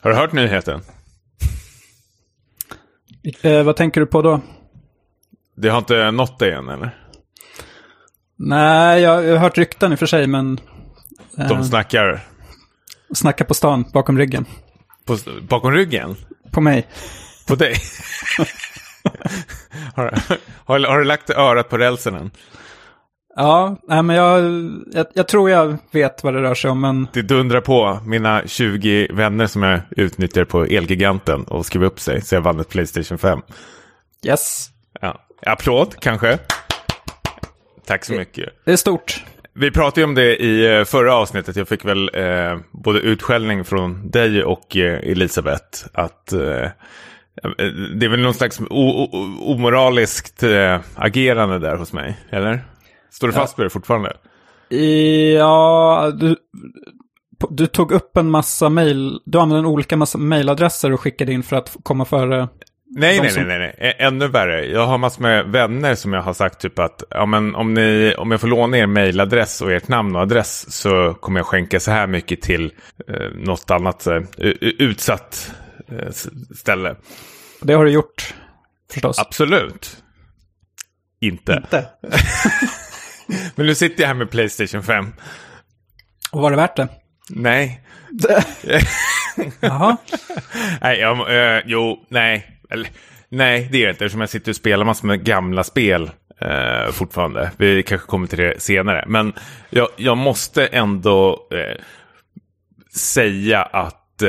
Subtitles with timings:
[0.00, 0.80] Har du hört nyheten?
[3.42, 4.40] Eh, vad tänker du på då?
[5.56, 6.98] Det har inte nått dig än eller?
[8.36, 10.60] Nej, jag har hört rykten i och för sig, men...
[11.36, 12.20] De Eh, snackar
[13.14, 14.46] snackar på stan, bakom ryggen.
[15.04, 15.18] på,
[15.48, 16.16] bakom ryggen?
[16.50, 16.86] På mig.
[17.46, 17.74] På dig?
[19.94, 20.18] har,
[20.64, 22.30] har, har du lagt örat på rälsen än?
[23.40, 24.42] Ja, nej, men jag,
[24.92, 27.08] jag, jag tror jag vet vad det rör sig om, men...
[27.12, 32.20] Det dundrar på mina 20 vänner som jag utnyttjar på Elgiganten och skriver upp sig
[32.20, 33.40] så jag vann ett Playstation 5.
[34.26, 34.68] Yes.
[35.00, 35.20] Ja.
[35.46, 36.38] Applåd kanske?
[37.86, 38.48] Tack så mycket.
[38.64, 39.24] Det är stort.
[39.52, 41.56] Vi pratade ju om det i eh, förra avsnittet.
[41.56, 45.86] Jag fick väl eh, både utskällning från dig och eh, Elisabeth.
[45.92, 46.38] Att eh,
[47.98, 48.60] det är väl någon slags
[49.40, 52.60] omoraliskt eh, agerande där hos mig, eller?
[53.10, 54.16] Står du fast vid det fortfarande?
[55.38, 56.36] Ja, du,
[57.50, 59.20] du tog upp en massa mail.
[59.24, 62.48] Du använde olika massa mailadresser och skickade in för att komma före.
[62.90, 64.66] Nej, nej, som- nej, nej, nej, ännu värre.
[64.66, 68.14] Jag har massor med vänner som jag har sagt typ att ja, men om, ni,
[68.18, 71.80] om jag får låna er mailadress och ert namn och adress så kommer jag skänka
[71.80, 72.72] så här mycket till
[73.08, 74.22] eh, något annat eh,
[74.60, 75.52] utsatt
[75.88, 76.10] eh,
[76.56, 76.96] ställe.
[77.62, 78.34] Det har du gjort,
[78.92, 79.18] förstås.
[79.18, 80.02] Absolut.
[81.20, 81.52] Inte.
[81.52, 81.86] Inte.
[83.54, 85.12] Men nu sitter jag här med Playstation 5.
[86.32, 86.88] Och var det värt det?
[87.30, 87.80] Nej.
[89.60, 89.96] Jaha.
[90.80, 92.60] Nej, jag, eh, jo, nej.
[92.70, 92.88] Eller,
[93.28, 94.04] nej, det är det inte.
[94.04, 97.50] Eftersom jag sitter och spelar massor med gamla spel eh, fortfarande.
[97.56, 99.04] Vi kanske kommer till det senare.
[99.06, 99.32] Men
[99.70, 101.82] jag, jag måste ändå eh,
[102.96, 104.22] säga att...
[104.22, 104.28] Eh,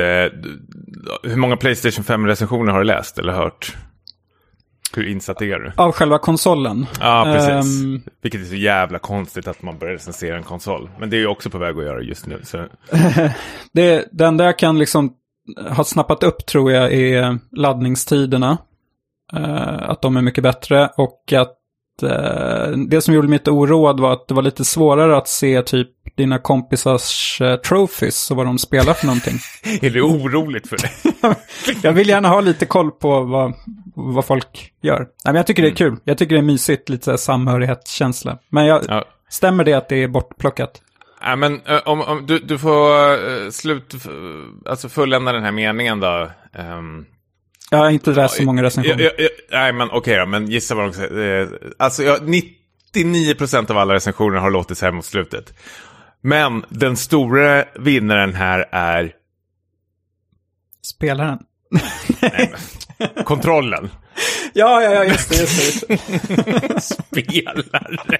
[1.22, 3.76] hur många Playstation 5-recensioner har du läst eller hört?
[4.96, 5.72] Hur insatt är du?
[5.76, 6.86] Av själva konsolen.
[7.00, 7.82] Ja, precis.
[7.82, 10.90] Ehm, Vilket är så jävla konstigt att man börjar recensera en konsol.
[10.98, 12.40] Men det är ju också på väg att göra just nu.
[12.42, 12.56] Så.
[13.72, 15.12] det, det enda jag kan liksom
[15.70, 18.58] ha snappat upp tror jag är laddningstiderna.
[19.32, 21.56] Eh, att de är mycket bättre och att
[22.88, 25.88] det som gjorde mig lite oroad var att det var lite svårare att se typ
[26.16, 29.34] dina kompisars uh, trophies och vad de spelar för någonting.
[29.82, 30.90] Är det oroligt för dig?
[31.82, 33.52] jag vill gärna ha lite koll på vad,
[33.94, 34.98] vad folk gör.
[34.98, 35.96] Nej, men jag tycker det är kul.
[36.04, 38.38] Jag tycker det är mysigt, lite samhörighetskänsla.
[38.48, 39.04] Men jag, Ja.
[39.28, 40.82] stämmer det att det är bortplockat?
[41.22, 43.94] Ja, men eh, om, om du, du får slut,
[44.66, 46.28] alltså fullända den här meningen då.
[46.54, 47.04] Ehm,
[47.70, 49.02] Jag har inte läst så många recensioner.
[49.02, 51.40] jag, jag, jag, nej, men okej då, men gissa vad de säger.
[51.42, 51.48] Eh,
[51.78, 52.18] alltså, jag,
[52.94, 55.54] 99% av alla recensioner har låtit så här mot slutet.
[56.20, 59.12] Men den stora vinnaren här är
[60.82, 61.38] Spelaren.
[63.24, 63.90] kontrollen.
[64.52, 65.94] Ja, ja, ja, just det, just det.
[65.94, 66.80] Just det.
[66.80, 68.18] Spelare.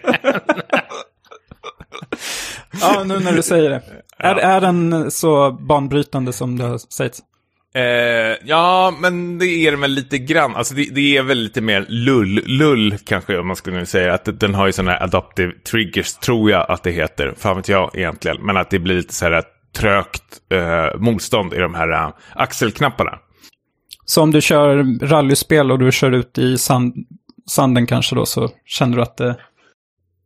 [2.81, 3.83] Ja, nu när du säger det.
[4.19, 7.21] Är, är den så banbrytande som du har sagt?
[7.75, 10.57] Eh, ja, men det är väl lite grann.
[10.57, 14.15] Alltså det, det är väl lite mer lull, lull kanske om man skulle nu säga.
[14.15, 17.35] Att den har ju sådana här adaptive triggers, tror jag att det heter.
[17.37, 18.37] Fan vet jag egentligen.
[18.41, 19.43] Men att det blir lite så här
[19.77, 20.23] trögt
[20.53, 23.19] eh, motstånd i de här eh, axelknapparna.
[24.05, 26.95] Så om du kör rallyspel och du kör ut i sand,
[27.51, 29.37] sanden kanske då så känner du att det...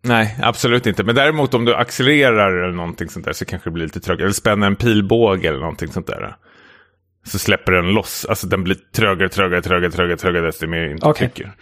[0.05, 1.05] Nej, absolut inte.
[1.05, 4.25] Men däremot om du accelererar eller någonting sånt där så kanske det blir lite trögare.
[4.25, 6.37] Eller spänner en pilbåge eller någonting sånt där.
[7.25, 8.27] Så släpper den loss.
[8.29, 11.29] Alltså den blir trögare, trögare, trögare, trögare, trögare desto mer inte Okej.
[11.29, 11.53] tycker.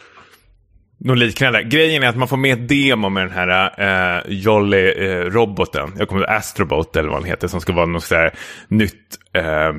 [1.05, 1.63] Något liknande.
[1.63, 5.93] Grejen är att man får med ett demo med den här eh, Jolly-roboten.
[5.99, 7.49] Jag kommer ihåg Astrobot eller vad den heter.
[7.49, 8.35] Som ska vara något sådär
[8.69, 9.73] nytt eh,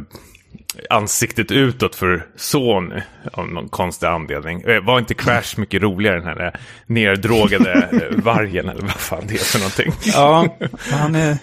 [0.89, 3.01] ansiktet utåt för Sony.
[3.33, 4.61] Av någon konstig anledning.
[4.61, 6.51] Eh, var inte Crash mycket roligare den här eh,
[6.85, 9.94] neddrogade eh, vargen eller vad fan det är för någonting.
[10.13, 10.57] Ja,
[10.91, 11.38] han är...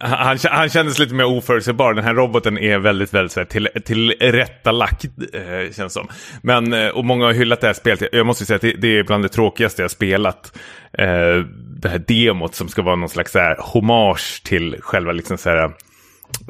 [0.00, 1.94] Han, han kändes lite mer oförutsägbar.
[1.94, 6.08] Den här roboten är väldigt, väldigt så här, till, tillrättalagt, eh, känns som.
[6.42, 8.08] Men, eh, och många har hyllat det här spelet.
[8.12, 10.58] Jag måste säga att det, det är bland det tråkigaste jag spelat.
[10.98, 11.44] Eh,
[11.82, 15.50] det här demot som ska vara någon slags så här, hommage till själva liksom så
[15.50, 15.64] här,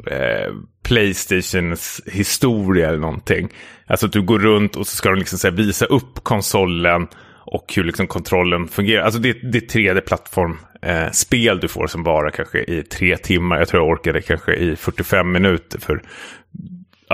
[0.07, 0.53] eh,
[0.83, 3.49] Playstations historia eller någonting.
[3.87, 7.07] Alltså att du går runt och så ska de liksom så här, visa upp konsolen
[7.45, 9.03] och hur liksom kontrollen fungerar.
[9.03, 13.57] Alltså det, det är 3D-plattform eh, spel du får som bara kanske i tre timmar.
[13.57, 16.01] Jag tror jag orkade kanske i 45 minuter för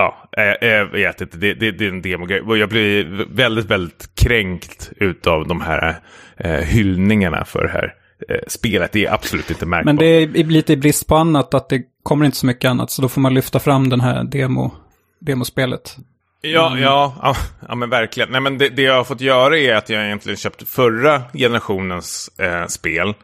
[0.00, 1.36] Ja, eh, jag vet inte.
[1.36, 2.42] Det, det, det är en demogrej.
[2.46, 6.00] Jag blir väldigt, väldigt kränkt utav de här
[6.36, 7.94] eh, hyllningarna för det här
[8.28, 8.92] eh, spelet.
[8.92, 9.84] Det är absolut inte märkbart.
[9.84, 12.90] Men det är lite i brist på annat att det kommer inte så mycket annat.
[12.90, 14.72] Så då får man lyfta fram den här demo,
[15.20, 15.96] demospelet.
[16.42, 17.36] Ja, ja, ja,
[17.68, 18.30] ja, men verkligen.
[18.30, 22.30] Nej, men det, det jag har fått göra är att jag egentligen köpt förra generationens
[22.38, 23.14] eh, spel.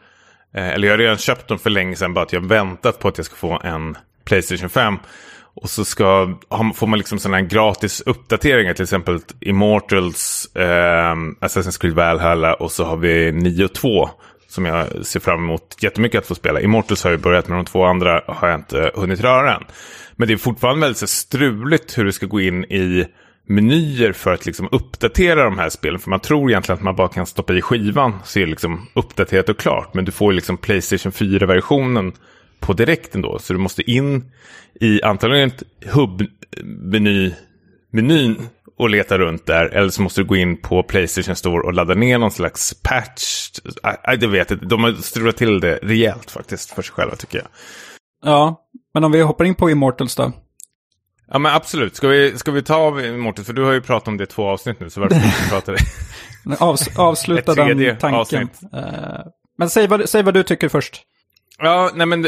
[0.57, 3.07] Eh, eller jag har redan köpt dem för länge sedan, bara att jag väntat på
[3.07, 4.97] att jag ska få en Playstation 5.
[5.61, 6.37] Och så ska,
[6.75, 12.71] får man liksom sådana här gratis uppdateringar, till exempel Immortals, eh, Assassin's Creed Valhalla och
[12.71, 14.09] så har vi 9.2.
[14.47, 16.61] som jag ser fram emot jättemycket att få spela.
[16.61, 19.63] Immortals har jag börjat med, de två andra har jag inte hunnit röra än.
[20.15, 23.05] Men det är fortfarande väldigt så struligt hur du ska gå in i
[23.47, 25.99] menyer för att liksom uppdatera de här spelen.
[25.99, 28.87] För man tror egentligen att man bara kan stoppa i skivan så är det liksom
[28.93, 29.93] uppdaterat och klart.
[29.93, 32.13] Men du får ju liksom Playstation 4-versionen
[32.59, 33.39] på direkten då.
[33.39, 34.31] Så du måste in
[34.81, 37.43] i antagligen ett hubb-menyn
[38.77, 39.65] och leta runt där.
[39.65, 43.49] Eller så måste du gå in på Playstation Store och ladda ner någon slags patch.
[44.07, 47.37] Nej, det vet inte, De har strulat till det rejält faktiskt för sig själva tycker
[47.37, 47.47] jag.
[48.25, 48.63] Ja,
[48.93, 50.31] men om vi hoppar in på Immortals då.
[51.31, 51.95] Ja men absolut.
[51.95, 53.45] Ska vi, ska vi ta av Immortals?
[53.45, 54.89] För du har ju pratat om det i två avsnitt nu.
[54.89, 55.79] Så varför inte prata det?
[56.59, 58.19] Avs avsluta den tanken.
[58.19, 58.59] Avsnitt.
[58.73, 59.19] Uh,
[59.57, 61.01] men säg vad, säg vad du tycker först.
[61.59, 62.23] Ja, nej men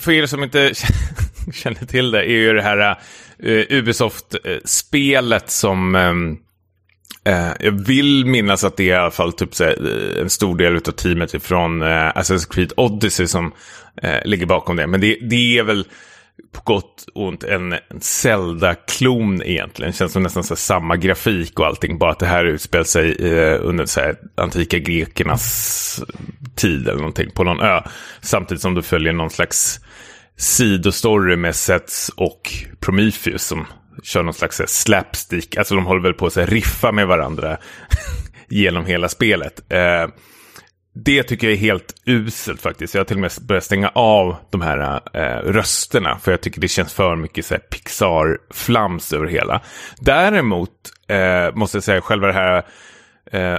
[0.00, 0.72] för er som inte
[1.52, 2.98] känner till det är ju det här
[3.44, 6.38] uh, Ubisoft-spelet som um,
[7.28, 9.64] uh, jag vill minnas att det är i alla fall typ så
[10.20, 13.52] en stor del av teamet från Assassin's Creed Odyssey som
[14.24, 14.86] ligger bakom det.
[14.86, 15.86] Men det, det är väl
[16.52, 19.92] på gott och ont en, en Zelda-klon egentligen.
[19.92, 21.98] Känns som nästan så samma grafik och allting.
[21.98, 26.04] Bara att det här utspelar sig eh, under så här, antika grekernas
[26.54, 27.80] tid eller någonting på någon ö.
[28.20, 29.80] Samtidigt som du följer någon slags
[30.36, 32.40] sidostory med Sets och
[32.80, 33.66] Prometheus som
[34.02, 35.56] kör någon slags slapstick.
[35.56, 37.56] Alltså de håller väl på att riffa med varandra
[38.48, 39.72] genom hela spelet.
[39.72, 40.06] Eh,
[40.94, 42.94] det tycker jag är helt uselt faktiskt.
[42.94, 46.18] Jag har till och med börjat stänga av de här eh, rösterna.
[46.18, 49.60] För jag tycker det känns för mycket Pixar-flams över hela.
[50.00, 50.70] Däremot
[51.08, 52.64] eh, måste jag säga själva det här
[53.32, 53.58] eh,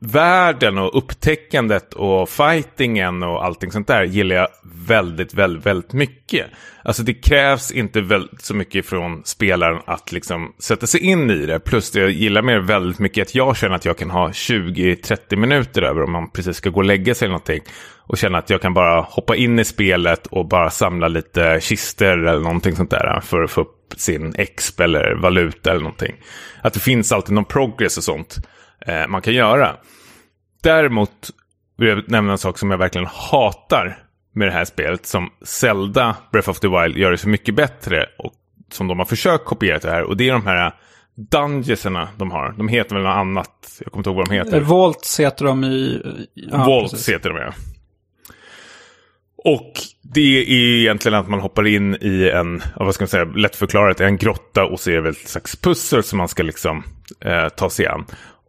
[0.00, 4.48] världen och upptäckandet och fightingen och allting sånt där gillar jag
[4.86, 6.46] väldigt, väldigt, väldigt mycket.
[6.82, 11.46] Alltså det krävs inte väldigt så mycket från spelaren att liksom sätta sig in i
[11.46, 11.60] det.
[11.60, 15.36] Plus det jag gillar mer väldigt mycket att jag känner att jag kan ha 20-30
[15.36, 17.62] minuter över om man precis ska gå och lägga sig eller någonting.
[17.98, 22.18] Och känna att jag kan bara hoppa in i spelet och bara samla lite kister
[22.18, 26.14] eller någonting sånt där för att få upp sin exp eller valuta eller någonting.
[26.62, 28.38] Att det finns alltid någon progress och sånt
[28.80, 29.76] eh, man kan göra.
[30.62, 31.30] Däremot
[31.76, 33.98] vill jag nämna en sak som jag verkligen hatar
[34.32, 35.06] med det här spelet.
[35.06, 38.06] Som Zelda Breath of the Wild gör det så mycket bättre.
[38.18, 38.32] Och
[38.72, 40.02] som de har försökt kopiera det här.
[40.02, 40.74] Och det är de här
[41.14, 42.54] Dungeonerna de har.
[42.58, 43.80] De heter väl något annat.
[43.84, 44.60] Jag kommer inte ihåg vad de heter.
[44.60, 46.02] Volts heter de i...
[46.34, 47.08] Ja, Volts precis.
[47.08, 47.52] heter de ja.
[49.44, 49.72] Och
[50.02, 54.16] det är egentligen att man hoppar in i en, vad ska man säga, lättförklarat, en
[54.16, 56.84] grotta och ser väl ett slags pussel som man ska liksom
[57.20, 58.04] eh, ta sig an.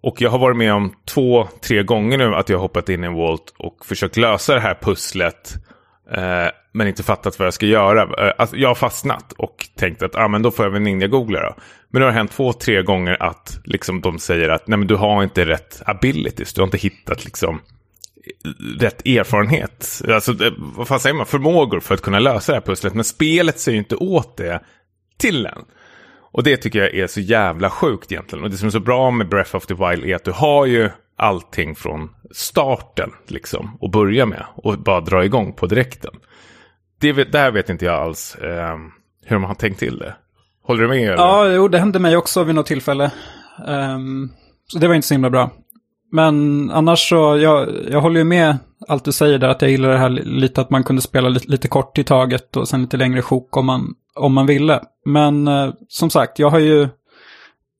[0.07, 3.03] Och jag har varit med om två, tre gånger nu att jag har hoppat in
[3.03, 5.53] i en Walt och försökt lösa det här pusslet.
[6.11, 8.27] Eh, men inte fattat vad jag ska göra.
[8.27, 11.41] Eh, alltså, jag har fastnat och tänkt att ah, men då får jag väl ninja-googla
[11.41, 11.55] då.
[11.89, 14.95] Men det har hänt två, tre gånger att liksom, de säger att Nej, men du
[14.95, 16.53] har inte rätt abilities.
[16.53, 17.61] Du har inte hittat liksom,
[18.79, 20.01] rätt erfarenhet.
[20.09, 21.25] Alltså, vad fan säger man?
[21.25, 22.93] Förmågor för att kunna lösa det här pusslet.
[22.93, 24.61] Men spelet säger ju inte åt det
[25.17, 25.65] till en.
[26.37, 28.43] Och det tycker jag är så jävla sjukt egentligen.
[28.43, 30.65] Och det som är så bra med Breath of the Wild är att du har
[30.65, 33.77] ju allting från starten liksom.
[33.81, 34.45] Och börja med.
[34.55, 36.13] Och bara dra igång på direkten.
[36.99, 38.77] Det, det här vet inte jag alls eh,
[39.25, 40.15] hur man har tänkt till det.
[40.63, 41.03] Håller du med?
[41.03, 41.15] Eller?
[41.15, 43.11] Ja, jo, det hände mig också vid något tillfälle.
[43.67, 44.31] Um,
[44.67, 45.51] så det var inte så himla bra.
[46.11, 49.89] Men annars så, jag, jag håller ju med allt du säger där, att jag gillar
[49.89, 52.97] det här lite att man kunde spela lite, lite kort i taget och sen lite
[52.97, 54.81] längre sjok om man, om man ville.
[55.05, 56.87] Men eh, som sagt, jag har ju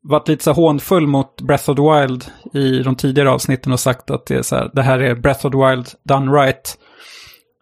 [0.03, 4.11] varit lite så hånfull mot Breath of the Wild i de tidigare avsnitten och sagt
[4.11, 6.77] att det, är så här, det här är Breath of the Wild done right.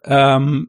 [0.08, 0.66] Um,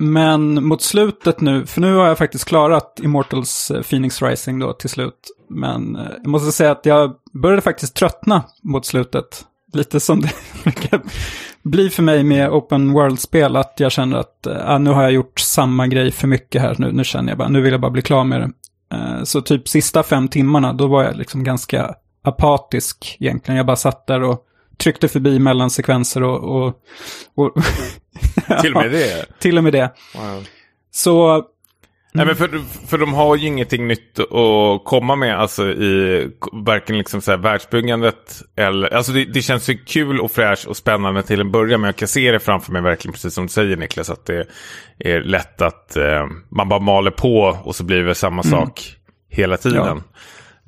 [0.00, 4.72] men mot slutet nu, för nu har jag faktiskt klarat Immortals eh, Phoenix Rising då
[4.72, 5.30] till slut.
[5.48, 9.44] Men eh, jag måste säga att jag började faktiskt tröttna mot slutet.
[9.72, 10.32] Lite som det
[11.62, 15.38] blir för mig med open world-spel, att jag känner att äh, nu har jag gjort
[15.38, 16.76] samma grej för mycket här.
[16.78, 18.50] Nu, nu känner jag bara, nu vill jag bara bli klar med det.
[18.96, 23.56] Äh, så typ sista fem timmarna, då var jag liksom ganska apatisk egentligen.
[23.56, 24.46] Jag bara satt där och
[24.80, 26.56] tryckte förbi mellansekvenser och...
[26.56, 26.66] och,
[27.34, 27.54] och
[28.60, 29.26] till och med det?
[29.38, 29.94] till och med det.
[30.14, 30.46] Wow.
[30.90, 31.44] Så
[32.12, 36.98] Nej, men för, för de har ju ingenting nytt att komma med alltså i varken
[36.98, 38.94] liksom så här världsbyggandet eller...
[38.94, 41.96] Alltså det, det känns ju kul och fräscht och spännande till en början men jag
[41.96, 44.46] kan se det framför mig verkligen precis som du säger Niklas att det
[44.98, 48.50] är lätt att eh, man bara maler på och så blir det samma mm.
[48.50, 48.96] sak
[49.28, 50.02] hela tiden.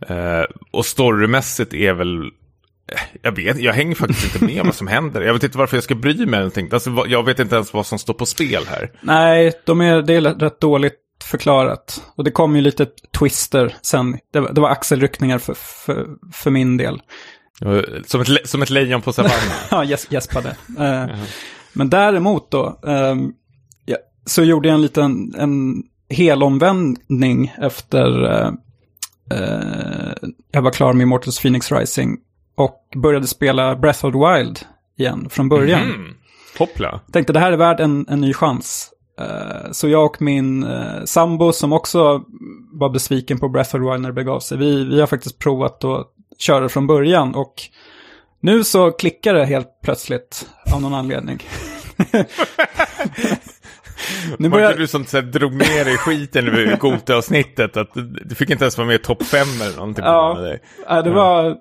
[0.09, 0.14] Ja.
[0.14, 2.31] Eh, och storymässigt är väl
[3.23, 5.21] jag vet, jag hänger faktiskt inte med vad som händer.
[5.21, 6.51] Jag vet inte varför jag ska bry mig.
[6.73, 8.91] Alltså, jag vet inte ens vad som står på spel här.
[9.01, 12.03] Nej, de är, det är rätt dåligt förklarat.
[12.17, 12.87] Och det kom ju lite
[13.19, 14.19] twister sen.
[14.33, 17.03] Det var, det var axelryckningar för, för, för min del.
[18.07, 19.39] Som ett, som ett lejon på savannen.
[19.71, 20.57] ja, gäs, gäspade.
[20.79, 21.17] Uh,
[21.73, 23.33] men däremot då, um,
[23.85, 23.97] ja,
[24.27, 28.53] så gjorde jag en liten en helomvändning efter uh,
[29.33, 30.12] uh,
[30.53, 32.19] jag var klar med Immortals Phoenix Rising.
[32.54, 34.59] Och började spela Breath of the Wild
[34.99, 35.82] igen från början.
[35.82, 36.14] Mm.
[36.59, 37.00] Hoppla.
[37.12, 38.90] Tänkte det här är värd en, en ny chans.
[39.21, 42.25] Uh, så jag och min uh, sambo som också
[42.73, 45.38] var besviken på Breath of the Wild när det begav sig, vi, vi har faktiskt
[45.38, 47.54] provat att köra från början och
[48.40, 51.38] nu så klickar det helt plötsligt av någon anledning.
[54.38, 54.64] nu börjar...
[54.64, 57.76] Var inte du som så här, drog ner i skiten över Gota-avsnittet?
[57.76, 57.90] Att
[58.25, 60.04] du fick inte ens vara med i topp fem eller någonting.
[60.04, 61.56] Ja det var...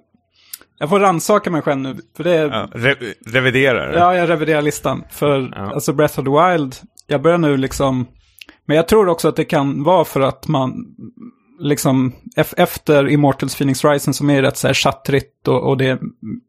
[0.82, 1.96] Jag får rannsaka mig själv nu.
[2.18, 2.50] För det är...
[2.50, 2.96] ja, re
[3.26, 5.04] reviderar Ja, jag reviderar listan.
[5.10, 5.74] För ja.
[5.74, 6.76] alltså Breath of the Wild,
[7.08, 8.08] jag börjar nu liksom...
[8.66, 10.86] Men jag tror också att det kan vara för att man
[11.60, 12.14] liksom
[12.58, 16.00] efter Immortals Phoenix Rising som är rätt så här chattrigt och, och det,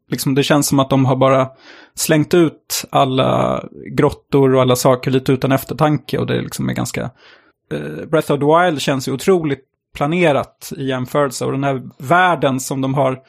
[0.09, 1.47] liksom, det känns som att de har bara
[1.95, 7.09] slängt ut alla grottor och alla saker lite utan eftertanke och det liksom är ganska...
[7.73, 9.63] Uh, Breath of the Wild känns ju otroligt
[9.95, 13.19] planerat i jämförelse och den här världen som de har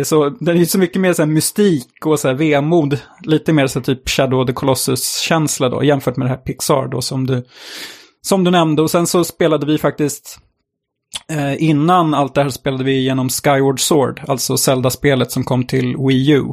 [0.00, 2.98] är så, den är så mycket mer så här mystik och så här vemod.
[3.22, 7.00] Lite mer så typ Shadow of the Colossus-känsla då, jämfört med det här Pixar då
[7.00, 7.44] som du,
[8.22, 8.82] som du nämnde.
[8.82, 10.38] Och sen så spelade vi faktiskt,
[11.30, 15.96] eh, innan allt det här spelade vi genom Skyward Sword, alltså Zelda-spelet som kom till
[15.96, 16.44] Wii U.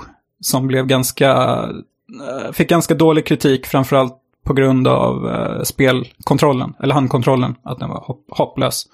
[0.41, 1.31] Som blev ganska,
[2.29, 4.13] eh, fick ganska dålig kritik, framförallt
[4.45, 8.85] på grund av eh, spelkontrollen, eller handkontrollen, att den var hop hopplös.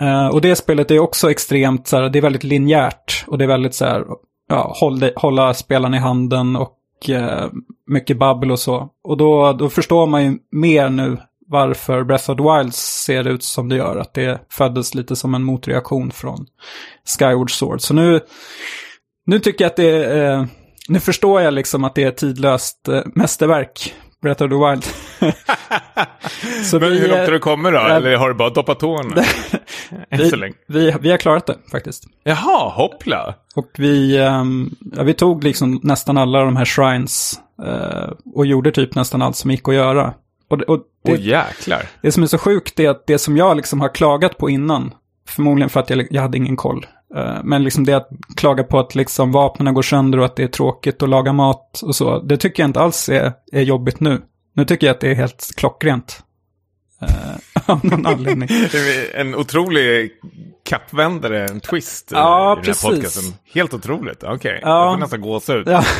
[0.00, 3.44] Uh, och det spelet är också extremt så här, det är väldigt linjärt och det
[3.44, 4.04] är väldigt så här,
[4.48, 7.46] ja, håll, hålla spelaren i handen och uh,
[7.86, 8.88] mycket babbel och så.
[9.04, 13.42] Och då, då förstår man ju mer nu varför Breath of the Wild ser ut
[13.42, 13.96] som det gör.
[13.96, 16.46] Att det föddes lite som en motreaktion från
[17.18, 17.80] Skyward Sword.
[17.80, 18.20] Så nu,
[19.26, 20.46] nu tycker jag att det är, uh,
[20.88, 24.84] nu förstår jag liksom att det är ett tidlöst mästerverk Breath of the Wild.
[26.64, 27.78] så Men vi, hur långt har du kommit då?
[27.78, 29.14] Äh, Eller har du bara doppat tårna?
[30.10, 32.04] vi, vi, vi har klarat det faktiskt.
[32.24, 33.34] Jaha, hoppla.
[33.54, 38.70] Och vi, um, ja, vi tog liksom nästan alla de här shrines uh, och gjorde
[38.70, 40.14] typ nästan allt som gick att göra.
[40.48, 41.82] Och, och det, oh, jäklar.
[42.02, 44.94] det som är så sjukt är att det som jag liksom har klagat på innan,
[45.28, 46.86] förmodligen för att jag, jag hade ingen koll,
[47.16, 50.42] Eh, men liksom det att klaga på att liksom vapnen går sönder och att det
[50.42, 52.18] är tråkigt att laga mat och så.
[52.18, 54.22] Det tycker jag inte alls är, är jobbigt nu.
[54.52, 56.22] Nu tycker jag att det är helt klockrent.
[57.02, 57.08] Uh,
[57.70, 58.48] av någon anledning.
[59.14, 60.12] en otrolig
[60.64, 62.84] kappvändare, en twist ja, i den precis.
[62.84, 63.34] här podcasten.
[63.52, 64.34] Helt otroligt, okej.
[64.34, 64.58] Okay.
[64.62, 64.84] Ja.
[64.84, 65.68] Jag får nästan gåshud.
[65.68, 65.84] Ja.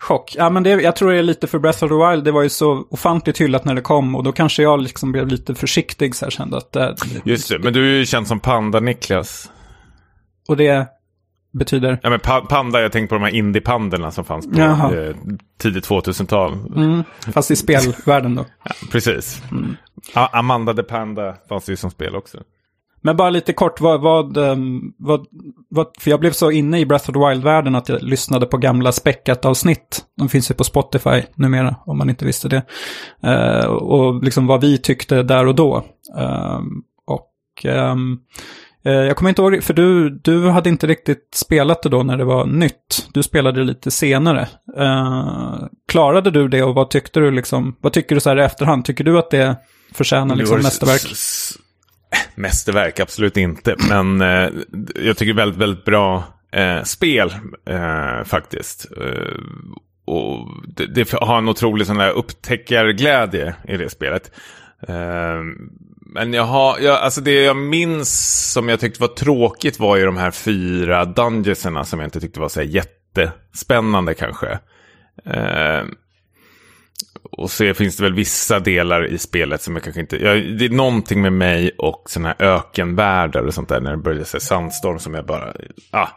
[0.00, 0.34] Chock.
[0.38, 2.24] Ja, men det, jag tror det är lite för Breath of the Wild.
[2.24, 5.28] Det var ju så ofantligt hyllat när det kom och då kanske jag liksom blev
[5.28, 6.72] lite försiktig så här kände att...
[6.72, 9.50] Det, Just det, men du är ju känd som Panda-Niklas.
[10.48, 10.88] Och det
[11.52, 11.98] betyder?
[12.02, 15.14] Ja, men pa Panda, jag tänkte på de här indie-pandorna som fanns på eh,
[15.58, 16.52] tidigt 2000-tal.
[16.76, 18.44] Mm, fast i spelvärlden då.
[18.64, 19.42] ja, precis.
[19.50, 19.76] Mm.
[20.14, 22.38] Amanda the Panda fanns ju som spel också.
[23.00, 25.26] Men bara lite kort, vad, vad, ehm, vad,
[25.68, 28.56] vad, för jag blev så inne i Breath of the Wild-världen att jag lyssnade på
[28.56, 30.04] gamla späckat-avsnitt.
[30.16, 32.62] De finns ju på Spotify numera, om man inte visste det.
[33.26, 35.84] Uh, och liksom vad vi tyckte där och då.
[36.18, 36.60] Uh,
[37.06, 38.20] och um,
[38.92, 42.24] jag kommer inte ihåg, för du, du hade inte riktigt spelat det då när det
[42.24, 43.08] var nytt.
[43.12, 44.48] Du spelade det lite senare.
[44.78, 48.42] Uh, klarade du det och vad tyckte du liksom, vad tycker du så här i
[48.42, 48.84] efterhand?
[48.84, 49.56] Tycker du att det
[49.92, 51.02] förtjänar liksom mästerverk?
[52.34, 53.76] Mästerverk, absolut inte.
[53.88, 54.50] Men uh,
[55.04, 56.24] jag tycker väldigt, väldigt bra
[56.56, 57.34] uh, spel
[58.24, 58.86] faktiskt.
[60.06, 64.30] och det, det, har en otrolig sån där upptäckarglädje i det spelet.
[66.10, 70.04] Men jag har, jag, alltså det jag minns som jag tyckte var tråkigt var ju
[70.04, 74.58] de här fyra dungeonserna som jag inte tyckte var så jättespännande kanske.
[75.24, 75.82] Eh,
[77.32, 80.16] och så finns det väl vissa delar i spelet som jag kanske inte...
[80.16, 83.96] Jag, det är någonting med mig och sådana här ökenvärldar och sånt där när det
[83.96, 85.52] börjar säga sandstorm som jag bara...
[85.90, 86.08] Ah.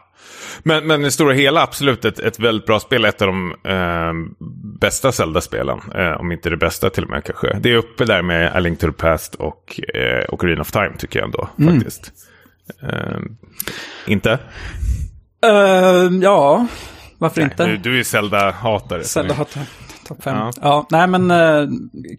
[0.62, 3.04] Men, men i stora hela absolut ett, ett väldigt bra spel.
[3.04, 4.42] Ett av de eh,
[4.80, 5.80] bästa Zelda-spelen.
[5.94, 7.58] Eh, om inte det bästa till och med kanske.
[7.60, 10.92] Det är uppe där med A Link to the Past och eh, Ocarina of Time
[10.98, 11.48] tycker jag ändå.
[11.58, 11.74] Mm.
[11.74, 12.12] Faktiskt.
[12.82, 13.18] Eh,
[14.06, 14.38] inte?
[15.46, 16.66] Uh, ja,
[17.18, 17.66] varför Nej, inte?
[17.66, 19.04] Du, du är Zelda-hatare.
[19.04, 19.64] Zelda-hatare.
[20.06, 20.36] Topp fem.
[20.36, 20.52] Ja.
[20.62, 20.86] ja.
[20.90, 21.68] nej men uh,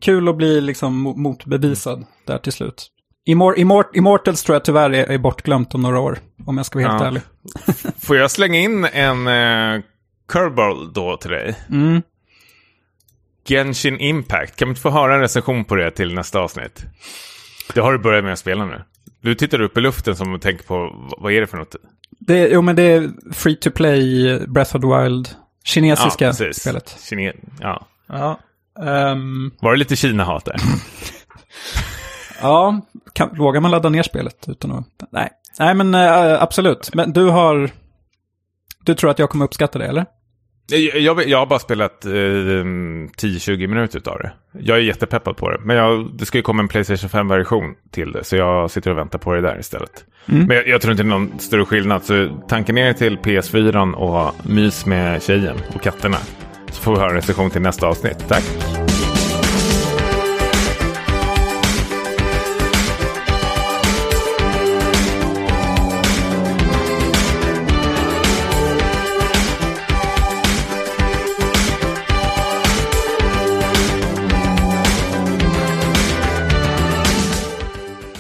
[0.02, 2.90] kul att bli liksom motbevisad där till slut.
[3.26, 6.80] Immor Immort Immortals tror jag tyvärr är, är bortglömt om några år, om jag ska
[6.80, 7.08] vara helt ja.
[7.08, 7.22] ärlig.
[8.00, 9.82] Får jag slänga in en uh,
[10.28, 11.56] curveball då till dig?
[11.70, 12.02] Mm.
[13.48, 16.86] Genshin Impact, kan vi inte få höra en recension på det till nästa avsnitt?
[17.74, 18.82] Det har du börjat med att spela nu.
[19.22, 21.76] Du tittar upp i luften som och tänker på vad är det för något?
[22.20, 25.30] Det, jo, men det är free to play Breath of the Wild.
[25.64, 26.62] Kinesiska ja, precis.
[26.62, 26.98] spelet.
[27.10, 27.88] Kine ja.
[28.08, 28.40] Ja.
[28.86, 30.56] ehm, Var det lite Kina-hat där?
[32.44, 32.82] ja,
[33.14, 34.88] kan, vågar man ladda ner spelet utan att...
[35.12, 36.90] Nej, Nej men eh, absolut.
[36.94, 37.70] Men du har...
[38.84, 40.06] Du tror att jag kommer uppskatta det, eller?
[40.72, 44.32] Jag, jag, jag har bara spelat eh, 10-20 minuter av det.
[44.60, 45.58] Jag är jättepeppad på det.
[45.64, 48.24] Men jag, det ska ju komma en Playstation 5-version till det.
[48.24, 50.06] Så jag sitter och väntar på det där istället.
[50.26, 50.46] Mm.
[50.46, 52.04] Men jag, jag tror inte det är någon större skillnad.
[52.04, 56.18] Så tanken ner till PS4 och mys med tjejen och katterna.
[56.72, 58.26] Så får vi höra en recension till nästa avsnitt.
[58.28, 58.83] Tack!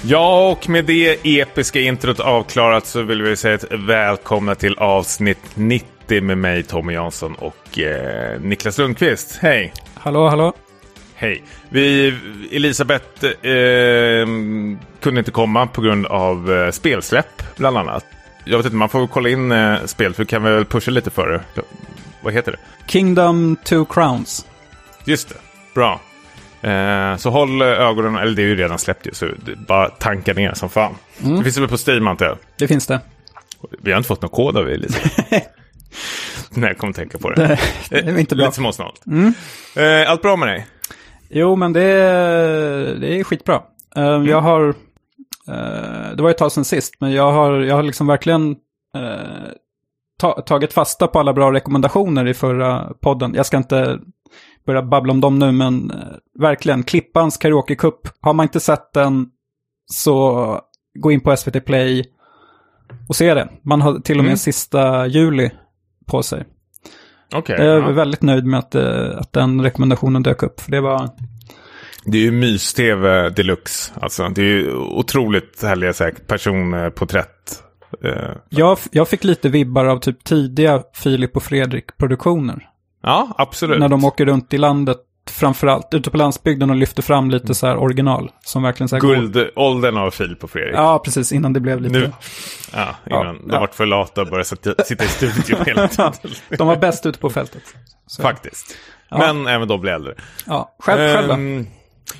[0.05, 5.39] Ja, och med det episka introt avklarat så vill vi säga ett välkomna till avsnitt
[5.55, 9.37] 90 med mig Tommy Jansson och eh, Niklas Lundqvist.
[9.41, 9.73] Hej!
[9.93, 10.53] Hallå, hallå.
[11.15, 11.43] Hej!
[11.69, 12.13] Vi,
[12.51, 14.27] Elisabeth eh,
[15.01, 18.05] kunde inte komma på grund av eh, spelsläpp bland annat.
[18.45, 21.09] Jag vet inte, man får kolla in eh, spel för kan vi väl pusha lite
[21.09, 21.61] för det.
[22.21, 22.59] Vad heter det?
[22.91, 24.45] Kingdom Two Crowns.
[25.05, 25.35] Just det,
[25.75, 25.99] bra.
[26.63, 29.27] Eh, så håll ögonen, eller det är ju redan släppt ju, så
[29.67, 30.95] bara tanka ner som fan.
[31.19, 32.37] Det finns väl på Steam antar jag.
[32.57, 32.99] Det finns det.
[33.81, 35.13] Vi har inte fått någon kod av Elisabeth.
[36.55, 37.59] Nej, jag kommer att tänka på det.
[37.89, 38.45] Det, det är inte bra.
[38.45, 39.01] Lite småsnålt.
[39.75, 40.67] Eh, allt bra med dig?
[41.29, 43.61] Jo, men det, är- det är skitbra.
[43.95, 44.67] Eh, Jag har,
[45.47, 48.51] eh, det var ett tag sedan sist, men jag har, jag har liksom verkligen
[48.95, 49.49] eh,
[50.19, 53.33] ta, tagit fasta på alla bra rekommendationer i förra podden.
[53.35, 53.99] Jag ska inte
[54.65, 55.97] börja babbla om dem nu, men eh,
[56.39, 57.99] verkligen, Klippans Karaoke Cup.
[58.21, 59.27] Har man inte sett den
[59.85, 60.59] så
[60.99, 62.05] gå in på SVT Play
[63.09, 63.49] och se det.
[63.61, 64.37] Man har till och med Mm.
[64.37, 65.51] sista juli
[66.07, 66.43] på sig.
[67.35, 67.55] Okej.
[67.59, 67.91] Jag är ja.
[67.91, 70.59] väldigt nöjd med att, eh, att den rekommendationen dök upp.
[70.59, 71.09] För det var...
[72.05, 73.91] Det är ju mys-tv deluxe.
[73.99, 77.63] Alltså, det är ju otroligt härliga så här, personporträtt.
[78.03, 82.69] Eh, Jag, jag fick lite vibbar av typ tidiga Filip och Fredrik-produktioner.
[83.03, 83.79] Ja, absolut.
[83.79, 84.97] När de åker runt i landet,
[85.29, 88.31] framförallt ute på landsbygden och lyfter fram lite så här original.
[88.41, 90.75] Som verkligen så här Guldåldern av Filip och Fredrik.
[90.75, 91.99] Ja, precis, innan det blev lite...
[91.99, 92.11] Nu,
[92.73, 93.59] ja, innan Ja, de ja.
[93.59, 96.13] varit för lata och börjat sitta, i studion hela tiden.
[96.57, 97.63] De var bäst ute på fältet.
[98.07, 98.77] Så, Faktiskt.
[99.11, 100.13] Men även då blir äldre.
[100.45, 101.31] Ja, själv, själv?
[101.31, 101.67] Ehm,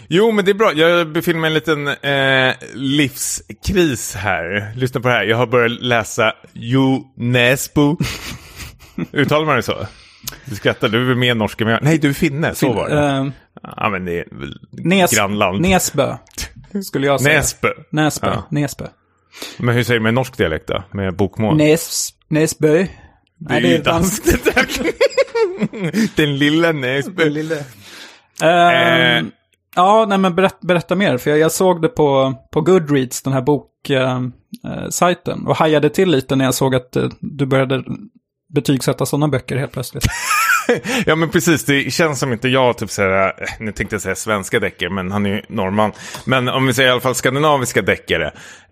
[0.07, 0.73] Jo, men det är bra.
[0.73, 4.73] Jag befinner mig i en liten eh, livskris här.
[4.75, 5.23] Lyssna på det här.
[5.23, 6.33] Jag har börjat läsa
[7.17, 7.97] Unesbo.
[9.11, 9.87] Uttalar man det så?
[10.45, 11.83] Du skrattar, du är väl mer norsk än jag?
[11.83, 12.55] Nej, du är finne.
[12.55, 12.99] Så var det.
[13.07, 13.27] Eh,
[13.77, 15.62] Ja, men det är väl Nes, grannland.
[15.62, 16.17] Nesbö,
[16.86, 17.38] skulle jag säga.
[17.38, 17.69] Näsbö.
[17.89, 18.27] Näsbö.
[18.27, 18.43] Ja.
[18.49, 18.86] Nesbö.
[19.57, 20.83] Men hur säger du med norsk dialekt då?
[20.91, 21.57] Med bokmål?
[21.57, 22.86] Nes, Nesbö.
[23.38, 24.25] Nej, det är danskt.
[24.25, 24.67] det där.
[26.15, 27.29] Den lilla Näsbö.
[27.29, 27.63] Lille.
[28.41, 29.31] Ehm,
[29.75, 31.17] Ja, nej men berätt, berätta mer.
[31.17, 34.33] För jag, jag såg det på, på Goodreads, den här boksajten.
[34.65, 37.83] Eh, sajten, och hajade till lite när jag såg att eh, du började
[38.53, 40.05] betygsätta sådana böcker helt plötsligt.
[41.05, 44.15] Ja men precis, det känns som inte jag typ såhär, eh, nu tänkte jag säga
[44.15, 45.91] svenska deckare, men han är ju norrman.
[46.25, 48.25] Men om vi säger i alla fall skandinaviska deckare,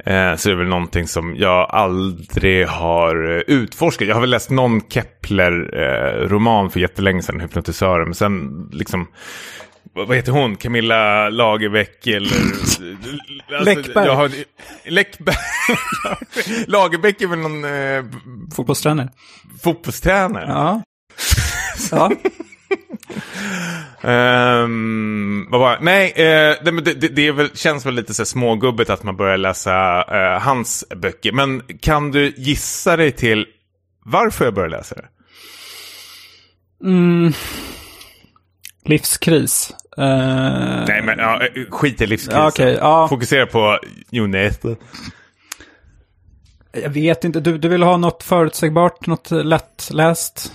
[0.05, 4.07] eh, så är det väl någonting som jag aldrig har eh, utforskat.
[4.07, 9.07] Jag har väl läst någon Kepler-roman eh, för jättelänge sedan, Hypnotisören, men sen liksom,
[9.93, 10.55] vad heter hon?
[10.55, 12.35] Camilla Lagerbeck eller...
[12.59, 12.81] alltså,
[13.63, 14.05] Läckberg.
[14.05, 14.31] Jag har,
[14.85, 15.35] Läckberg.
[16.67, 18.03] Lagerbäck är väl någon eh,
[18.55, 19.09] Fotbollstränare.
[19.63, 20.45] fotbollstränare?
[20.47, 20.83] Ja.
[21.91, 22.11] ja.
[24.01, 29.03] Ehm, vad var Nej, eh, det, det, det, väl, känns väl lite så smågubbigt att
[29.03, 31.31] man börjar läsa eh, hans böcker.
[31.31, 33.45] Men kan du gissa dig till
[34.05, 35.07] varför jag började läsa det?
[36.87, 37.33] Mm.
[38.85, 39.73] Livskris.
[39.97, 42.47] Eh, Nej, men ja, skit i livskrisen.
[42.47, 43.07] Okej, ja.
[43.07, 44.65] Fokusera på Jonet.
[46.71, 50.53] Jag vet inte, du, du vill ha något förutsägbart, något lättläst?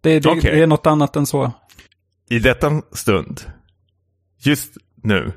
[0.00, 0.50] Det, det, Okej.
[0.54, 1.52] det är något annat än så.
[2.30, 3.40] I detta stund,
[4.38, 5.32] just nu,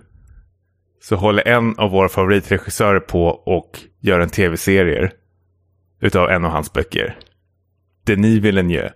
[1.01, 5.11] så håller en av våra favoritregissörer på och gör en tv-serie
[6.01, 7.17] utav en av hans böcker.
[8.05, 8.93] Denis Villeneuve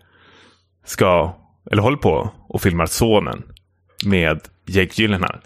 [0.85, 1.35] ska,
[1.71, 3.43] eller håller på och filmar Sonen
[4.05, 5.39] med Jake Gyllenhaal.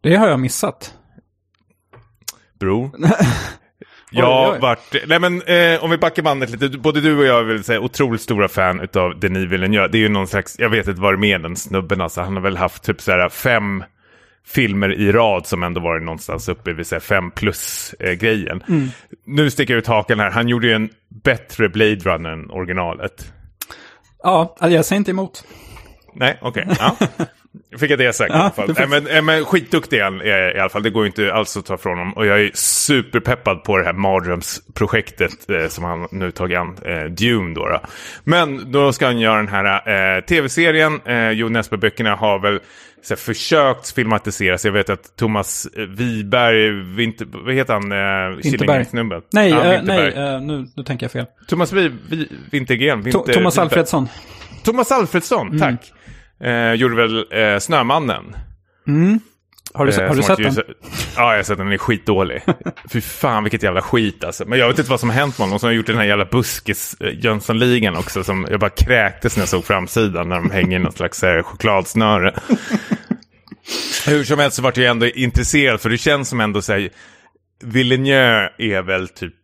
[0.00, 0.94] Det har jag missat.
[2.60, 2.90] Bror.
[4.12, 7.44] Jag vart, nej men eh, om vi backar bandet lite, både du och jag är
[7.44, 9.88] väl säga otroligt stora fan utav Denis Villeneuve.
[9.88, 12.20] Det är ju någon slags, jag vet inte vad det är med den snubben alltså,
[12.20, 13.84] han har väl haft typ så här fem
[14.46, 18.62] filmer i rad som ändå varit någonstans uppe vid 5 plus-grejen.
[18.68, 18.88] Mm.
[19.26, 20.30] Nu sticker jag ut hakan här.
[20.30, 23.32] Han gjorde ju en bättre Blade Runner än originalet.
[24.22, 25.44] Ja, alltså, jag säger inte emot.
[26.14, 26.68] Nej, okej.
[26.78, 26.96] Ja.
[27.78, 28.74] Fick jag det sagt Ja, i alla fall.
[28.74, 30.82] får- Nej, men, men skitduktig han i alla fall.
[30.82, 32.12] Det går inte alls att ta från honom.
[32.16, 36.76] Och jag är superpeppad på det här mardrömsprojektet eh, som han nu tagit an.
[36.84, 37.80] Eh, Dune då, då.
[38.24, 41.00] Men då ska han göra den här eh, tv-serien.
[41.04, 42.60] Eh, Jo Nesbø-böckerna har väl
[43.02, 44.64] så här, försökt filmatiseras.
[44.64, 47.92] Jag vet att Thomas Wiberg, Vinter, vad heter han?
[48.32, 48.40] Eh.
[48.42, 49.22] Killinggängssnubben?
[49.32, 50.14] Nej, eh, Vinterberg.
[50.14, 51.26] nej eh, nu, nu tänker jag fel.
[51.48, 53.02] Thomas Vi, Vi, Vintergren.
[53.02, 54.08] Vinter, Thomas Alfredsson.
[54.64, 55.92] Thomas Alfredsson, tack.
[56.44, 58.36] Eh, gjorde väl eh, Snömannen.
[59.74, 60.54] Har du, Eh, har du sett den?
[61.16, 61.66] Ja, jag har sett den.
[61.66, 62.42] Den är skitdålig.
[62.92, 64.44] Fy fan vilket jävla skit alltså.
[64.44, 65.58] Men jag vet inte vad som har hänt med honom.
[65.58, 68.24] Som har gjort den här jävla buskis eh, Jönssonligan också.
[68.24, 70.28] Som jag bara kräktes när jag såg framsidan.
[70.28, 72.34] När de hänger i något slags eh, chokladsnöre.
[74.06, 75.80] Hur som helst så vart jag ändå intresserad.
[75.80, 76.90] För det känns som ändå så här.
[77.62, 79.34] Villeneuve är väl typ.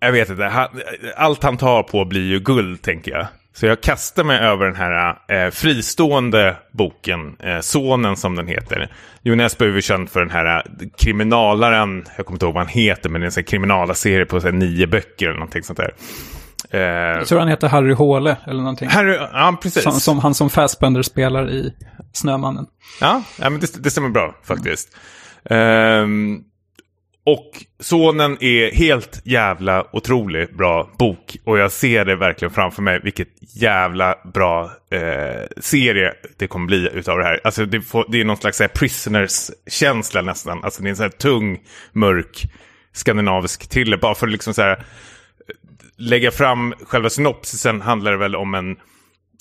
[0.00, 0.44] Jag vet inte.
[0.44, 0.68] Han,
[1.16, 3.26] allt han tar på blir ju guld tänker jag.
[3.56, 8.92] Så jag kastar mig över den här eh, fristående boken, eh, Sonen som den heter.
[9.22, 10.62] Jonas är ju känd för den här eh,
[10.98, 14.46] kriminalaren, jag kommer inte ihåg vad han heter, men det är en kriminalaserie på så
[14.46, 15.94] här, nio böcker eller någonting sånt där.
[16.70, 16.80] Eh,
[17.18, 18.88] Jag tror han heter Harry Håle eller någonting.
[18.88, 19.82] Harry, ja, precis.
[19.82, 21.74] Som, som han som Fassbender spelar i
[22.12, 22.66] Snömannen.
[23.00, 24.96] Ja, ja men det, det stämmer bra faktiskt.
[25.50, 26.40] Ehm,
[27.26, 31.36] och Sonen är helt jävla otroligt bra bok.
[31.44, 36.88] Och jag ser det verkligen framför mig vilket jävla bra eh, serie det kommer bli
[36.92, 37.40] utav det här.
[37.44, 40.64] Alltså det, får, det är någon slags prisoners-känsla nästan.
[40.64, 41.58] Alltså det är en sån här tung,
[41.92, 42.42] mörk,
[42.92, 43.96] skandinavisk thriller.
[43.96, 44.84] Bara för att liksom så här eh,
[45.96, 48.76] lägga fram själva synopsisen handlar det väl om en,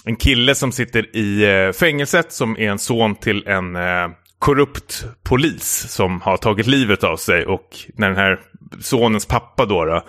[0.06, 5.06] en kille som sitter i eh, fängelset som är en son till en eh, korrupt
[5.24, 8.40] polis som har tagit livet av sig och när den här
[8.80, 10.04] sonens pappa då, då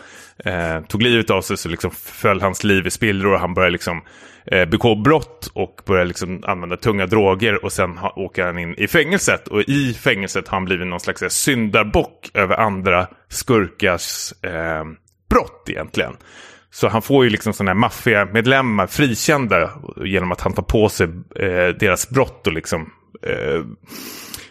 [0.51, 3.73] eh, tog livet av sig så liksom föll hans liv i spillror och han började
[3.73, 4.03] liksom
[4.47, 8.75] eh, begå brott och började liksom använda tunga droger och sen ha, åker han in
[8.75, 14.33] i fängelset och i fängelset har han blivit någon slags eh, syndarbock över andra skurkars
[14.45, 14.85] eh,
[15.31, 16.17] brott egentligen.
[16.71, 19.71] Så han får ju liksom sådana här maffiamedlemmar frikända
[20.05, 23.65] genom att han tar på sig eh, deras brott och liksom eh,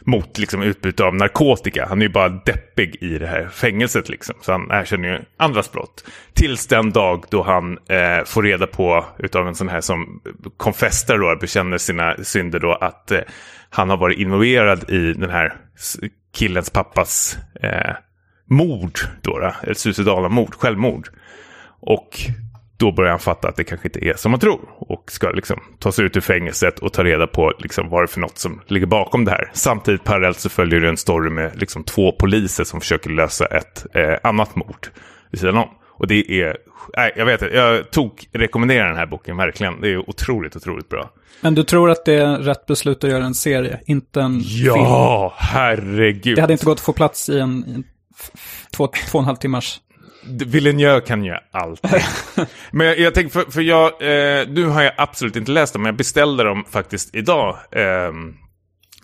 [0.06, 1.86] mot liksom utbyte av narkotika.
[1.89, 4.36] Han är ju bara deppig i det här fängelset liksom.
[4.41, 6.04] Så han erkänner ju andras brott.
[6.34, 10.21] Tills den dag då han eh, får reda på utav en sån här som
[10.58, 13.19] confessar då, bekänner sina synder då, att eh,
[13.69, 15.54] han har varit involverad i den här
[16.34, 17.95] killens pappas eh,
[18.49, 21.08] mord då, då ett suicidala mord, självmord.
[21.80, 22.10] Och
[22.77, 24.59] då börjar han fatta att det kanske inte är som man tror.
[24.77, 28.05] Och ska liksom ta sig ut ur fängelset och ta reda på liksom vad det
[28.05, 29.51] är för något som ligger bakom det här.
[29.53, 33.85] Samtidigt parallellt så följer det en story med liksom två poliser som försöker lösa ett
[33.93, 34.88] eh, annat mord
[35.31, 35.69] vid sidan om.
[35.97, 36.57] Och det är,
[36.97, 39.81] nej jag vet inte, jag tog rekommenderar den här boken verkligen.
[39.81, 41.09] Det är otroligt, otroligt bra.
[41.41, 44.65] Men du tror att det är rätt beslut att göra en serie, inte en film?
[44.65, 46.35] Ja, herregud.
[46.35, 47.83] Det hade inte gått att få plats i en, i en
[48.75, 49.79] två, två och en halv timmars.
[50.25, 51.81] Villeneuve kan göra allt.
[52.71, 55.81] men jag, jag tänker, för, för jag, eh, nu har jag absolut inte läst dem,
[55.81, 57.57] men jag beställde dem faktiskt idag.
[57.71, 58.11] Eh,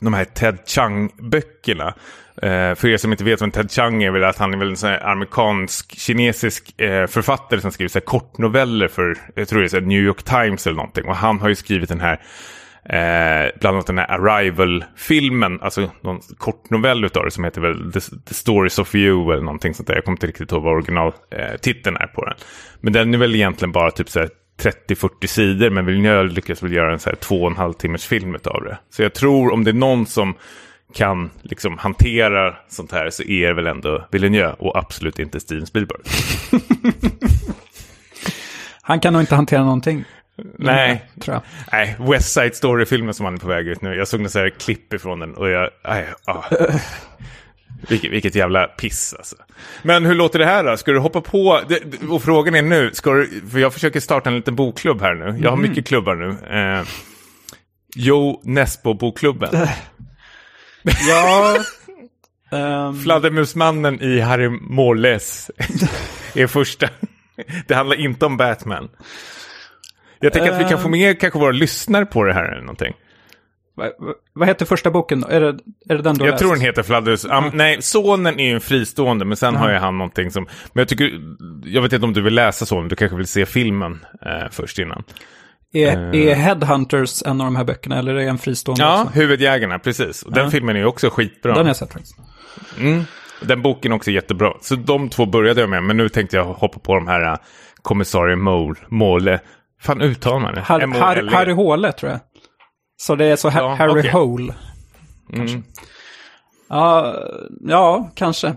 [0.01, 1.93] de här Ted Chiang-böckerna.
[2.41, 4.69] Eh, för er som inte vet vem Ted Chiang är, väl att han är väl
[4.69, 9.81] en sån här amerikansk-kinesisk eh, författare som skriver så kortnoveller för, jag tror det är
[9.81, 11.05] New York Times eller någonting.
[11.05, 12.21] Och han har ju skrivit den här
[12.85, 17.99] Eh, bland annat den här Arrival-filmen, alltså någon kortnovell utav det som heter väl The,
[17.99, 19.95] The Stories of You eller någonting sånt där.
[19.95, 22.35] Jag kommer inte riktigt ihåg vad originaltiteln är på den.
[22.79, 24.27] Men den är väl egentligen bara typ så
[24.61, 28.05] 30-40 sidor, men Villeneuve lyckas väl göra en så här två och en halv timmars
[28.05, 28.77] film utav det.
[28.89, 30.33] Så jag tror om det är någon som
[30.93, 35.65] kan liksom hantera sånt här så är det väl ändå Villeneuve och absolut inte Steven
[35.65, 36.01] Spielberg.
[38.81, 40.05] Han kan nog inte hantera någonting.
[40.57, 41.43] Nej, Tror jag.
[41.71, 43.95] Nej, West Side Story-filmen som han är på väg ut nu.
[43.95, 45.69] Jag såg en sån här klipp ifrån den och jag...
[45.87, 46.43] Nej, ah.
[47.89, 49.35] vilket, vilket jävla piss alltså.
[49.83, 50.77] Men hur låter det här då?
[50.77, 51.61] Ska du hoppa på?
[51.67, 55.13] Det, och frågan är nu, ska du, för jag försöker starta en liten bokklubb här
[55.15, 55.39] nu.
[55.43, 56.57] Jag har mycket klubbar nu.
[56.57, 56.87] Eh,
[57.95, 59.67] Joe Nesbo-bokklubben.
[61.07, 61.57] Ja.
[62.51, 65.51] ehm, Fladdermusmannen i Harry Mårles
[66.35, 66.89] är första.
[67.67, 68.89] Det handlar inte om Batman.
[70.21, 72.93] Jag tänker att vi kan få med kanske våra lyssnare på det här eller någonting.
[73.75, 73.91] vad,
[74.33, 75.23] vad heter första boken?
[75.23, 75.47] Är det,
[75.89, 76.67] är det den du har Jag tror den läst?
[76.67, 77.25] heter Fladdermus.
[77.25, 80.47] Um, nej, Sonen är ju en fristående, men sen har ju han någonting som...
[80.73, 81.11] Men jag tycker...
[81.65, 84.79] Jag vet inte om du vill läsa Sonen, du kanske vill se filmen eh, först
[84.79, 85.03] innan.
[85.73, 89.19] Är, är Headhunters en av de här böckerna eller är det en fristående Ja, också?
[89.19, 90.23] Huvudjägarna, precis.
[90.23, 90.49] Och den Ja.
[90.51, 91.51] filmen är ju också skitbra.
[91.53, 92.15] Den har jag sett faktiskt.
[92.79, 93.03] Mm.
[93.41, 94.53] Den boken är också jättebra.
[94.61, 97.37] Så de två började jag med, men nu tänkte jag hoppa på de här uh,
[97.81, 99.39] kommissarie Mole, Måle.
[99.81, 100.61] Fan uttalar man det?
[100.61, 101.35] Har, har, M-O-L-E.
[101.35, 102.19] Harry Håle tror jag.
[102.97, 104.11] Så det är så Ja, Harry okej.
[104.11, 104.53] Hole.
[105.33, 105.63] Mm.
[106.69, 107.15] Ja,
[107.67, 108.55] ja, kanske.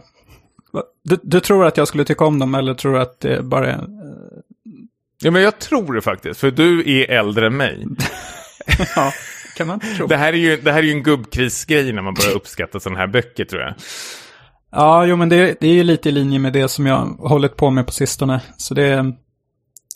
[1.05, 3.73] Du, du tror att jag skulle tycka om dem eller tror du att det bara
[3.73, 3.85] är...
[5.23, 7.87] Ja, men jag tror det faktiskt, för du är äldre än mig.
[8.97, 9.13] Ja,
[9.57, 10.07] kan man inte tro.
[10.07, 12.99] Det här är ju, det här är ju en gubbkrisgrej när man börjar uppskatta sådana
[12.99, 13.75] här böcker, tror jag.
[14.73, 17.29] Ja, jo men det, det är ju lite i linje med det som jag har
[17.29, 18.41] hållit på med på sistone.
[18.57, 19.15] Så det,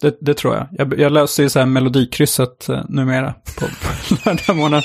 [0.03, 0.67] det, det tror jag.
[0.71, 1.01] jag.
[1.01, 4.85] Jag löser ju så här melodikrysset eh, numera på, på lördagmorgnar.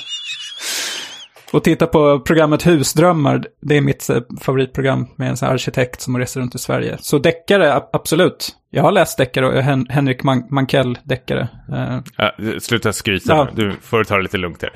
[1.54, 6.02] Och titta på programmet Husdrömmar, det är mitt eh, favoritprogram med en sån här arkitekt
[6.02, 6.98] som reser runt i Sverige.
[7.00, 8.56] Så deckare, absolut.
[8.70, 11.48] Jag har läst deckare och Hen Henrik Man Mankell deckare.
[11.74, 13.48] Eh, Ja, sluta skryta Ja.
[13.56, 14.72] Du får ta det lite lugnt här.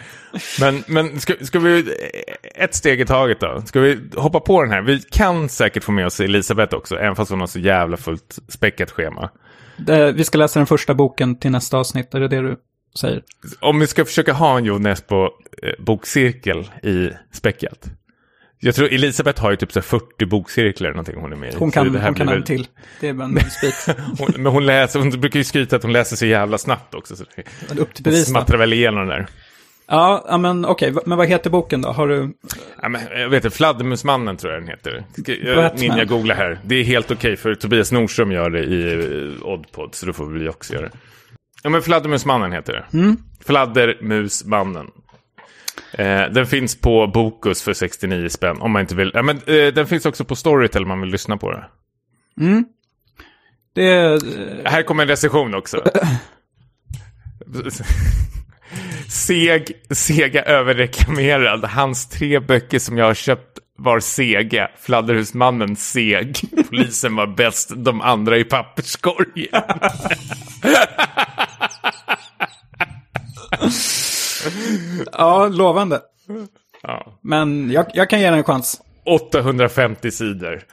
[0.60, 1.86] Men, men ska, ska vi...
[2.56, 3.62] Ett steg i taget då.
[3.66, 4.82] Ska vi hoppa på den här?
[4.82, 8.40] Vi kan säkert få med oss Elisabeth också, även fast hon har så jävla fullt
[8.48, 9.30] späckat schema.
[9.78, 12.56] Det, vi ska läsa den första boken till nästa avsnitt, är det det du
[13.00, 13.24] säger?
[13.60, 15.30] Om vi ska försöka ha en Jo Nesbo eh,
[15.80, 17.90] bokcirkel i späckat.
[18.60, 21.54] Jag tror Elisabeth har ju typ så här 40 bokcirklar eller någonting hon är med
[21.54, 21.56] i.
[21.58, 22.68] Hon kan, hon kan blir en till.
[23.00, 23.38] Det är bara en.
[24.18, 27.16] Hon, men hon läser, hon brukar ju skryta att hon läser så jävla snabbt också.
[27.16, 29.28] Så det Upp till bevis smattrar väl igenom den där.
[29.88, 31.90] Ja, men okej, va- men vad heter boken då?
[31.90, 32.34] Har du...
[32.82, 35.06] Ja, men, jag vet inte, Fladdermusmannen tror jag den heter.
[35.44, 36.60] Jag, ninja googla här.
[36.64, 40.26] Det är helt okej för Tobias Nordström gör det i uh, Oddpod, så då får
[40.26, 40.92] vi också göra det.
[41.64, 42.98] Ja, men Fladdermusmannen heter det.
[42.98, 43.18] Mm.
[43.46, 44.88] Fladdermusmannen.
[45.92, 49.12] Eh, den finns på Bokus för 69 spänn, om man inte vill.
[49.14, 51.66] Ja, men, eh, den finns också på Storytel om man vill lyssna på det.
[53.76, 54.20] Det är...
[54.70, 55.84] Här kommer en recension också.
[59.10, 61.66] Seg, sega överreklamerad.
[61.66, 64.72] Hans tre böcker som jag har köpt var sega.
[64.80, 66.40] Fladderhusmannen seg.
[66.70, 67.72] Polisen var bäst.
[67.76, 69.48] De andra i papperskorgen.
[75.12, 76.02] Ja, lovande.
[76.82, 77.20] Ja.
[77.22, 78.82] Men jag, jag kan ge den en chans.
[79.06, 80.64] 850 sidor.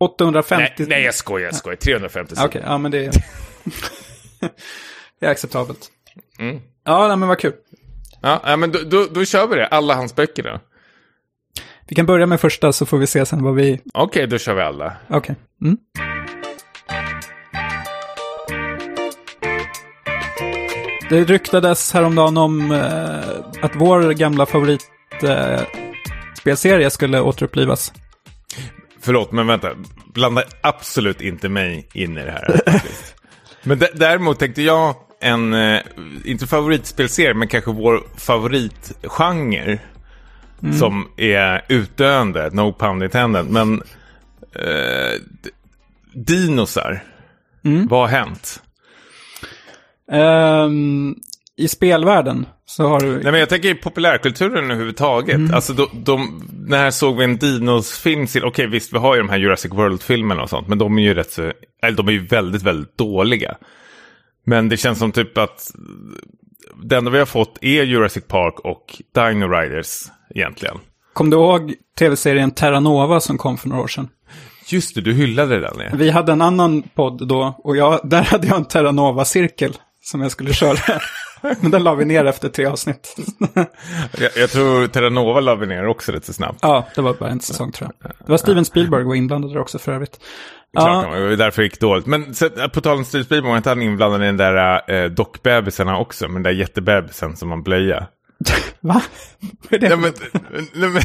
[0.00, 0.74] 850...
[0.78, 1.76] Nej, nej, jag skojar, jag skojar.
[1.76, 2.48] 350 sidor.
[2.48, 3.12] Okej, ja men det är...
[5.20, 5.90] det är acceptabelt.
[6.38, 6.60] Mm.
[6.86, 7.52] Ja, nej, men vad kul.
[8.20, 9.66] Ja, men då, då, då kör vi det.
[9.66, 10.60] Alla hans böcker då.
[11.88, 13.80] Vi kan börja med första så får vi se sen vad vi...
[13.94, 14.96] Okej, då kör vi alla.
[15.08, 15.36] Okej.
[15.62, 15.76] Mm.
[21.08, 24.90] Det ryktades häromdagen om eh, att vår gamla favorit
[25.22, 27.92] eh, skulle återupplivas.
[29.00, 29.70] Förlåt, men vänta.
[30.14, 32.60] Blanda absolut inte mig in i det här.
[33.62, 35.80] men däremot tänkte jag en, eh,
[36.24, 39.78] inte favoritspelserie, men kanske vår favoritgenre.
[40.78, 43.46] Som är utdöende, no pun intended.
[43.50, 43.82] Men
[44.52, 45.20] eh,
[46.12, 47.02] dinosar,
[47.88, 48.62] vad har hänt?
[50.12, 51.14] Ehm,
[51.56, 53.12] I spelvärlden så har du...
[53.12, 55.54] Nej, men jag tänker i populärkulturen överhuvudtaget.
[55.54, 58.26] Alltså, de, de, när såg vi en dinosfilm?
[58.42, 61.14] Okej, visst, vi har ju de här Jurassic World-filmerna och sånt, men de är ju
[61.14, 61.52] rätt så,
[61.82, 63.56] eller de är ju väldigt, väldigt dåliga.
[64.48, 65.70] Men det känns som typ att
[66.82, 70.02] det enda vi har fått är Jurassic Park och Dino Riders
[70.34, 70.76] egentligen.
[71.12, 74.08] Kom du ihåg tv-serien Terra Nova som kom för några år sedan?
[74.68, 75.74] Just det, du hyllade den.
[75.78, 75.96] Ja.
[75.96, 80.20] Vi hade en annan podd då och jag, där hade jag en Terra Nova-cirkel som
[80.20, 81.00] jag skulle köra.
[81.60, 83.16] Men den la vi ner efter tre avsnitt.
[84.18, 86.58] Jag, jag tror Terra Nova la vi ner också rätt så snabbt.
[86.62, 88.10] ja, det var bara en säsong tror jag.
[88.10, 90.20] Det var Steven Spielberg var inblandad där också för övrigt.
[90.76, 92.06] Klart, Ja, det var därför det gick dåligt.
[92.06, 95.10] Men så, på tal om Steve Spielberg, var inte han inblandad i den där äh,
[95.10, 96.24] dockbebisarna också?
[96.24, 98.06] Men den där jättebebisen som man blöja.
[98.80, 99.02] va?
[99.70, 99.96] Vad är det?
[99.96, 100.12] Nej, men,
[100.72, 101.02] nej, men,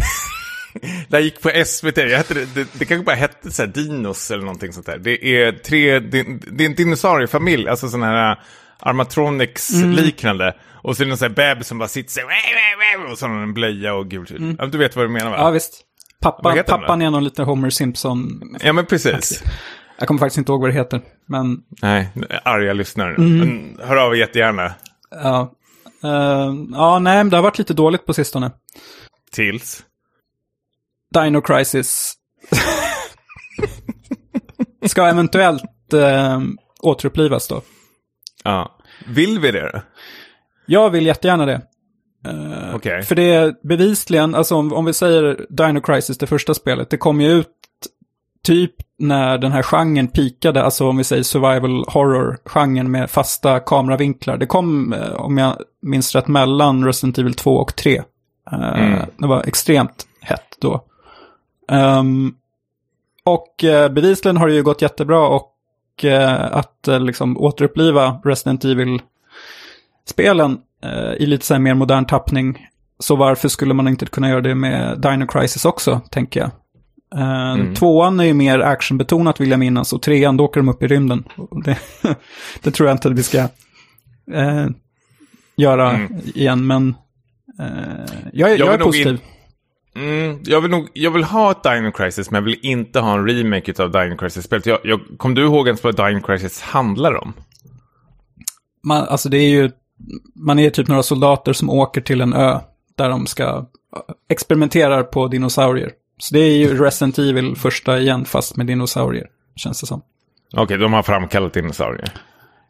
[1.09, 3.69] det här gick på SVT, jag hette, det, det, det kanske bara hette så här
[3.69, 4.97] Dinos eller någonting sånt där.
[4.97, 8.39] Det är tre, det, det är en dinosauriefamilj, alltså sådana här
[8.81, 10.55] Armatronics-liknande.
[10.83, 13.27] Och så är det någon sån här bebis som bara sitter så här, och så
[13.27, 14.31] har en blöja och gult.
[14.59, 15.35] Ja, du vet vad du menar va?
[15.37, 15.81] Ja, visst.
[16.21, 18.41] Pappa, pappan är någon liten Homer Simpson.
[18.59, 19.43] Ja, men precis.
[19.99, 21.01] Jag kommer faktiskt inte ihåg vad det heter.
[21.25, 22.09] Men Nej,
[22.43, 23.15] arga lyssnare.
[23.17, 24.73] Men hör av er jättegärna.
[25.09, 25.53] ja.
[26.03, 28.51] Eh, ja, nej, men det har varit lite dåligt på sistone.
[29.31, 29.83] Tills.
[31.13, 32.13] Dino Crisis
[34.85, 35.63] ska eventuellt
[35.93, 36.39] uh,
[36.79, 37.61] återupplivas då.
[38.43, 38.75] Ja.
[39.07, 39.81] Vill vi det?
[40.65, 41.61] Jag vill jättegärna det.
[42.27, 43.03] Eh, Okej.
[43.03, 46.97] För det är bevisligen, alltså om, om vi säger Dino Crisis, det första spelet, det
[46.97, 47.47] kom ju ut
[48.43, 54.37] typ när den här genren pikade, alltså om vi säger survival horror-genren med fasta kameravinklar.
[54.37, 57.97] Det kom, eh, om jag minns rätt, mellan Resident Evil 2 och 3.
[57.97, 58.03] Eh,
[58.51, 58.99] Mm.
[59.17, 60.83] Det var extremt hett då.
[61.71, 62.33] Ehm,
[63.23, 65.47] och uh, bevisligen har det ju gått jättebra och
[66.51, 72.67] att eh, liksom återuppliva Resident Evil-spelen eh, i lite så mer modern tappning.
[72.99, 76.49] Så varför skulle man inte kunna göra det med Dino Crisis också, tänker jag.
[77.15, 77.75] Eh, Mm.
[77.75, 80.87] Tvåan är ju mer actionbetonat vill jag minnas och trean då åker de upp i
[80.87, 81.23] rymden.
[81.65, 81.77] Det,
[82.63, 83.37] det tror jag inte att vi ska
[84.33, 84.67] eh,
[85.55, 86.13] göra Mm.
[86.35, 86.95] igen, men
[87.59, 87.65] eh,
[88.33, 89.07] jag, är- Jag jag är positiv.
[89.07, 89.19] in-
[89.95, 93.13] Mm, jag, vill nog, jag vill ha ett Dino Crisis, men jag vill inte ha
[93.13, 94.65] en remake av Dino Crisis-spelet.
[94.65, 97.33] Jag, jag, kom du ihåg ens vad Dino Crisis handlar om?
[98.83, 99.71] Man, alltså det är ju,
[100.35, 102.59] man är typ några soldater som åker till en ö
[102.95, 103.65] där de ska
[104.29, 105.91] experimentera på dinosaurier.
[106.17, 110.01] Så det är ju Resident Evil första igen, fast med dinosaurier, känns det som.
[110.53, 112.13] Okej, de har framkallat dinosaurier.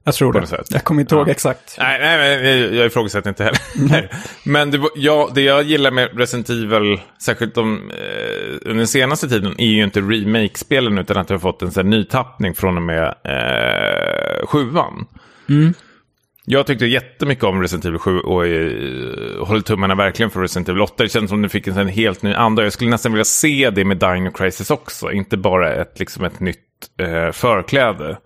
[0.04, 0.48] Jag tror det.
[0.48, 0.68] sätt.
[0.70, 1.32] Jag kommer inte ihåg Ja.
[1.32, 1.76] exakt.
[1.80, 4.10] Nej, nej, men jag, ifrågasätter inte heller.
[4.44, 9.56] men det, ja, det jag gillar med Resident Evil, särskilt de, eh, den senaste tiden,
[9.58, 12.84] är ju inte remake-spelen utan att jag har fått en sån här nytappning från och
[12.84, 15.06] med eh, sjuan.
[16.46, 20.82] Jag tyckte jättemycket om Resident Evil 7 och eh, håller tummarna verkligen för Resident Evil
[20.82, 21.04] 8.
[21.04, 22.64] Det känns som det fick en sån helt ny anda.
[22.64, 25.12] Jag skulle nästan vilja se det med Dino Crisis också.
[25.12, 26.58] Inte bara ett, liksom ett nytt
[27.00, 28.18] eh, förkläde.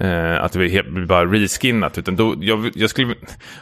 [0.00, 1.98] Eh, att det blir bara reskinnat.
[1.98, 3.14] Utan då, jag, jag, skulle,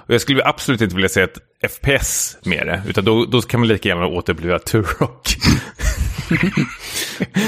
[0.06, 1.38] jag skulle absolut inte vilja se ett
[1.70, 2.82] FPS med det.
[2.88, 5.28] Utan då, då kan man lika gärna återuppliva Turok.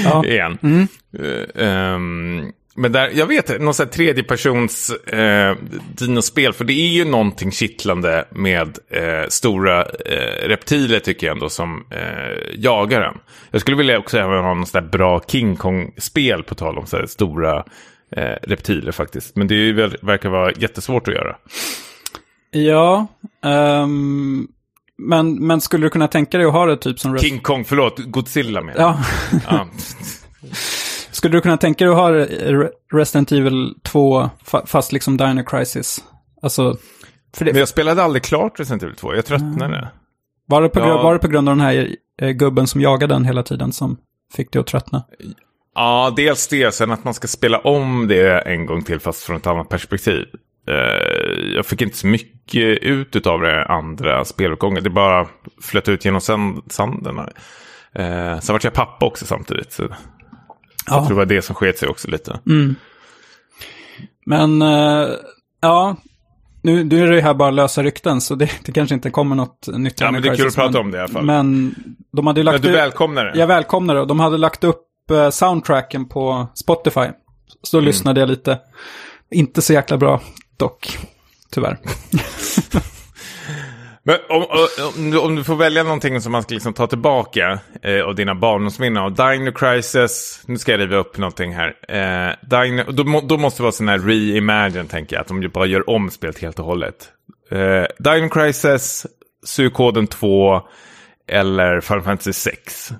[0.03, 0.25] Ja.
[0.25, 0.87] igen.
[1.19, 5.55] Eh, ehm, men där, jag vet, någon sån här tredjepersons eh,
[5.95, 6.53] dinospel.
[6.53, 11.85] För det är ju någonting kittlande med eh, stora eh, reptiler tycker jag ändå som
[11.91, 13.17] eh, jagar en.
[13.51, 16.85] Jag skulle vilja också även ha någon sån där bra King Kong-spel på tal om
[16.85, 17.65] så här stora
[18.11, 19.35] eh, reptiler faktiskt.
[19.35, 21.35] Men det väl, verkar vara jättesvårt att göra.
[22.51, 23.07] Ja,
[23.43, 24.47] ehm,
[24.97, 27.17] men, men skulle du kunna tänka dig att ha det typ som...
[27.17, 28.75] King Kong, förlåt, Godzilla med.
[28.77, 28.99] Ja,
[29.49, 29.67] Ja.
[31.11, 35.43] skulle du kunna tänka dig att ha Re- Resident Evil 2 fa- fast liksom Dino
[35.43, 36.03] Crisis?
[36.41, 36.77] Alltså,
[37.35, 39.87] för det, Men jag spelade aldrig klart Resident Evil 2, jag tröttnade.
[40.45, 41.03] var, det på, Ja.
[41.03, 43.97] var det på grund av den här eh, gubben som jagade den hela tiden som
[44.35, 45.03] fick dig att tröttna?
[45.77, 46.73] Ja, dels det.
[46.73, 50.25] Sen att man ska spela om det en gång till fast från ett annat perspektiv.
[50.67, 54.83] Eh, jag fick inte så mycket ut av det andra spelutgången.
[54.83, 55.27] Det bara
[55.61, 57.19] flöt ut genom sand- sanden.
[57.93, 59.71] Eh, sen vart jag pappa också samtidigt.
[59.73, 59.83] Så
[60.87, 62.39] jag tror det var det som sket sig också lite.
[64.25, 65.07] Men, eh,
[65.61, 65.95] ja,
[66.61, 69.67] nu, nu är det här bara lösa rykten, så det, det kanske inte kommer något
[69.67, 70.01] nytt.
[70.01, 71.25] Ja, men det är kul att prata om det i alla fall.
[71.25, 71.75] Men
[72.13, 73.39] de hade ju Men lagt du välkomnar det?
[73.39, 77.05] jag välkomnar det, de hade lagt upp eh, soundtracken på Spotify.
[77.63, 77.85] Så Mm.
[77.85, 78.59] lyssnade jag lite.
[79.31, 80.21] Inte så jäkla bra,
[80.57, 80.97] dock.
[81.51, 81.77] Tyvärr.
[84.03, 84.45] Men om,
[84.97, 88.35] om, om du får välja någonting som man ska liksom ta tillbaka eh, av dina
[88.35, 91.73] barndomsminnen av Dino Crisis, nu ska jag riva upp någonting här.
[91.89, 95.65] Eh, Dino, då, då måste det vara sån här reimagine tänker jag, att de bara
[95.65, 97.09] gör om spelet helt och hållet.
[97.51, 99.05] Eh, Dino Crisis,
[99.45, 100.61] Suikoden 2
[101.27, 102.91] eller Final Fantasy 6.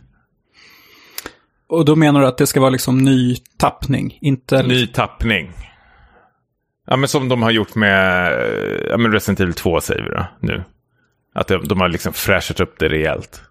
[1.69, 4.63] Och då menar du att det ska vara liksom ny tappning, inte...
[4.63, 5.51] Ny tappning.
[6.88, 10.10] Ja men som de har gjort med, eh, ja, men Resident Evil 2 säger vi
[10.10, 10.63] då, nu.
[11.36, 13.41] Att de, de har liksom fräschat upp det rejält.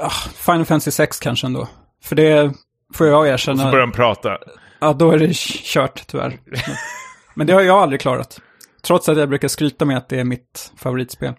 [0.00, 1.68] Ah, Final Fantasy 6 kanske ändå.
[2.04, 2.52] För det
[2.94, 3.70] får jag Så erkänna.
[3.70, 4.38] börjar de prata.
[4.80, 6.38] Ja, då är det kört tyvärr.
[7.34, 8.40] Men det har jag aldrig klarat.
[8.82, 11.34] Trots att jag brukar skryta med att det är mitt favoritspel.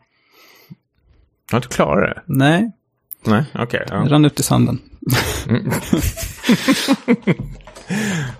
[1.51, 2.21] Har du klarat det?
[2.25, 2.71] Nej,
[3.23, 3.85] Nej, okej.
[3.87, 4.05] det ja.
[4.09, 4.79] rann ut i sanden.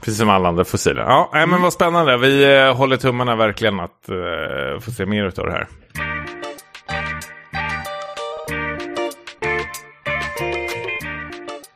[0.01, 1.01] Precis som alla andra fossiler.
[1.01, 2.17] Ja, nej, men vad spännande.
[2.17, 5.67] Vi eh, håller tummarna verkligen att eh, få se mer av det här.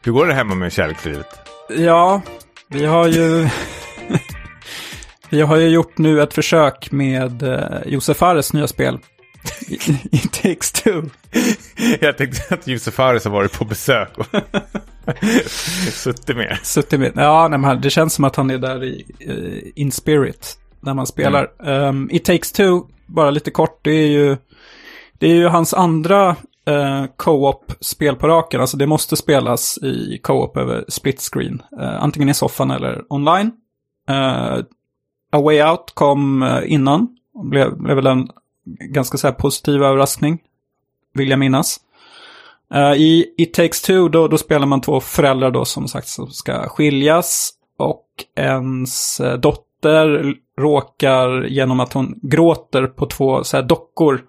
[0.04, 1.28] Hur går det hemma med kärlekslivet?
[1.70, 2.22] Ja,
[2.68, 3.50] vi har ju...
[5.30, 9.00] vi har ju gjort nu ett försök med uh, Josef Fares nya spel.
[9.68, 9.76] I,
[10.12, 11.02] I Takes Two.
[12.02, 14.26] Jag tänkte att Josef Fares har varit på besök och
[15.92, 16.58] suttit med.
[16.64, 17.12] Suttit med.
[17.16, 20.94] Ja, nej, men det känns som att han är där i eh, in spirit när
[20.94, 21.52] man spelar.
[21.58, 24.38] Um, It takes two, bara lite kort, det är ju,
[25.20, 26.36] det är ju hans andra
[26.68, 28.62] eh, co-op-spel på raken.
[28.62, 31.62] Alltså det måste spelas i co-op över split screen.
[31.80, 33.52] Eh, antingen i soffan eller online.
[35.32, 37.08] A Way Out kom innan.
[37.44, 38.30] Blev, blev väl en
[38.66, 40.40] ganska så här positiv överraskning.
[41.14, 41.80] Vill jag minnas.
[42.76, 46.28] Uh, I It takes two då, då spelar man två föräldrar då som sagt som
[46.28, 47.52] ska skiljas.
[47.78, 48.06] Och
[48.36, 54.22] ens eh, dotter råkar genom att hon gråter på två så här, dockor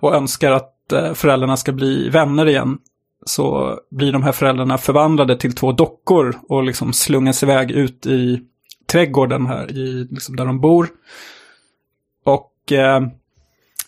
[0.00, 2.78] och önskar att eh, föräldrarna ska bli vänner igen.
[3.26, 8.40] Så blir de här föräldrarna förvandlade till två dockor och liksom slungas iväg ut i
[8.86, 10.88] trädgården här i, liksom där de bor.
[12.24, 13.00] Och eh,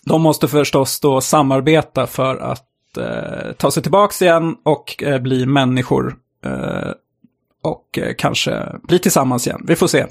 [0.05, 5.47] de måste förstås då samarbeta för att eh, ta sig tillbaka igen och eh, bli
[5.47, 6.17] människor.
[6.45, 6.91] Eh,
[7.63, 9.65] och eh, kanske bli tillsammans igen.
[9.67, 10.07] Vi får se.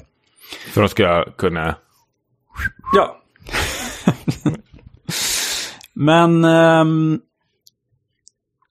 [0.72, 1.74] För de ska kunna...
[2.94, 3.16] Ja.
[5.92, 6.44] Men...
[6.44, 7.20] ehm,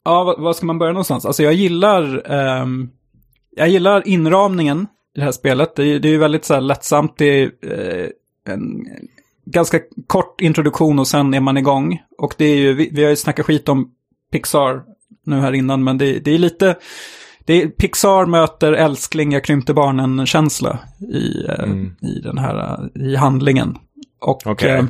[0.05, 1.25] ja, vad, vad ska man börja någonstans?
[1.25, 2.31] Alltså jag gillar...
[2.31, 2.89] ehm,
[3.55, 5.75] jag gillar inramningen i det här spelet.
[5.75, 7.17] Det, är- det är ju väldigt så här lättsamt.
[7.17, 8.09] Det är eh,
[8.53, 8.85] en
[9.51, 12.01] ganska kort introduktion och sen är man igång.
[12.17, 13.91] Och det är ju, vi, vi har ju snackat skit om
[14.31, 14.83] Pixar
[15.25, 16.75] nu här innan, men det, det är lite...
[17.45, 20.79] Det är, Pixar möter älskling, jag krympte barnen-känsla
[21.13, 21.95] i, eh, Mm.
[22.01, 23.77] i den här, eh, i handlingen.
[24.21, 24.71] Och Okej.
[24.71, 24.85] eh,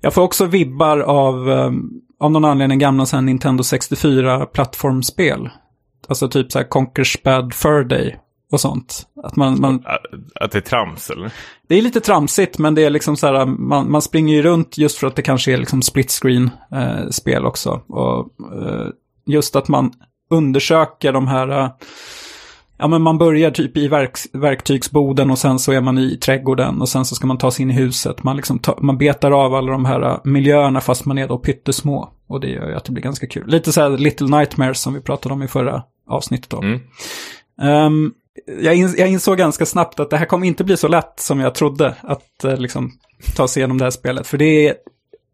[0.00, 1.70] jag får också vibbar av, eh,
[2.20, 5.48] av någon anledning, gamla så Nintendo 64-plattformsspel.
[6.08, 8.16] Alltså typ så här Conquers Bad Fur Day
[8.54, 9.06] och sånt.
[9.22, 9.82] Att man, man,
[10.34, 11.32] Att det är trams, eller?
[11.68, 14.78] det är lite tramsigt, men det är liksom så här, man, man springer ju runt
[14.78, 16.50] just för att det kanske är liksom split screen
[17.26, 17.82] eh, också.
[17.88, 18.18] Och
[18.62, 18.86] eh,
[19.26, 19.92] just att man
[20.30, 21.70] undersöker de här, eh,
[22.78, 26.80] ja men man börjar typ i verk, verktygsboden och sen så är man i trädgården
[26.80, 28.22] och sen så ska man ta sig in i huset.
[28.22, 32.10] Man, liksom ta, man betar av alla de här miljöerna fast man är då pyttesmå.
[32.26, 33.46] Och det gör ju att det blir ganska kul.
[33.46, 36.62] Lite så här Little Nightmares som vi pratade om i förra avsnittet då.
[36.62, 36.80] Mm.
[37.62, 38.12] Ehm,
[38.46, 41.40] jag, ins jag insåg ganska snabbt att det här kommer inte bli så lätt som
[41.40, 42.92] jag trodde att eh, liksom,
[43.36, 44.26] ta sig igenom det här spelet.
[44.26, 44.74] För det är,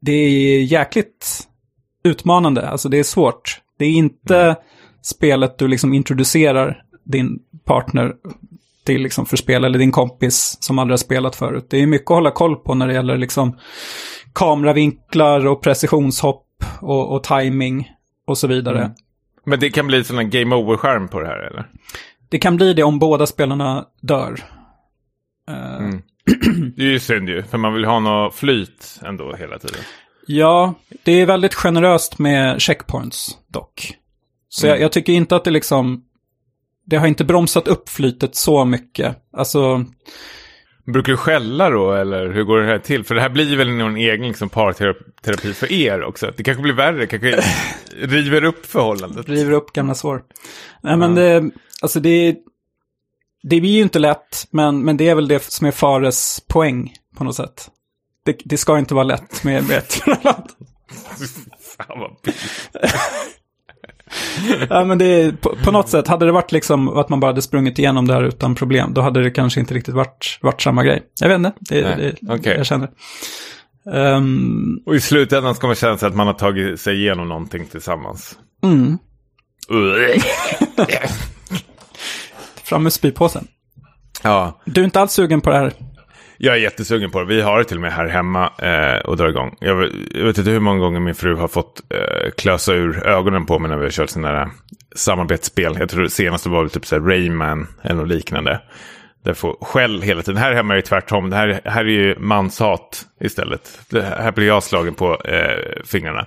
[0.01, 1.49] det är jäkligt
[2.05, 3.61] utmanande, alltså det är svårt.
[3.79, 4.57] Det är inte
[5.03, 8.13] spelet du liksom introducerar din partner
[8.85, 11.67] till liksom för spel, eller din kompis som aldrig har spelat förut.
[11.71, 13.59] Det är mycket att hålla koll på när det gäller liksom
[14.33, 16.47] kameravinklar och precisionshopp
[16.81, 17.91] och, och timing
[18.27, 18.79] och så vidare.
[18.79, 18.91] Mm.
[19.45, 21.67] Men det kan bli sån här game over-skärm på det här, eller?
[22.31, 24.41] Det kan bli det om båda spelarna dör.
[25.49, 26.03] Eh, Mm.
[26.77, 29.81] Det är ju synd ju, för man vill ha något flyt ändå hela tiden.
[30.27, 33.95] Ja, det är väldigt generöst med checkpoints dock.
[34.49, 34.75] Så Mm.
[34.77, 36.05] jag, jag tycker inte att det liksom...
[36.87, 39.17] Det har inte bromsat upp flytet så mycket.
[39.33, 39.85] Alltså,
[40.93, 43.05] Brukar du skälla då, eller hur går det här till?
[43.05, 46.33] För det här blir väl någon egen liksom, parterapi för er också?
[46.37, 47.43] Det kanske blir värre, kanske
[47.97, 49.29] river upp förhållandet.
[49.29, 50.23] river upp gamla sår.
[50.83, 51.51] Nej, men det...
[51.83, 52.37] Alltså det...
[53.43, 56.93] Det blir ju inte lätt, men, men det är väl det som är Fares poäng
[57.17, 57.69] på något sätt.
[58.25, 60.49] Det, det ska inte vara lätt med, med ett förhållande.
[61.77, 62.11] Fan vad
[64.71, 67.27] Ja, men det är, på, på något sätt, hade det varit liksom att man bara
[67.27, 70.63] hade sprungit igenom det här utan problem, då hade det kanske inte riktigt varit, varit
[70.63, 71.03] samma grej.
[71.21, 72.57] Jag vet inte, det, Nej, det, okej.
[72.57, 72.89] jag känner.
[73.95, 77.67] Ehm, Och i slutändan ska man känna sig att man har tagit sig igenom någonting
[77.67, 78.39] tillsammans.
[78.63, 78.99] mm,
[82.65, 83.47] fram med spypåsen.
[84.23, 85.73] ja, Du är inte alls sugen på det här?
[86.43, 87.27] Jag är jättesugen på det.
[87.27, 89.57] Vi har det till och med här hemma eh, och drar igång.
[89.61, 93.07] Jag, vet- jag vet inte hur många gånger min fru har fått eh, klösa ur
[93.07, 94.49] ögonen på mig när vi har kört sådana där eh,
[94.95, 95.77] samarbetsspel.
[95.79, 98.61] Jag tror det senaste var väl typ så här Rayman eller något liknande.
[99.25, 100.43] Där får skäll hela tiden.
[100.43, 101.31] Här hemma är det tvärtom.
[101.31, 103.81] Det här, här är ju manshat istället.
[103.91, 106.27] Det här blir jag slagen på eh, fingrarna.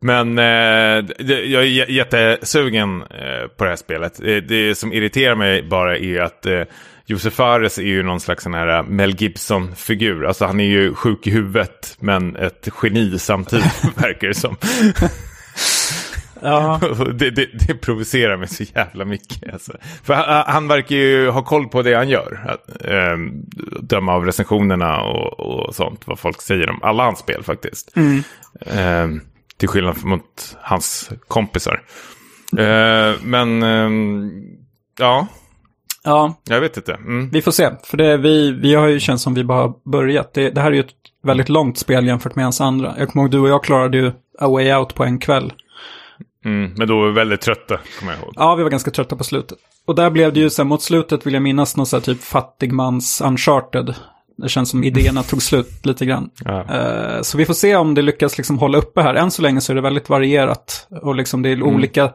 [0.00, 4.18] Men eh, det, jag är jättesugen eh, på det här spelet.
[4.22, 6.62] Det, det som irriterar mig bara är att eh,
[7.10, 10.26] Josef Fares är ju någon slags sån här Mel Gibson-figur.
[10.26, 14.56] Alltså han är ju sjuk i huvudet men ett geni samtidigt verkar det som.
[16.42, 16.80] Ja,
[17.14, 19.52] det, det, det provocerar mig så jävla mycket.
[19.52, 19.72] Alltså.
[20.02, 22.40] För han, han verkar ju ha koll på det han gör.
[22.48, 23.30] Att, ehm,
[23.80, 26.02] döma av recensionerna och, och sånt.
[26.06, 27.96] Vad folk säger om alla hans spel faktiskt.
[28.66, 29.20] Ehm,
[29.56, 31.82] till skillnad mot hans kompisar.
[32.58, 34.30] Ehm, men ehm,
[34.98, 35.26] ja,
[36.04, 36.94] ja, jag vet inte.
[36.94, 37.30] Mm.
[37.30, 37.70] vi får se.
[37.84, 40.34] För det, vi, vi har ju känt som vi bara börjat.
[40.34, 42.94] Det, det här är ju ett väldigt långt spel jämfört med hans andra.
[42.98, 45.52] Jag kommer ihåg du och jag klarade ju A Way Out på en kväll.
[46.44, 46.72] Mm.
[46.76, 48.32] Men då var vi väldigt trötta, kommer jag ihåg.
[48.36, 49.58] Ja, vi var ganska trötta på slutet.
[49.86, 52.00] Och där blev det ju så här, mot slutet vill jag minnas någon så här
[52.02, 53.94] typ fattigmans uncharted.
[54.36, 56.30] Det känns som idéerna tog slut lite grann.
[56.44, 56.60] Ja.
[56.60, 59.14] Eh, så vi får se om det lyckas liksom hålla uppe här.
[59.14, 60.86] Än så länge så är det väldigt varierat.
[61.02, 62.12] Och liksom det är olika,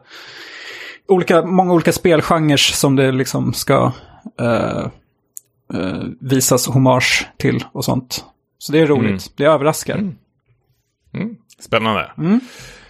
[1.08, 3.92] olika, många olika spelgenrer som det liksom ska
[4.40, 4.86] eh,
[5.74, 8.24] eh, visas hommage till och sånt.
[8.58, 9.10] Så det är roligt.
[9.10, 9.18] Mm.
[9.36, 10.12] Det överraskar.
[11.14, 11.36] Mm.
[11.58, 12.10] Spännande.
[12.18, 12.40] Mm.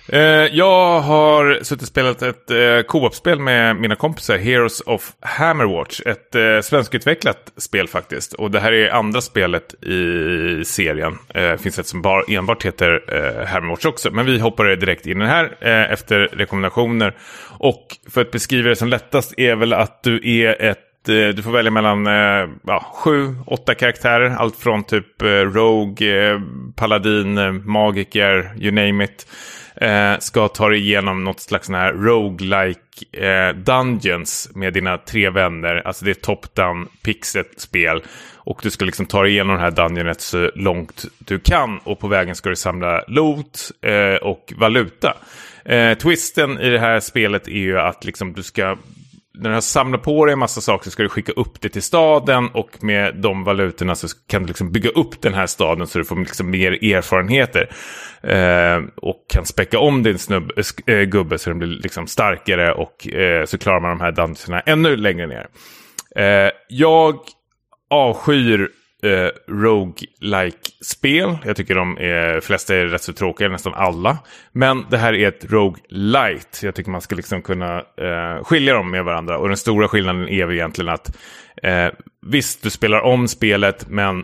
[0.08, 0.20] Eh,
[0.52, 6.00] jag har suttit och spelat ett eh, co-op-spel med mina kompisar, Heroes of Hammerwatch.
[6.06, 8.32] Ett eh, svenskutvecklat spel faktiskt.
[8.32, 11.18] Och det här är andra spelet i serien.
[11.28, 14.10] Det finns ett som enbart heter eh, Hammerwatch också.
[14.10, 17.16] Men vi hoppar direkt in i den här eh, efter rekommendationer.
[17.58, 21.50] Och för att beskriva det som lättast är väl att du är ett du får
[21.50, 24.30] välja mellan eh, ja, sju, åtta karaktärer.
[24.30, 26.40] Allt från typ eh, Rogue, eh,
[26.76, 29.26] Paladin, Magiker, you name it
[29.74, 32.80] eh, ska ta dig igenom något slags sån här roguelike
[33.12, 35.82] eh, dungeons med dina tre vänner.
[35.84, 38.02] Alltså det är top-down pixel-spel.
[38.34, 41.78] Och du ska liksom ta dig igenom den här dungeonet så långt du kan.
[41.78, 45.16] Och på vägen ska du samla loot eh, och valuta.
[45.64, 48.76] Eh, twisten i det här spelet är ju att liksom du ska
[49.34, 51.68] när du har samlat på dig en massa saker så ska du skicka upp det
[51.68, 55.86] till staden och med de valutorna så kan du liksom bygga upp den här staden
[55.86, 57.70] så du får liksom mer erfarenheter.
[58.22, 60.50] Eh, och kan späcka om din snubb,
[60.86, 64.60] äh, gubbe så den blir liksom starkare och eh, så klarar man de här dungeonerna
[64.60, 65.46] ännu längre ner.
[66.16, 67.18] Eh, jag
[67.90, 68.68] avskyr
[69.04, 74.18] eh, roguelike spel Jag tycker de är, flesta är rätt så tråkiga, nästan alla.
[74.52, 76.62] Men det här är ett rogue-light.
[76.62, 79.38] Jag tycker man ska liksom kunna eh, skilja dem med varandra.
[79.38, 81.16] Och den stora skillnaden är väl egentligen att
[81.62, 81.88] eh,
[82.26, 84.18] visst, du spelar om spelet, men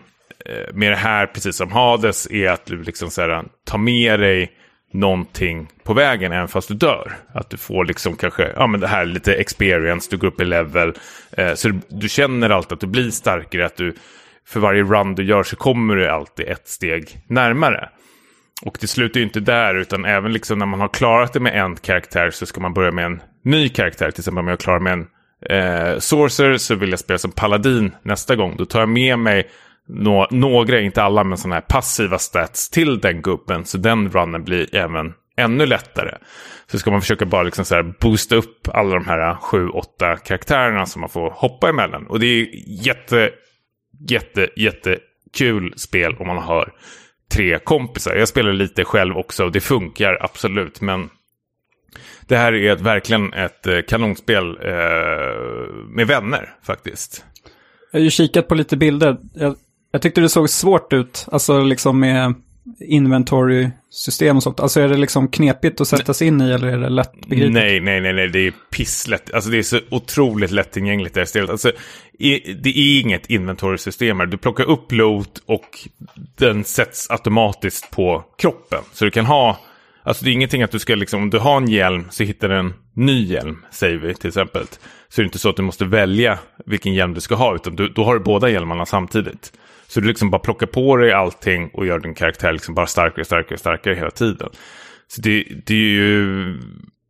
[0.45, 4.19] eh, med det här, precis som Hades, är att du liksom så här, tar med
[4.19, 4.51] dig
[4.93, 7.11] någonting på vägen även fast du dör.
[7.33, 10.45] Att du får liksom kanske, ja men det här lite experience, du går upp i
[10.45, 10.93] level.
[11.31, 13.93] Eh, så du, du, känner alltid att du blir starkare, att du
[14.47, 17.89] för varje run du gör så kommer du alltid ett steg närmare.
[18.65, 21.61] Och det slutar ju inte där, utan även liksom när man har klarat det med
[21.61, 24.11] en karaktär så ska man börja med en ny karaktär.
[24.11, 25.07] Till exempel om jag klarar med en
[25.49, 28.55] eh, Sorcerer så vill jag spela som Paladin nästa gång.
[28.57, 29.49] Då tar jag med mig
[29.87, 33.65] no några, inte alla, men sådana här passiva stats till den gubben.
[33.65, 36.17] Så den runnen blir även ännu lättare.
[36.71, 40.17] Så ska man försöka bara liksom så här boosta upp alla de här sju, åtta
[40.17, 42.07] karaktärerna som man får hoppa emellan.
[42.07, 42.47] Och det är
[42.85, 43.29] jätte,
[44.07, 46.73] jätte, jättekul spel om man har
[47.31, 48.15] tre kompisar.
[48.15, 50.81] Jag spelar lite själv också och det funkar absolut.
[50.81, 51.09] Men
[52.27, 57.25] det här är ett, verkligen ett eh, kanonspel eh, med vänner faktiskt.
[57.91, 59.17] Jag har ju kikat på lite bilder.
[59.33, 59.55] Jag,
[59.91, 62.33] jag tyckte det såg svårt ut, alltså liksom med
[62.79, 64.59] inventory-system och sånt?
[64.59, 67.53] Alltså är det liksom knepigt att sätta sig in i eller är det lättbegripligt?
[67.53, 69.33] Nej, nej, nej, nej, det är pisslätt.
[69.33, 71.49] Alltså det är så otroligt lättillgängligt det här stället.
[71.49, 71.71] Alltså
[72.61, 74.25] det är inget inventory-system här.
[74.25, 75.89] Du plockar upp loot och
[76.37, 78.79] den sätts automatiskt på kroppen.
[78.93, 79.59] Så du kan ha,
[80.03, 82.49] alltså det är ingenting att du ska liksom, om du har en hjälm så hittar
[82.49, 84.65] du en ny hjälm, säger vi till exempel.
[85.09, 87.75] Så det är inte så att du måste välja vilken hjälm du ska ha, utan
[87.75, 89.53] du, då har du båda hjälmarna samtidigt.
[89.91, 93.25] Så du liksom bara plockar på dig allting och gör din karaktär liksom bara starkare,
[93.25, 94.49] starkare, starkare hela tiden.
[95.07, 96.45] Så det, det är ju...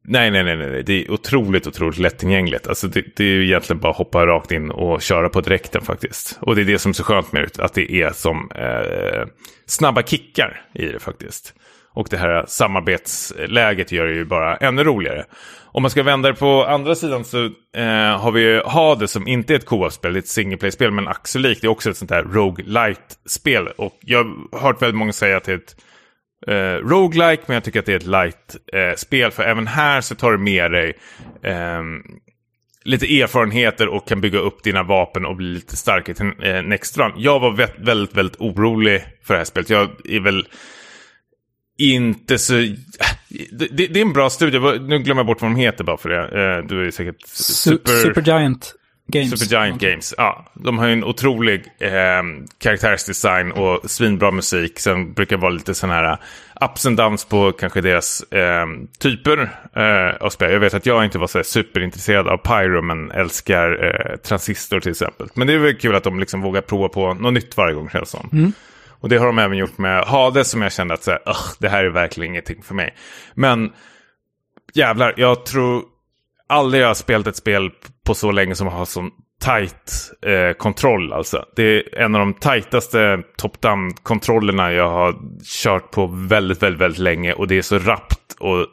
[0.04, 2.68] Nej, nej, nej, nej, det är otroligt, otroligt lättillgängligt.
[2.68, 5.82] Alltså det, det är ju egentligen bara att hoppa rakt in och köra på direkten
[5.82, 6.40] faktiskt.
[6.42, 9.28] Och det är det som är så skönt med det, att det är som eh,
[9.66, 11.54] snabba kickar i det faktiskt.
[11.94, 15.26] Och det här samarbetsläget gör det ju bara ännu roligare.
[15.74, 19.28] Om man ska vända det på andra sidan så eh, har vi ju Hades som
[19.28, 21.98] inte är ett co-op-spel, det är ett single play-spel men Axelik, det är också ett
[21.98, 23.68] sånt här roguelite-spel.
[23.78, 25.76] Och jag har hört väldigt många säga att det är ett
[26.48, 29.24] eh, roguelike, men jag tycker att det är ett light-spel.
[29.24, 30.94] Eh, för även här så tar du med dig
[31.44, 31.82] eh,
[32.84, 36.98] lite erfarenheter och kan bygga upp dina vapen och bli lite starkare till eh, next
[36.98, 37.12] run.
[37.18, 39.70] Jag var väldigt, väldigt, väldigt orolig för det här spelet.
[39.70, 40.48] Jag är väl
[41.82, 42.54] inte så...
[43.52, 44.60] Det, det, är en bra studie.
[44.60, 46.22] Nu glömmer jag bort vad de heter bara för det.
[46.22, 47.28] Eh, du är säkert...
[47.28, 47.92] Super...
[47.92, 48.76] Supergiant
[49.12, 49.40] Games.
[49.40, 50.52] Supergiant Games, ja.
[50.54, 52.24] De har ju en otrolig eh,
[52.58, 54.80] karaktärsdesign och svinbra musik.
[54.80, 56.18] Sen brukar det vara lite sådana här
[56.62, 58.66] ups and downs på kanske deras eh,
[59.00, 59.38] typer
[59.76, 60.52] eh, av spel.
[60.52, 64.92] Jag vet att jag inte var så superintresserad av Pyro men älskar eh, Transistor till
[64.92, 65.28] exempel.
[65.34, 67.90] Men det är väl kul att de liksom vågar prova på något nytt varje gång
[67.90, 68.30] känns det som.
[68.34, 68.54] Mm.
[69.02, 71.22] Och det har de även gjort med Hades som jag kände att så här,
[71.60, 72.96] det här är verkligen ingenting för mig.
[73.34, 73.72] Men
[74.74, 75.84] jävlar, jag tror
[76.50, 77.72] aldrig jag har spelat ett spel
[78.06, 81.46] på så länge som har sån tight eh, kontroll alltså.
[81.56, 85.16] Det är en av de tajtaste top-down-kontrollerna jag har
[85.64, 87.34] kört på väldigt, väldigt, väldigt länge.
[87.34, 88.68] Och det är så rappt och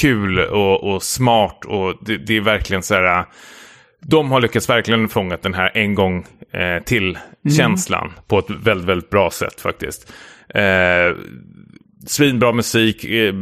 [0.00, 1.64] kul och, och smart.
[1.64, 3.24] Och det, det, är verkligen så här eh,
[4.00, 6.82] de har lyckats verkligen fånga den här en gång eh,
[7.46, 8.14] till-känslan mm.
[8.26, 10.12] på ett väldigt, väldigt bra sätt faktiskt.
[10.48, 11.16] Eh,
[12.06, 13.34] svinbra musik, eh,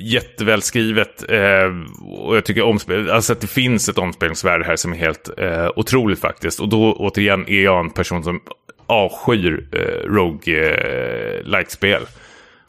[0.00, 1.70] jättevälskrivet eh,
[2.02, 5.68] och jag tycker omspel alltså att det finns ett omspelningsvärde här som är helt eh,
[5.76, 6.60] otroligt faktiskt.
[6.60, 8.40] Och då återigen är jag en person som
[8.86, 10.74] avskyr eh, Rogue
[11.82, 12.00] eh.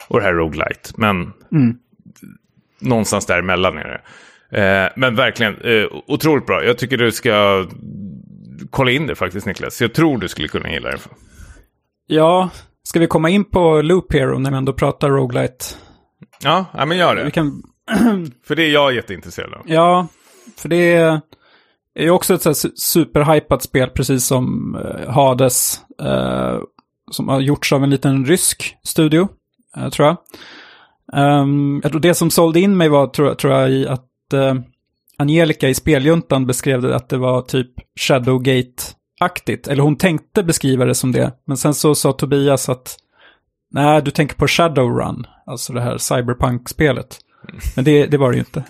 [0.08, 0.92] Och det här Rogue Light.
[0.96, 1.76] Men mm.
[2.80, 4.00] någonstans däremellan är det.
[4.50, 6.64] Eh, men verkligen eh, otroligt bra.
[6.64, 7.66] Jag tycker du ska
[8.76, 9.80] kolla in det faktiskt Niklas.
[9.80, 10.98] Jag tror du skulle kunna gilla det.
[12.06, 12.50] Ja,
[12.82, 15.64] ska vi komma in på Loop Hero när vi ändå pratar roguelite?
[16.42, 17.30] Ja, ja men gör Vi det.
[17.30, 17.62] kan,
[18.46, 19.62] För det är jag jätteintresserad av.
[19.64, 20.06] ja,
[20.56, 21.20] för det är
[21.98, 26.58] ju också ett så superhypat spel, precis som eh, Hades, eh,
[27.10, 29.28] som har gjorts av en liten rysk studio,
[29.76, 30.16] eh, tror jag.
[31.42, 34.32] Um, jag tror det som sålde in mig var, tror, jag- tror jag, i att
[34.32, 34.54] eh,
[35.18, 39.68] Angelica i speljuntan beskrev det att det var typ Shadowgate-aktigt.
[39.68, 41.32] Eller hon tänkte beskriva det som det.
[41.46, 42.96] Men sen så sa Tobias att
[43.70, 47.18] nej, du tänker på Shadowrun, alltså det här cyberpunk-spelet.
[47.76, 48.64] Men det, det var det ju inte.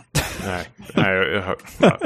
[0.47, 1.99] Nej, nej jag, jag, hör- ja.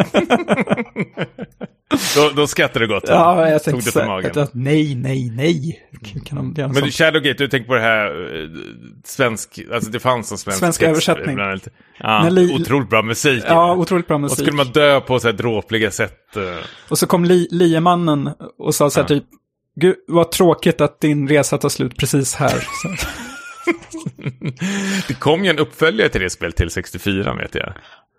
[2.17, 3.05] då, då skrattar du gott.
[3.07, 4.39] Ja, jag Tog det på magen.
[4.39, 5.81] att, nej, nej, nej.
[6.25, 6.95] Kan de göra Men du, sånt?
[6.95, 8.07] Shadowgate, du tänker på det här
[8.43, 8.49] eh,
[9.05, 11.31] svensk, alltså det fanns en svensk Svensk text översättning.
[11.31, 11.61] ibland.
[11.99, 13.45] Ja, li- otroligt bra musik.
[13.49, 14.39] Ja, otroligt bra och musik.
[14.39, 16.37] skulle man dö på så här dråpliga sätt.
[16.37, 16.43] eh,
[16.89, 19.09] Och så kom li, liemannen och sa så här Ja.
[19.21, 19.25] typ,
[19.81, 22.55] gud vad tråkigt att din resa tar slut precis här.
[25.09, 27.73] Det kom ju en uppföljare till det spelet till 64 vet jag.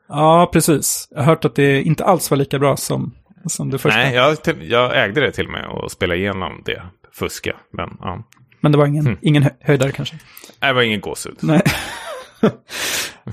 [0.09, 1.07] ja, precis.
[1.11, 3.13] Jag har hört att det inte alls var lika bra som,
[3.45, 3.99] som det första.
[3.99, 6.81] Nej, jag, jag ägde det till och med och spelade igenom det.
[7.13, 8.23] Fuska, men ja.
[8.61, 9.17] Men det var ingen, Mm.
[9.21, 10.15] ingen hö- höjdare kanske.
[10.61, 11.37] Nej, Det var ingen gåshud.
[11.39, 11.61] Nej.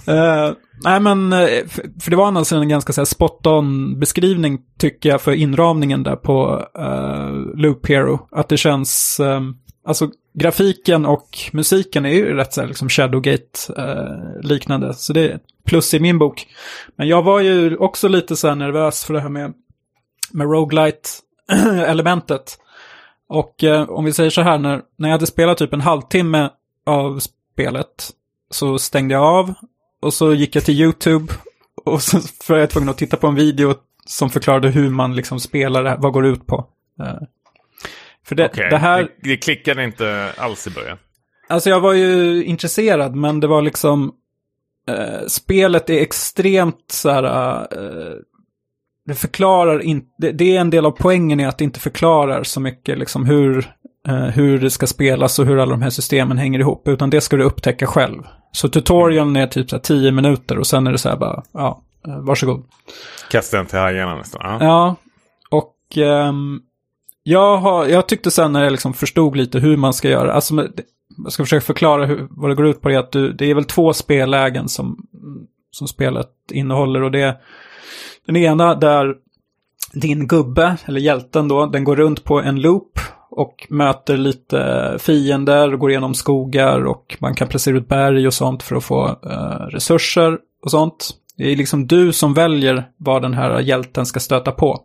[0.07, 0.51] Eh,
[0.85, 1.67] nej, men eh,
[2.01, 6.03] för, det var alltså en ganska så här spot on beskrivning tycker jag för inramningen
[6.03, 8.29] där på uh, Loop Hero.
[8.31, 9.57] Att det känns, um,
[9.87, 14.86] alltså grafiken och musiken är ju rätt så här liksom Shadowgate-liknande.
[14.86, 16.47] Eh, så det är ett plus i min bok.
[16.97, 19.53] Men jag var ju också lite så här nervös för det här med,
[20.30, 22.59] med roguelite-elementet.
[23.28, 26.51] Och eh, om vi säger så här, när, när jag hade spelat typ en halvtimme
[26.86, 27.20] av
[27.55, 28.11] spelet
[28.51, 29.55] så stängde jag av
[30.01, 31.32] och så gick jag till YouTube
[31.84, 32.18] och så
[32.49, 33.74] var jag tvungen att titta på en video
[34.07, 36.66] som förklarade hur man liksom spelar det här, vad går det ut på.
[37.01, 37.18] Eh,
[38.29, 40.99] för det, Okej, det här, det, det klickade inte alls i början.
[41.49, 44.12] alltså jag var ju intresserad men det var liksom,
[44.89, 47.24] eh, spelet är extremt så här,
[47.72, 48.14] eh,
[49.07, 52.43] det förklarar inte, det, det är en del av poängen i att det inte förklarar
[52.43, 53.72] så mycket liksom hur,
[54.09, 57.20] eh, hur det ska spelas och hur alla de här systemen hänger ihop, utan det
[57.20, 58.22] ska du upptäcka själv.
[58.53, 61.43] Så tutorialen är typ så här 10 minuter och sen är det så här bara,
[61.53, 62.64] ja, eh, varsågod.
[63.31, 64.41] Kasta den till hajarna nästan.
[64.45, 64.59] Ja.
[64.61, 64.97] Ja,
[65.51, 66.61] och ehm,
[67.29, 70.55] jag, har, jag tyckte sen när jag liksom förstod lite hur man ska göra, alltså
[71.24, 73.51] jag ska försöka förklara hur, vad det går ut på, det är att du, det
[73.51, 75.07] är väl två spellägen som,
[75.70, 77.41] som spelet innehåller och det
[78.26, 79.14] den ena där
[79.93, 82.99] din gubbe, eller hjälten då, den går runt på en loop
[83.31, 88.62] och möter lite fiender, går igenom skogar och man kan placera ut berg och sånt
[88.62, 91.11] för att få eh, resurser och sånt.
[91.37, 94.81] Det är liksom du som väljer vad den här hjälten ska stöta på.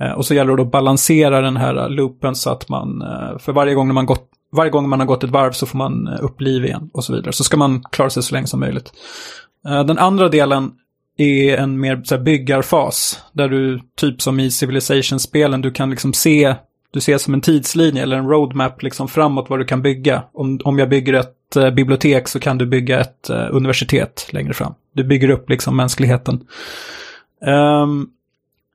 [0.00, 3.52] Eh, och så gäller det att balansera den här loopen så att man, eh, för
[3.52, 6.06] varje gång, när man gått, varje gång man har gått ett varv så får man
[6.06, 7.32] eh, upp liv igen och så vidare.
[7.32, 8.92] Så ska man klara sig så länge som möjligt.
[9.62, 10.72] Den andra delen
[11.18, 13.22] är en mer så här, byggarfas.
[13.32, 16.54] Där du, typ som i Civilization-spelen, du kan liksom se,
[16.90, 20.22] du ser som en tidslinje eller en roadmap liksom framåt vad du kan bygga.
[20.32, 24.54] Om, om jag bygger ett eh, bibliotek så kan du bygga ett eh, universitet längre
[24.54, 24.74] fram.
[24.94, 26.40] Du bygger upp liksom mänskligheten.
[27.46, 28.08] Um,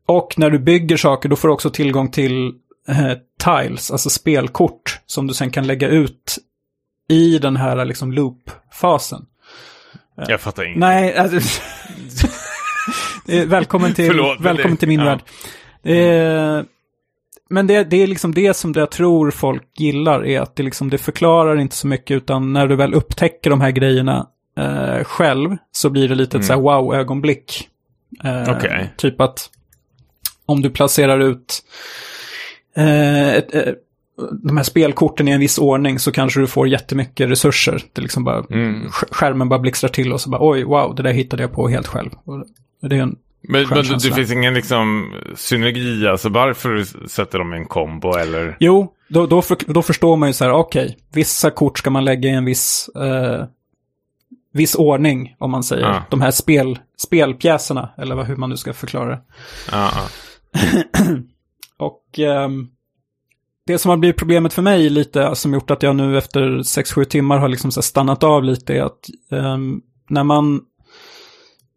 [0.05, 2.47] och när du bygger saker då får du också tillgång till
[2.87, 3.11] eh,
[3.43, 6.37] tiles, alltså spelkort, som du sen kan lägga ut
[7.09, 9.25] i den här liksom loop-fasen.
[10.27, 10.77] Jag fattar inget.
[10.79, 11.39] Nej, alltså,
[13.27, 15.05] Eh, välkommen till, Förlåt, men välkommen det- till min ja.
[15.05, 15.21] värld.
[15.83, 16.65] Eh,
[17.49, 20.89] men det, det är liksom det som jag tror folk gillar, är att det, liksom,
[20.89, 24.27] det förklarar inte så mycket, utan när du väl upptäcker de här grejerna
[24.57, 27.69] eh, själv, så blir det lite ett så här wow-ögonblick.
[28.23, 28.93] Eh, Okej.
[28.97, 29.49] Typ att
[30.45, 31.63] om du placerar ut
[32.77, 33.73] eh, ett, eh,
[34.43, 37.83] de här spelkorten i en viss ordning så kanske du får jättemycket resurser.
[37.93, 38.83] Det liksom bara, Mm.
[38.87, 41.67] sk- skärmen bara blixtrar till och så bara oj, wow, det där hittade jag på
[41.67, 42.09] helt själv.
[42.25, 42.45] Och
[42.89, 47.65] det är en, Men, men det finns ingen liksom synergi, alltså varför sätter de en
[47.65, 48.57] kombo eller?
[48.59, 52.05] jo, då, då, för, då förstår man ju så här, okej, vissa kort ska man
[52.05, 53.45] lägga i en viss, eh,
[54.53, 55.87] viss ordning, om man säger.
[55.87, 56.03] Ja.
[56.09, 59.21] De här spel, spelpjäserna, eller vad, hur man nu ska förklara det.
[59.71, 59.91] Ja.
[61.77, 62.67] Och ehm,
[63.65, 67.03] det som har blivit problemet för mig lite, som gjort att jag nu efter 6-7
[67.03, 70.61] timmar har liksom stannat av lite, är att ehm, när man...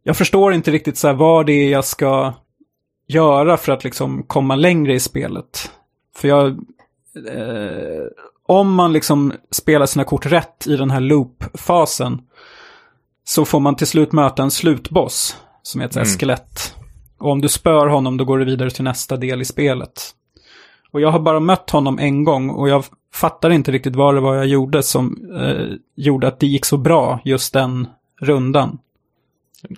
[0.02, 2.34] Jag förstår inte riktigt så vad det är jag ska
[3.08, 5.70] göra för att liksom komma längre i spelet.
[6.16, 6.46] För jag...
[7.28, 8.04] Eh,
[8.48, 12.22] om man liksom spelar sina kort rätt i den här loop-fasen
[13.24, 16.06] så får man till slut möta en slutboss som är ett mm.
[16.06, 16.75] skelett.
[17.18, 20.10] Och om du spör honom då går du vidare till nästa del i spelet.
[20.90, 24.20] Och jag har bara mött honom en gång och jag fattar inte riktigt vad det
[24.20, 27.88] var jag gjorde som eh, gjorde att det gick så bra just den
[28.20, 28.78] rundan.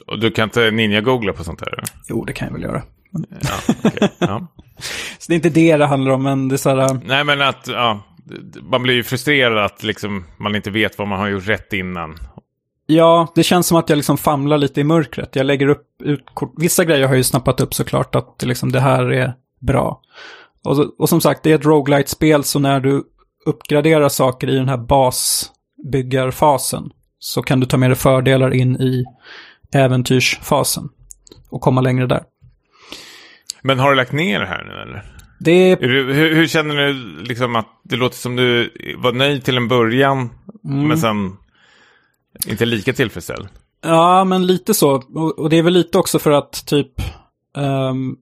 [0.07, 1.83] Och du kan inte ninja-googla på sånt här?
[2.09, 2.83] Jo, det kan jag väl göra.
[3.11, 4.09] Ja, okay.
[4.19, 4.47] ja.
[5.19, 6.79] så det är inte det det handlar om, men det är så här...
[6.79, 8.01] Äh, Nej, men att ja,
[8.63, 12.17] man blir ju frustrerad att liksom, man inte vet vad man har gjort rätt innan.
[12.91, 15.37] Ja, det känns som att jag liksom famlar lite i mörkret.
[15.37, 16.25] Jag lägger upp ut
[16.57, 20.01] Vissa grejer har jag ju snappat upp såklart att liksom det här är bra.
[20.65, 23.05] Och, och som sagt, det är ett roguelite-spel så när du
[23.47, 29.05] uppgraderar saker i den här basbyggarfasen så kan du ta med dig fördelar in i
[29.73, 30.89] äventyrsfasen
[31.51, 32.23] och komma längre där.
[33.63, 35.05] Men har du lagt ner det här nu eller?
[35.39, 35.81] Det...
[35.81, 40.31] Hur, hur, känner du liksom att det låter som du var nöjd till en början
[40.65, 40.89] mm.
[40.89, 41.37] men sen
[42.47, 43.49] inte lika tillfredsställd?
[43.83, 45.03] Ja, men lite så.
[45.15, 46.93] Och, och, det är väl lite också för att typ...
[47.57, 48.17] Um,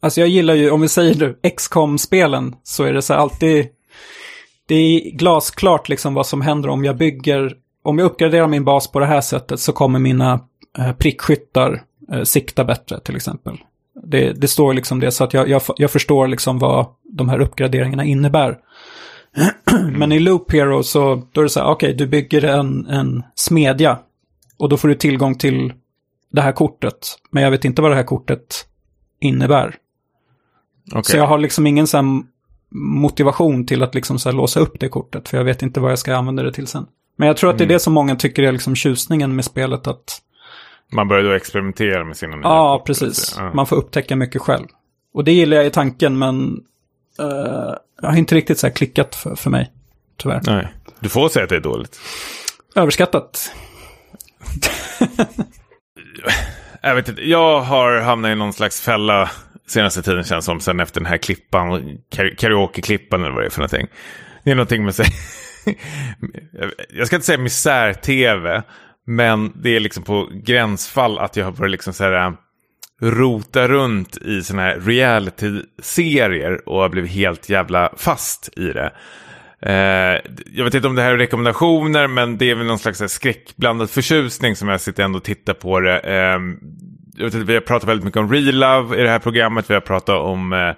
[0.00, 1.38] alltså jag gillar ju, om vi säger nu,
[1.70, 3.68] com spelen så är det så alltid...
[4.66, 7.56] Det är glasklart liksom vad som händer om jag bygger...
[7.82, 10.40] Om jag uppgraderar min bas på det här sättet så kommer mina
[10.78, 11.82] eh, prickskyttar
[12.12, 13.58] eh, sikta bättre till exempel.
[14.02, 17.40] Det, det, står liksom det, så att jag, jag, jag förstår liksom vad de här
[17.40, 18.58] uppgraderingarna innebär.
[19.98, 22.86] Men i Loop Hero så då är det så här, okej, okay, du bygger en,
[22.86, 23.98] en smedja.
[24.58, 25.72] Och då får du tillgång till
[26.32, 27.18] det här kortet.
[27.30, 28.66] Men jag vet inte vad det här kortet
[29.20, 29.76] innebär.
[30.90, 31.02] Okay.
[31.02, 32.26] Så jag har liksom ingen sån
[32.74, 35.28] motivation till att liksom så låsa upp det kortet.
[35.28, 36.86] För jag vet inte vad jag ska använda det till sen.
[37.16, 37.74] Men jag tror att det är mm.
[37.74, 39.86] det som många tycker är liksom tjusningen med spelet.
[39.86, 40.20] att
[40.92, 43.34] man börjar då experimentera med sina nya Ja, precis.
[43.38, 43.54] Ja.
[43.54, 44.66] Man får upptäcka mycket själv.
[45.14, 46.60] Och det gillar jag i tanken, men
[47.20, 49.72] uh, jag har inte riktigt så här klickat för, för mig.
[50.16, 50.40] Tyvärr.
[50.46, 52.00] Nej, du får säga att det är dåligt.
[52.76, 53.52] Överskattat.
[56.82, 59.30] jag vet inte, jag har hamnat i någon slags fälla
[59.66, 60.60] senaste tiden känns som.
[60.60, 61.98] Sen efter den här klippan,
[62.36, 63.86] karaoke-klippan eller vad det är för någonting.
[64.44, 65.06] Det är någonting med sig.
[66.90, 68.62] jag ska inte säga misär-tv.
[69.06, 72.36] Men det är liksom på gränsfall att jag har börjat liksom så här,
[73.10, 78.92] rota runt i sådana här reality-serier och har blivit helt jävla fast i det.
[79.66, 83.02] Eh, jag vet inte om det här är rekommendationer, men det är väl någon slags
[83.12, 85.98] skräckblandad förtjusning som jag sitter ändå och tittar på det.
[85.98, 86.38] Eh,
[87.16, 89.70] jag vet inte, vi har pratat väldigt mycket om real love i det här programmet,
[89.70, 90.68] vi har pratat om eh,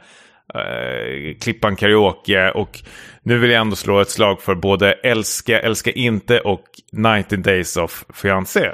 [0.61, 2.81] eh Klippan Karaoke och
[3.23, 7.77] nu vill jag ändå slå ett slag för både Älska, Älska inte och 90 Days
[7.77, 8.73] of Fiancé.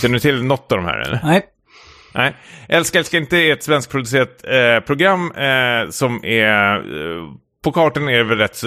[0.00, 0.98] Känner du till något av de här?
[0.98, 1.20] Eller?
[1.24, 1.51] Nej.
[2.14, 2.36] Nej.
[2.68, 6.76] Älska, älska inte är ett svenskproducerat eh, program eh, som är...
[6.76, 7.24] Eh,
[7.64, 8.66] på kartan är det väl rätt så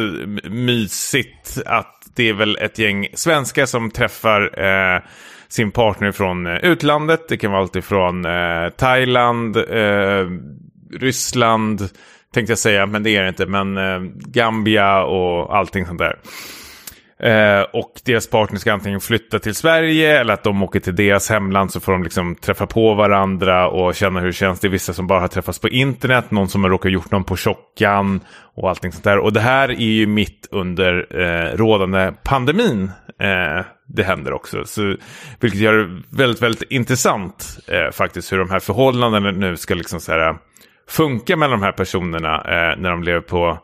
[0.49, 5.01] mysigt att det är väl ett gäng svenskar som träffar eh,
[5.47, 7.27] sin partner från eh, utlandet.
[7.29, 10.27] Det kan vara allt ifrån eh, Thailand, eh,
[10.99, 11.89] Ryssland,
[12.33, 13.45] tänkte jag säga, men det är det inte.
[13.45, 16.19] Men eh, Gambia och allting sånt där.
[17.19, 21.29] Eh, och deras partner ska antingen flytta till Sverige eller att de åker till deras
[21.29, 24.59] hemland så får de liksom träffa på varandra och känna hur det känns.
[24.59, 27.23] Det är vissa som bara har träffats på internet, någon som har råkat gjort någon
[27.23, 28.21] på tjockan
[28.55, 29.17] och allting sånt där.
[29.17, 32.91] Och det här är ju mitt under eh, rådande pandemin.
[33.19, 34.65] Eh, det händer också.
[34.65, 34.95] Så,
[35.39, 39.99] vilket gör det väldigt, väldigt intressant eh, faktiskt hur de här förhållandena nu ska liksom
[39.99, 40.35] så här eh,
[40.89, 43.59] funka mellan de här personerna eh, när de lever på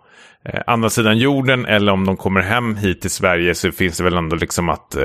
[0.46, 4.04] eh, andra sidan jorden eller om de kommer hem hit till Sverige så finns det
[4.04, 5.04] väl ändå liksom att, eh,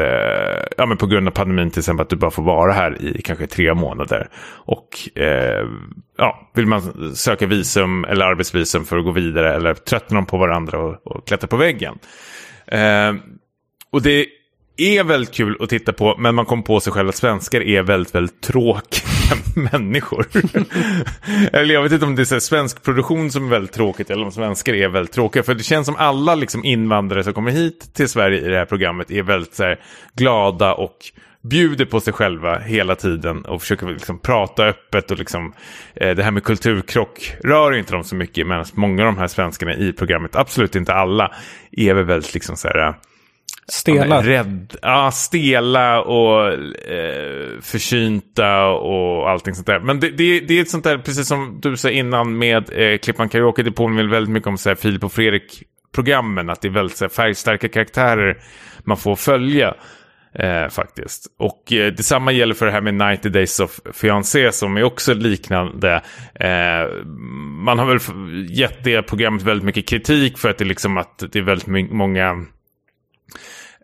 [0.77, 3.23] ja men på grund av pandemin till exempel, att du bara får vara här i
[3.23, 4.29] kanske tre månader.
[4.47, 5.67] Och eh,
[6.19, 10.37] ja, vill man söka visum eller arbetsvisum för att gå vidare eller tröttnar de på
[10.37, 11.99] varandra och, och klättrar på väggen.
[12.67, 13.15] Eh,
[13.91, 14.27] och det
[14.77, 17.83] är väldigt kul att titta på, men man kommer på sig själv att svenskar är
[17.83, 19.16] väldigt, väldigt tråkiga
[19.73, 20.27] människor.
[21.53, 24.25] eller jag vet inte om det är så svensk produktion som är väldigt tråkigt eller
[24.25, 25.43] om svenskar är väldigt tråkiga.
[25.43, 28.65] För det känns som alla liksom invandrare som kommer hit till Sverige i det här
[28.65, 29.81] programmet är väldigt så här,
[30.15, 30.97] glada och
[31.43, 35.53] bjuder på sig själva hela tiden och försöker liksom prata öppet och liksom
[35.95, 39.27] eh, det här med kulturkrock rör inte dem så mycket medan många av de här
[39.27, 41.35] svenskarna i programmet, absolut inte alla,
[41.73, 42.95] är väl väldigt liksom så här
[43.69, 44.23] Stela.
[44.23, 49.81] Rädd, ja, stela och eh, försynta och allting sånt där.
[49.81, 52.99] Men det, det, det är ett sånt där, precis som du sa innan med eh,
[52.99, 56.51] Klippan Karaoke, det påminner väldigt mycket om så här, Filip och Fredrik-programmen.
[56.51, 58.39] Att det är väldigt så här, färgstarka karaktärer
[58.85, 59.75] man får följa.
[60.39, 61.27] Eh, faktiskt.
[61.39, 65.15] Och eh, detsamma gäller för det här med 90 Days of Fiancé som är också
[65.15, 66.03] liknande.
[66.35, 67.05] Eh,
[67.65, 68.01] man har väl
[68.51, 72.47] gett det programmet väldigt mycket kritik för att det, liksom att det är väldigt många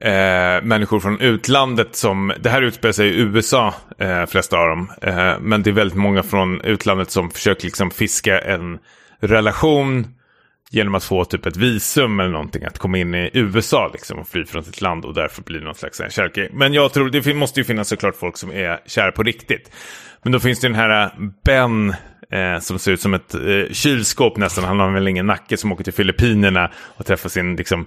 [0.01, 4.91] eh, människor från utlandet som, det här utspelar sig i USA, eh, flesta av dem,
[5.03, 8.79] eh, men det är väldigt många från utlandet som försöker liksom fiska en
[9.21, 10.07] relation
[10.73, 14.29] genom att få typ ett visum eller någonting att komma in i USA liksom och
[14.29, 16.51] fly från sitt land och därför blir det någon slags kärlek.
[16.53, 19.71] Men jag tror det måste ju finnas såklart folk som är kär på riktigt.
[20.23, 21.11] Men då finns det den här eh,
[21.45, 21.95] Ben
[22.31, 24.65] eh, som ser ut som ett eh, kylskåp nästan.
[24.65, 27.87] Han har väl ingen nacke som åker till Filippinerna och träffar sin liksom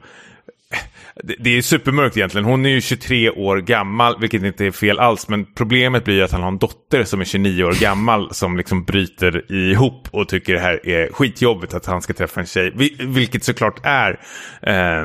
[1.39, 2.45] det är supermörkt egentligen.
[2.45, 5.27] Hon är ju 23 år gammal, vilket inte är fel alls.
[5.27, 8.83] Men problemet blir att han har en dotter som är 29 år gammal som liksom
[8.83, 12.71] bryter ihop och tycker det här är skitjobbigt att han ska träffa en tjej.
[12.99, 14.19] Vilket såklart är
[14.61, 15.03] eh,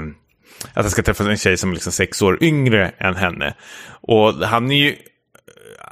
[0.74, 3.55] att han ska träffa en tjej som är liksom sex år yngre än henne.
[4.01, 4.97] Och han är ju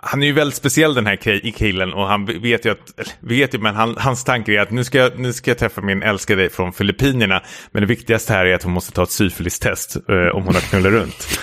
[0.03, 1.17] han är ju väldigt speciell den här
[1.53, 4.85] killen och han vet ju att, vet ju, men han, hans tanke är att nu
[4.85, 7.43] ska, nu ska jag träffa min älskade från Filippinerna.
[7.71, 10.61] Men det viktigaste här är att hon måste ta ett syfilistest eh, om hon har
[10.61, 11.39] knullat runt.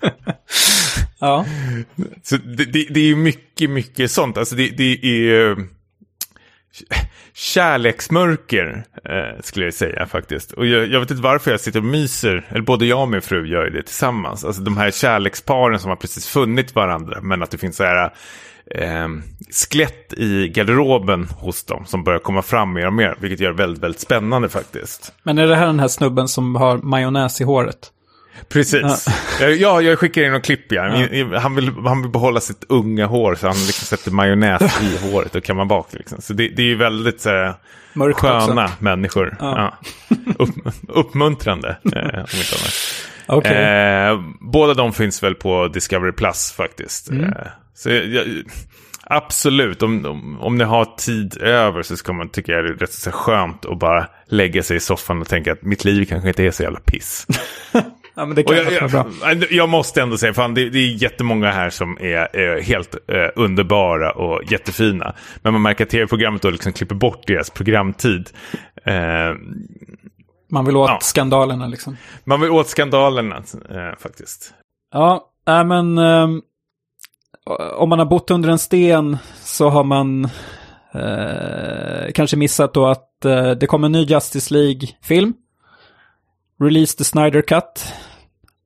[1.18, 1.46] ja.
[2.22, 4.38] Så det, det, det, är ju mycket, mycket sånt.
[4.38, 5.56] Alltså det, det är
[7.40, 10.52] kärleksmörker, eh, skulle jag säga faktiskt.
[10.52, 13.22] Och jag, jag, vet inte varför jag sitter och myser, eller både jag och min
[13.22, 14.44] fru gör det tillsammans.
[14.44, 18.12] Alltså de här kärleksparen som har precis funnit varandra, men att det finns så här
[18.70, 19.08] eh,
[19.50, 23.56] skelett i garderoben hos dem som börjar komma fram mer och mer, vilket gör det
[23.56, 25.12] väldigt, väldigt spännande faktiskt.
[25.22, 27.92] Men är det här den här snubben som har majonnäs i håret?
[28.48, 29.06] Precis.
[29.40, 29.46] Ja.
[29.46, 30.72] ja, jag skickar in någon klipp.
[30.72, 30.82] Ja.
[31.38, 35.34] Han, vill, han vill behålla sitt unga hår så han liksom sätter majonnäs i håret
[35.34, 35.86] och kammar bak.
[35.90, 36.20] Liksom.
[36.20, 37.54] Så det, det är ju väldigt så här,
[38.12, 38.74] sköna också.
[38.78, 39.36] människor.
[39.40, 39.78] Ja.
[40.38, 40.54] Upp,
[40.88, 42.24] uppmuntrande, eh.
[43.36, 43.54] Okay.
[43.54, 47.10] Eh, båda de finns väl på Discovery Plus faktiskt.
[47.10, 47.24] Mm.
[47.24, 48.26] Eh, så jag,
[49.04, 52.92] absolut, om, om, om ni har tid över så ska man tycka det är rätt
[52.92, 56.44] så skönt att bara lägga sig i soffan och tänka att mitt liv kanske inte
[56.44, 57.26] är så jävla piss.
[58.14, 59.06] Ja, men det kan jag, jag, bra.
[59.50, 63.28] jag måste ändå säga, fan, det, det är jättemånga här som är, är helt eh,
[63.36, 65.14] underbara och jättefina.
[65.42, 68.30] Men man märker att tv-programmet då liksom klipper bort deras programtid.
[68.84, 68.94] Eh,
[70.50, 70.98] man vill åt ja.
[71.00, 71.96] skandalerna liksom.
[72.24, 73.36] Man vill åt skandalerna
[73.70, 74.54] eh, faktiskt.
[74.92, 76.42] Ja, äh, men ehm,
[77.76, 80.24] om man har bott under en sten så har man
[80.94, 85.34] eh, kanske missat då att eh, det kommer en ny Justice League-film.
[86.60, 87.94] Release the Snyder Cut.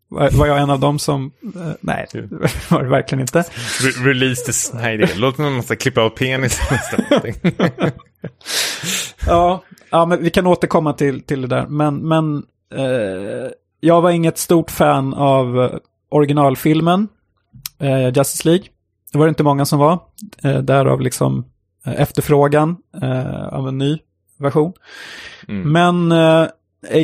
[0.08, 1.32] Var jag en av dem som...
[1.56, 2.28] Uh, nej, det
[2.70, 3.44] var det verkligen inte.
[3.80, 5.10] Re release the Snyder.
[5.16, 6.60] Låt mig måste klippa av penis
[9.26, 11.66] ja, ja, men vi kan återkomma till, till det där.
[11.66, 12.36] Men, men
[12.74, 15.78] uh, jag var inget stort fan av
[16.08, 17.08] originalfilmen
[17.82, 18.64] uh, Justice League.
[19.12, 19.98] Det var det inte många som var.
[20.44, 21.44] Uh, därav liksom
[21.86, 22.76] efterfrågan
[23.50, 23.98] av en ny
[24.38, 24.72] version.
[25.48, 25.72] Mm.
[25.72, 26.12] Men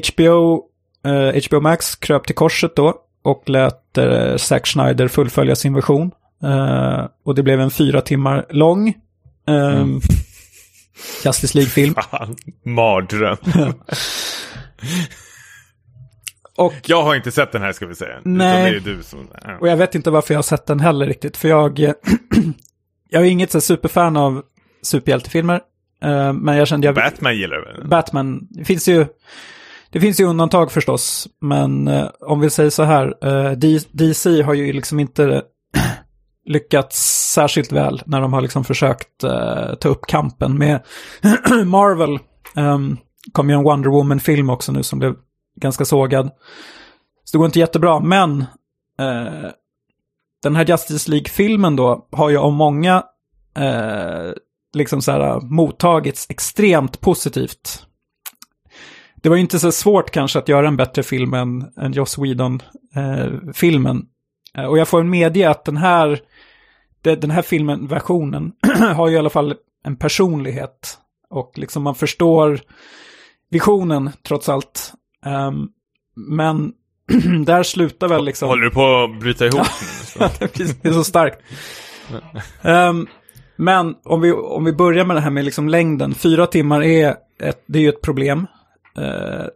[0.08, 0.69] HBO
[1.04, 6.10] eh, HBO Max kröp till korset då och lät eh, Zack Snyder fullfölja sin version.
[6.42, 8.88] Eh, och det blev en fyra timmar lång
[9.48, 10.00] eh, mm.
[11.24, 11.94] Justice League-film.
[12.64, 13.36] Mardröm.
[16.56, 18.20] och, jag har inte sett den här ska vi säga.
[18.24, 19.56] Nej, som, ja.
[19.60, 21.36] och jag vet inte varför jag har sett den heller riktigt.
[21.36, 21.78] För jag,
[23.08, 24.42] jag är inget så superfan av
[24.82, 25.60] superhjältefilmer.
[26.04, 26.94] Uh, men jag kände jag...
[26.94, 27.88] Batman gillar du väl?
[27.88, 29.06] Batman, det finns ju...
[29.92, 33.52] Det finns ju undantag förstås, men eh, om vi säger så här, eh,
[33.92, 35.42] DC har ju liksom inte eh,
[36.46, 40.80] lyckats särskilt väl när de har liksom försökt eh, ta upp kampen med
[41.66, 42.18] Marvel.
[42.56, 42.98] Um,
[43.32, 45.14] kom ju en Wonder Woman-film också nu som blev
[45.60, 46.30] ganska sågad.
[47.24, 48.40] Så det går inte jättebra, men
[48.98, 49.50] eh,
[50.42, 53.04] den här Justice League-filmen då har ju av många
[53.56, 54.32] eh,
[54.72, 57.86] liksom så här eh, mottagits extremt positivt
[59.20, 64.06] det var inte så svårt kanske att göra en bättre film än, än Joss Whedon-filmen.
[64.56, 66.20] Eh, och jag får medge att den här,
[67.02, 68.52] den här filmen, versionen,
[68.94, 69.54] har ju i alla fall
[69.84, 70.98] en personlighet.
[71.30, 72.60] Och liksom man förstår
[73.50, 74.92] visionen trots allt.
[75.26, 75.68] Um,
[76.14, 76.72] men
[77.44, 78.48] där slutar väl liksom...
[78.48, 79.66] Håller du på att bryta ihop
[80.82, 81.38] det är så starkt.
[82.62, 83.06] Um,
[83.56, 86.14] men om vi, om vi börjar med det här med liksom längden.
[86.14, 88.46] Fyra timmar är, ett, det är ju ett problem.
[88.98, 89.46] Eh,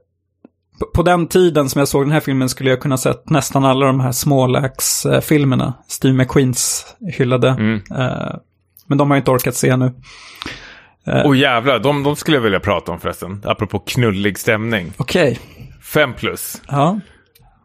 [0.95, 3.87] på den tiden som jag såg den här filmen skulle jag kunna sett nästan alla
[3.87, 5.75] de här småläks-filmerna.
[5.89, 7.49] Steve McQueens hyllade.
[7.49, 7.83] Mm.
[7.91, 8.37] Eh,
[8.87, 9.93] men de har jag inte orkat se nu.
[11.07, 13.43] Åh oh, jävlar, de, de skulle jag vilja prata om förresten.
[13.45, 14.93] Apropå knullig stämning.
[14.97, 15.33] Okej.
[15.33, 15.67] Okay.
[15.83, 16.63] Fem plus.
[16.69, 17.01] Ja.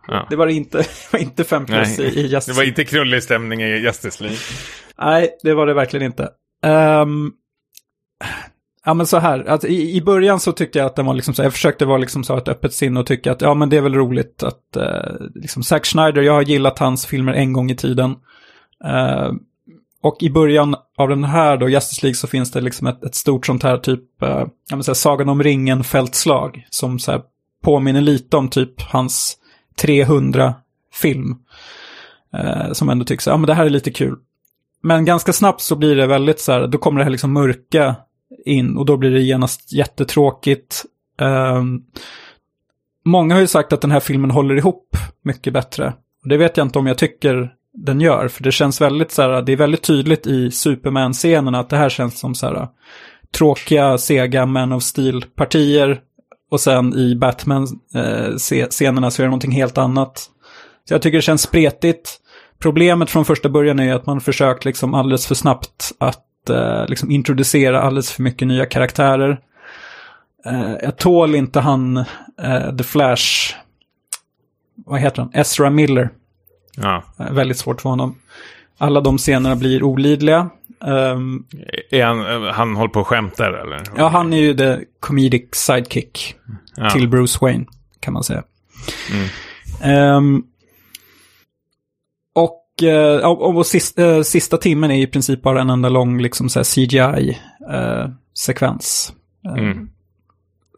[0.08, 0.28] ja.
[0.30, 0.84] Det var inte,
[1.18, 2.08] inte fem plus Nej.
[2.08, 4.40] i, i Justice Det var inte knullig stämning i Justice League.
[5.02, 6.30] Nej, det var det verkligen inte.
[6.64, 7.34] Um,
[8.86, 11.34] Ja men så här, att i, i början så tyckte jag att den var liksom
[11.34, 13.78] så, jag försökte vara liksom så ett öppet sinne och tycka att ja men det
[13.78, 17.72] är väl roligt att, eh, liksom Zack Schneider, jag har gillat hans filmer en gång
[17.72, 18.16] i tiden.
[18.86, 19.32] Eh,
[20.02, 23.16] och i början av den här då, Justice League, så finns det liksom ett, ett
[23.16, 27.22] stort sånt här typ, eh, jag vill säga, Sagan om ringen-fältslag, som så här
[27.64, 29.38] påminner lite om typ hans
[29.82, 31.36] 300-film.
[32.34, 34.16] Eh, som ändå tycks, ja men det här är lite kul.
[34.82, 37.96] Men ganska snabbt så blir det väldigt så här, då kommer det här liksom mörka
[38.46, 40.86] in och då blir det genast jättetråkigt.
[41.22, 41.84] Um,
[43.06, 45.94] många har ju sagt att den här filmen håller ihop mycket bättre.
[46.24, 49.22] Och det vet jag inte om jag tycker den gör, för det känns väldigt så
[49.22, 52.68] här, det är väldigt tydligt i Superman-scenerna att det här känns som så här
[53.38, 56.02] tråkiga, sega Man of Steel-partier.
[56.52, 60.30] Och sen i Batman-scenerna eh, så är det någonting helt annat.
[60.88, 62.20] Så jag tycker det känns spretigt.
[62.60, 67.12] Problemet från första början är att man försökt liksom alldeles för snabbt att eh, liksom
[67.12, 69.40] introducera alldeles för mycket nya karaktärer.
[70.46, 71.98] Eh, jag tål inte han,
[72.42, 73.56] eh, The Flash,
[74.86, 76.10] vad heter han, Ezra Miller.
[76.76, 77.04] Ja.
[77.20, 78.16] Eh, väldigt svårt för honom.
[78.78, 80.50] Alla de scenerna blir olidliga.
[80.82, 81.46] Um,
[81.92, 83.82] är han, han håller på och skämtar eller?
[83.98, 86.36] Ja, han är ju the comedic sidekick
[86.76, 86.90] Ja.
[86.90, 87.66] till Bruce Wayne,
[88.00, 88.44] kan man säga.
[89.12, 89.28] Mm.
[89.94, 90.44] Ehm,
[92.82, 96.22] och eh, och, och sista, eh, sista timmen är i princip bara en enda lång
[96.22, 99.14] liksom, CGI-sekvens.
[99.58, 99.90] Mm.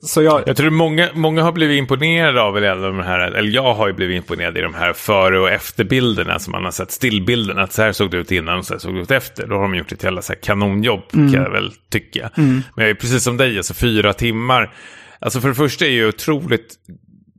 [0.04, 3.74] Så jag, Jag tror många, många har blivit imponerade av eller, de här, eller jag
[3.74, 7.62] har ju blivit imponerad i de här före och efterbilderna som man har sett, stillbilderna.
[7.62, 9.48] Att så här såg det ut innan och så här såg det ut efter.
[9.48, 12.30] Då har de gjort ett jävla så här kanonjobb kan jag väl tycka.
[12.76, 14.74] Men jag är precis som dig, alltså fyra timmar.
[15.20, 16.76] Alltså för det första är jag otroligt,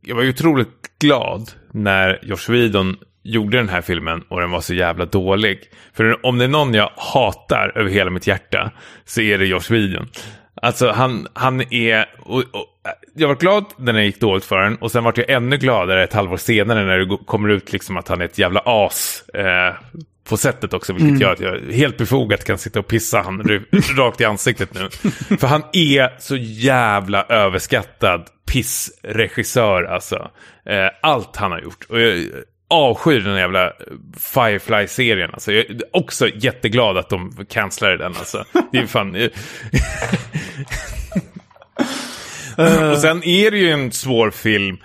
[0.02, 4.60] jag var ju otroligt glad när Josh Whedon gjorde den här filmen och den var
[4.60, 5.58] så jävla dålig.
[5.94, 8.70] För om det är någon jag hatar över hela mitt hjärta
[9.04, 10.08] så är det Josh Whedon.
[10.62, 12.06] Alltså han, han är...
[12.18, 12.66] Och, och,
[13.14, 16.04] jag var glad när det gick dåligt för den och sen var jag ännu gladare
[16.04, 19.74] ett halvår senare när det kommer ut liksom att han är ett jävla as eh,
[20.28, 20.92] på sättet också.
[20.92, 23.62] Vilket gör att jag helt befogat kan sitta och pissa han r-
[23.96, 24.88] rakt i ansiktet nu.
[25.36, 30.30] för han är så jävla överskattad pissregissör alltså.
[30.66, 31.86] Eh, allt han har gjort.
[31.88, 32.18] Och jag,
[32.72, 33.72] avskyr den jävla
[34.18, 35.30] Firefly-serien.
[35.32, 38.16] Alltså, jag är också jätteglad att de cancelade den.
[38.16, 38.44] Alltså.
[38.72, 39.16] Det är fan...
[42.92, 44.78] och sen är det ju en svår film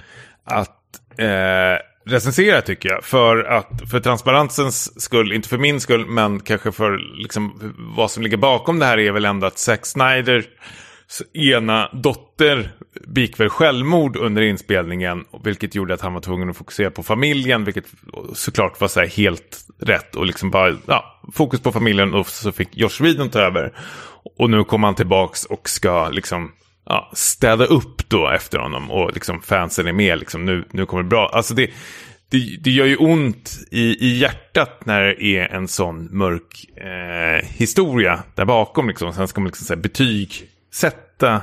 [0.45, 0.77] att
[1.17, 3.03] eh, recensera tycker jag.
[3.03, 8.23] För, att, för transparensens skull, inte för min skull, men kanske för liksom, vad som
[8.23, 10.45] ligger bakom det här är väl ändå att Zack Snyder
[11.33, 12.71] ena dotter
[13.07, 15.25] begick väl självmord under inspelningen.
[15.43, 17.63] Vilket gjorde att han var tvungen att fokusera på familjen.
[17.63, 17.85] Vilket
[18.33, 20.15] såklart var så här helt rätt.
[20.15, 22.13] Och liksom bara ja, fokus på familjen.
[22.13, 23.73] Och så fick Josh Whedon ta över.
[24.37, 26.51] Och nu kommer han tillbaks och ska liksom
[26.85, 28.91] ja, städa upp då efter honom.
[28.91, 30.19] Och liksom fansen är med.
[30.19, 31.29] Liksom, nu, nu kommer det bra.
[31.33, 31.71] Alltså det,
[32.29, 37.47] det, det gör ju ont i, i hjärtat när det är en sån mörk eh,
[37.49, 38.87] historia där bakom.
[38.87, 39.13] Liksom.
[39.13, 39.77] Sen ska man liksom säga
[40.81, 41.41] betygsätta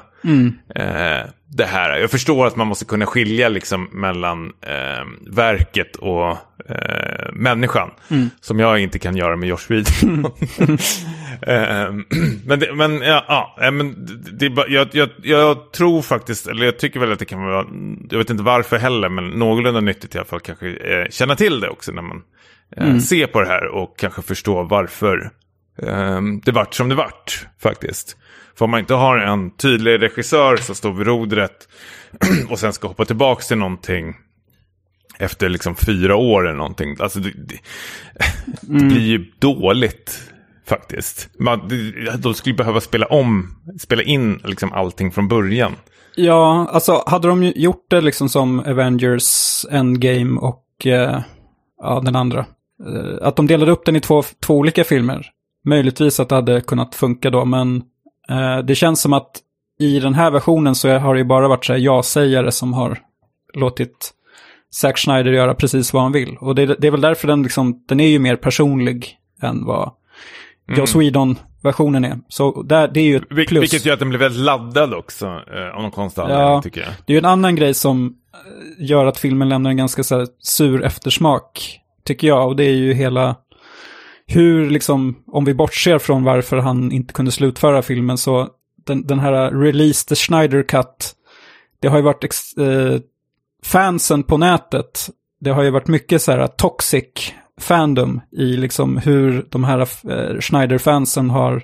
[0.74, 1.98] eh, det här.
[1.98, 6.28] Jag förstår att man måste kunna skilja liksom, mellan eh, verket och
[6.68, 7.90] eh, människan.
[8.40, 10.32] Som jag inte kan göra med Josh Whedon.
[11.42, 11.92] Eh,
[12.44, 16.64] men det, men, ja, ja, eh, men det, det, jag, jag, jag tror faktiskt, eller
[16.64, 17.66] jag tycker väl att det kan vara,
[18.10, 21.60] jag vet inte varför heller, men någorlunda nyttigt i alla fall kanske eh, känna till
[21.60, 22.22] det också när man
[22.76, 25.30] eh, ser på det här och kanske förstå varför
[26.44, 28.16] det vart som det vart faktiskt.
[28.58, 31.68] För om man inte har en tydlig regissör som står vid rodret
[32.50, 34.14] och sen ska hoppa tillbaka till någonting
[35.18, 36.96] efter liksom fyra år eller någonting.
[37.00, 37.58] Alltså det, det,
[38.60, 40.30] det blir ju dåligt
[40.66, 41.28] faktiskt.
[41.38, 41.70] Man,
[42.18, 45.72] de skulle behöva spela om, spela in liksom allting från början.
[46.16, 51.20] Ja, alltså hade de gjort det liksom som Avengers Endgame och eh,
[51.82, 52.46] ja, den andra.
[52.86, 55.30] Eh, att de delade upp den i två, två olika filmer.
[55.64, 57.82] Möjligtvis att det hade kunnat funka då, men
[58.64, 59.30] det känns som att
[59.80, 62.98] i den här versionen så har det ju bara varit så här ja-sägare som har
[63.54, 64.10] låtit
[64.74, 66.36] Zack Snyder göra precis vad han vill.
[66.40, 69.90] Och det, det är väl därför den, liksom, den är ju mer personlig än vad
[70.76, 72.18] Joss Whedon-versionen är.
[72.28, 73.62] Så där, det är ju ett Vil- plus.
[73.62, 75.26] Vilket gör att den blir väldigt laddad också.
[75.26, 76.62] Eh, av någon konstig Ja.
[76.62, 76.90] tycker jag.
[77.06, 80.18] Det är ju en annan grej som eh, gör att filmen lämnar en ganska så
[80.18, 82.48] här, sur eftersmak, tycker jag.
[82.48, 83.36] Och det är ju hela
[84.26, 88.48] hur, liksom, om vi bortser från varför han inte kunde slutföra filmen, så
[88.86, 91.14] den, den här Release the Schneider Cut,
[91.80, 93.00] det har ju varit ex, eh,
[93.64, 95.10] fansen på nätet,
[95.40, 100.40] det har ju varit mycket så här toxic fandom i liksom hur de här eh,
[100.40, 101.62] Schneider-fansen har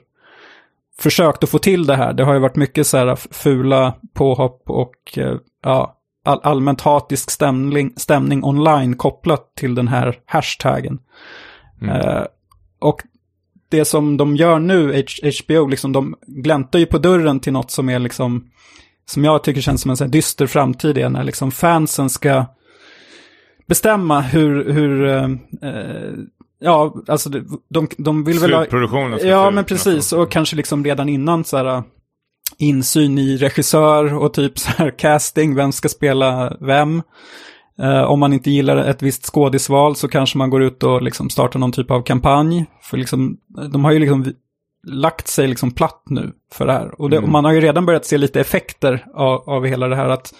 [0.98, 2.12] försökt att få till det här.
[2.12, 7.30] Det har ju varit mycket så här fula påhopp och eh, ja, all, allmänt hatisk
[7.30, 10.98] stämning, stämning online kopplat till den här hashtaggen.
[11.82, 11.96] Mm.
[11.96, 12.24] Eh,
[12.80, 13.02] och
[13.68, 15.04] det som de gör nu,
[15.42, 18.50] HBO, liksom, de gläntar ju på dörren till något som är liksom,
[19.06, 22.46] som jag tycker känns som en så här dyster framtid, är när liksom fansen ska
[23.66, 25.24] bestämma hur, hur eh,
[25.70, 26.12] eh
[26.60, 27.30] ja, alltså
[27.68, 28.66] de, de vill väl ha...
[29.26, 31.82] Ja, men precis, och kanske liksom redan innan så här
[32.58, 37.02] insyn i regissör och typ så här casting, vem ska spela vem.
[37.82, 41.30] Uh, om man inte gillar ett visst skådisval så kanske man går ut och liksom
[41.30, 42.66] startar någon typ av kampanj.
[42.82, 43.36] För liksom,
[43.72, 44.32] de har ju liksom
[44.86, 47.00] lagt sig liksom platt nu för det här.
[47.00, 47.24] Och, det, mm.
[47.24, 50.08] och man har ju redan börjat se lite effekter av, av hela det här.
[50.08, 50.34] att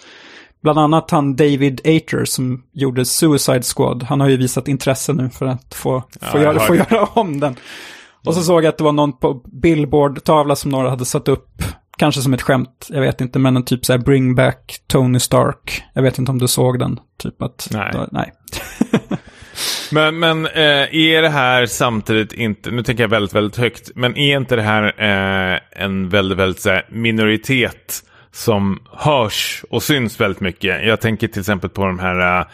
[0.63, 4.03] Bland annat han David Ater som gjorde Suicide Squad.
[4.03, 7.39] Han har ju visat intresse nu för att få, ja, få, göra, få göra om
[7.39, 7.55] den.
[8.25, 11.63] Och så såg jag att det var någon på Billboard-tavla som några hade satt upp
[12.01, 15.19] Kanske som ett skämt, jag vet inte, men en typ så här bring back Tony
[15.19, 15.83] Stark.
[15.93, 17.69] Jag vet inte om du såg den, typ att...
[17.71, 17.89] Nej.
[17.93, 18.33] Då, nej.
[19.91, 24.17] men men eh, är det här samtidigt inte, nu tänker jag väldigt, väldigt högt, men
[24.17, 30.41] är inte det här eh, en väldigt, väldigt här, minoritet som hörs och syns väldigt
[30.41, 30.85] mycket?
[30.85, 32.47] Jag tänker till exempel på de här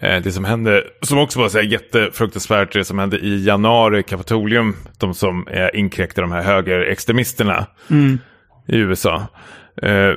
[0.00, 4.02] eh, det som hände, som också var så här jättefruktansvärt, det som hände i januari,
[4.02, 7.66] Kapitolium, de som eh, inkräktade de här högerextremisterna.
[7.90, 8.18] Mm
[8.66, 9.26] i USA.
[9.82, 10.12] Eh,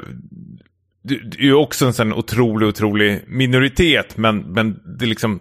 [1.04, 5.40] det är ju också en sån otrolig, otrolig minoritet, men, men det är liksom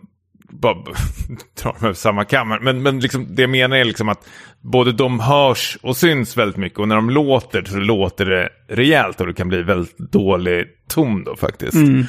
[0.50, 0.74] bara
[1.62, 2.60] drar med samma kammare.
[2.62, 4.28] Men, men liksom, det jag menar är liksom att
[4.60, 9.20] både de hörs och syns väldigt mycket och när de låter så låter det rejält
[9.20, 11.74] och det kan bli väldigt dålig ton då faktiskt.
[11.74, 12.04] Mm.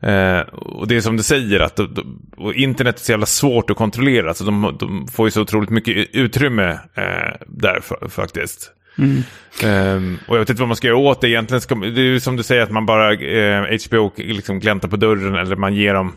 [0.00, 2.20] Eh, och det är som du säger, att de,
[2.54, 4.34] internet är så jävla svårt att kontrollera.
[4.34, 8.75] Så de, de får ju så otroligt mycket utrymme eh, där faktiskt.
[8.98, 9.22] Mm.
[9.64, 11.60] Um, och jag vet inte vad man ska göra åt det egentligen.
[11.60, 14.96] Ska, det är ju som du säger att man bara, eh, HBO liksom gläntar på
[14.96, 16.12] dörren eller man ger dem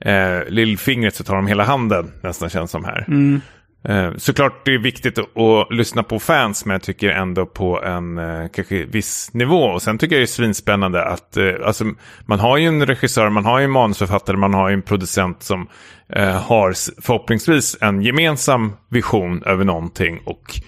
[0.00, 3.04] eh, lillfingret så tar de hela handen nästan känns som här.
[3.08, 3.40] Mm.
[3.88, 7.82] Eh, såklart det är viktigt att, att, lyssna på fans men jag tycker ändå på
[7.82, 9.62] en eh, kanske viss nivå.
[9.62, 11.84] Och sen tycker jag det är svinspännande att eh, alltså,
[12.26, 15.42] man har ju en regissör, man har ju en manusförfattare, man har ju en producent
[15.42, 15.68] som
[16.08, 16.72] eh, har
[17.02, 20.60] förhoppningsvis en gemensam vision över någonting och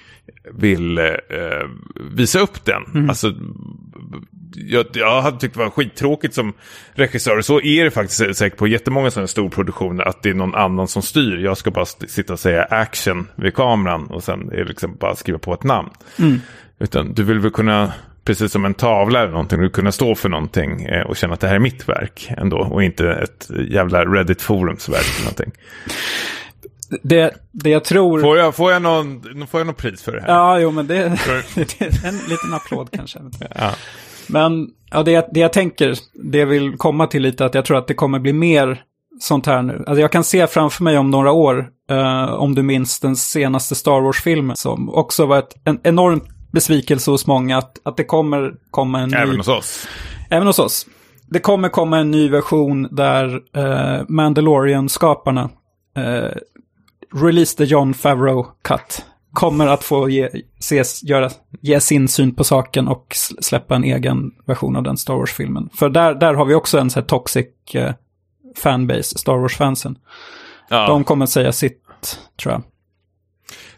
[0.52, 1.04] vill eh,
[2.14, 2.84] visa upp den.
[2.94, 3.08] Mm.
[3.08, 3.32] Alltså,
[4.54, 6.52] jag, jag hade tyckt det var skittråkigt som
[6.94, 7.40] regissör.
[7.40, 10.04] Så är det faktiskt säkert på jättemånga sådana storproduktioner.
[10.04, 11.36] Att det är någon annan som styr.
[11.36, 14.06] Jag ska bara sitta och säga action vid kameran.
[14.06, 15.90] Och sen är det liksom bara skriva på ett namn.
[16.18, 16.40] Mm.
[16.78, 17.92] Utan du vill väl kunna,
[18.24, 20.84] precis som en tavla eller någonting, du kunna stå för någonting.
[20.84, 22.58] Eh, och känna att det här är mitt verk ändå.
[22.58, 25.52] Och inte ett jävla Reddit-forums verk eller någonting
[27.02, 28.20] det, det jag tror...
[28.20, 30.28] Får jag, får, jag någon, får jag någon pris för det här?
[30.28, 30.98] Ja, jo, men det,
[31.78, 33.18] är en liten applåd kanske.
[33.54, 33.70] Ja.
[34.26, 37.78] Men ja, det, det jag tänker, det jag vill komma till lite, att jag tror
[37.78, 38.82] att det kommer bli mer
[39.20, 39.84] sånt här nu.
[39.86, 43.74] Alltså jag kan se framför mig om några år, eh, om du minns den senaste
[43.74, 46.20] Star Wars-filmen, som också var ett, en enorm
[46.52, 49.36] besvikelse hos många, att, att det kommer komma en Även ny...
[49.36, 49.88] hos oss.
[50.30, 50.86] Även hos oss.
[51.30, 55.50] Det kommer komma en ny version där eh, Mandalorian-skaparna
[55.96, 56.36] eh,
[57.14, 60.28] Release the John Favreau Cut kommer att få ge,
[60.58, 61.30] ses, göra,
[61.60, 65.70] ge sin syn på saken och släppa en egen version av den Star Wars-filmen.
[65.74, 67.92] För där, där har vi också en så här toxic eh,
[68.56, 69.98] fanbase, Star Wars-fansen.
[70.70, 70.86] Ja.
[70.86, 71.82] De kommer säga sitt,
[72.42, 72.62] tror jag.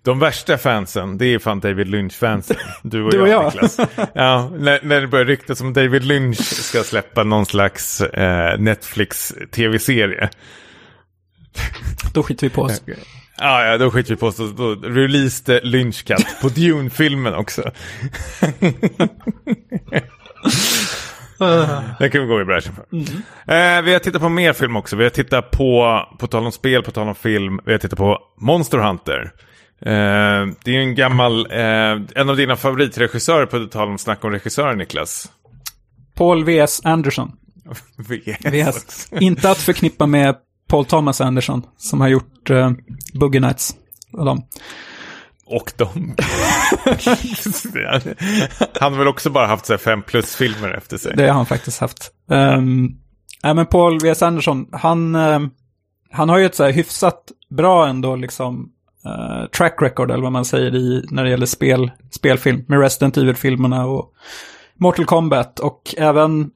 [0.03, 2.57] De värsta fansen, det är fan David Lynch-fansen.
[2.83, 3.45] Du och, du och jag, jag.
[3.45, 3.77] Niklas.
[4.15, 10.31] Ja, när, när det börjar ryktas om David Lynch ska släppa någon slags eh, Netflix-tv-serie.
[12.15, 12.83] Då skiter vi på oss.
[13.41, 14.37] Ja, ja, då skiter vi på oss.
[14.37, 17.63] Då, released Lynch Cut på Dune-filmen också.
[21.99, 22.85] Det kan vi gå i bräschen för.
[22.93, 23.07] Mm.
[23.79, 24.97] Eh, vi har tittat på mer film också.
[24.97, 27.99] Vi har tittat på, på tal om spel, på tal om film, vi har tittat
[27.99, 29.33] på Monster Hunter.
[29.81, 34.31] Eh, det är en gammal, eh, en av dina favoritregissörer på tal om snack om
[34.31, 35.29] regissörer, Niklas.
[36.15, 36.81] Paul V.S.
[36.85, 37.33] Anderson.
[38.45, 39.13] VS.
[39.13, 40.37] Inte att förknippa med
[40.71, 42.71] Paul Thomas Anderson som har gjort uh,
[43.15, 43.77] Boogie Nights.
[44.13, 44.43] Och dem.
[45.47, 46.15] Och dem.
[48.81, 51.13] han har väl också bara haft så fem plus-filmer efter sig.
[51.17, 52.11] Det har han faktiskt haft.
[52.29, 52.99] Um,
[53.43, 54.23] nej, men Paul V.S.
[54.23, 55.41] Anderson, han, uh,
[56.11, 58.71] han har ju ett så här hyfsat bra ändå liksom
[59.07, 62.65] uh, track record, eller vad man säger, i, när det gäller spel, spelfilm.
[62.69, 64.13] Med Resident Evil-filmerna och
[64.77, 65.61] Mortal Kombat.
[65.61, 66.51] Och även,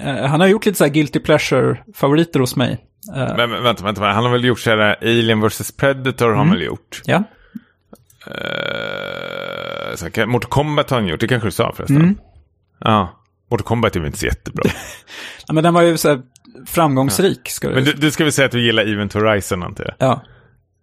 [0.00, 2.84] uh, han har gjort lite så här guilty pleasure-favoriter hos mig.
[3.16, 6.34] Uh, men, men vänta, vänta, han har väl gjort så här Alien vs Predator har
[6.34, 6.58] han mm.
[6.58, 7.02] väl gjort?
[7.04, 7.22] Ja.
[8.26, 11.96] Uh, Så, Mortal Kombat har han gjort, det kanske du sa förresten.
[11.96, 12.18] Mm.
[12.78, 14.70] Ja, Mortal Kombat är väl inte så jättebra.
[15.48, 16.22] Ja, men den var ju så här
[16.66, 17.48] framgångsrik.
[17.48, 17.92] Ska Men du...
[17.92, 20.08] du, du ska väl säga att du gillar Event Horizon, antar jag?
[20.08, 20.22] Ja,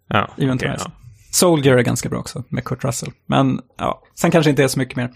[0.08, 0.92] Ja, Event okej, Horizon.
[1.30, 3.12] Soldier är ganska bra också, med Kurt Russell.
[3.26, 5.10] Men ja, sen kanske inte är så mycket mer.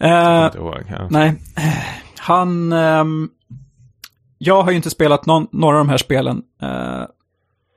[0.00, 0.46] Eh, ja.
[0.46, 1.08] Inte ihåg, ja.
[1.10, 1.34] nej,
[2.18, 2.72] han...
[2.72, 3.28] ehm,
[4.38, 6.42] jag har ju inte spelat någon, några av de här spelen.
[6.62, 7.02] eh,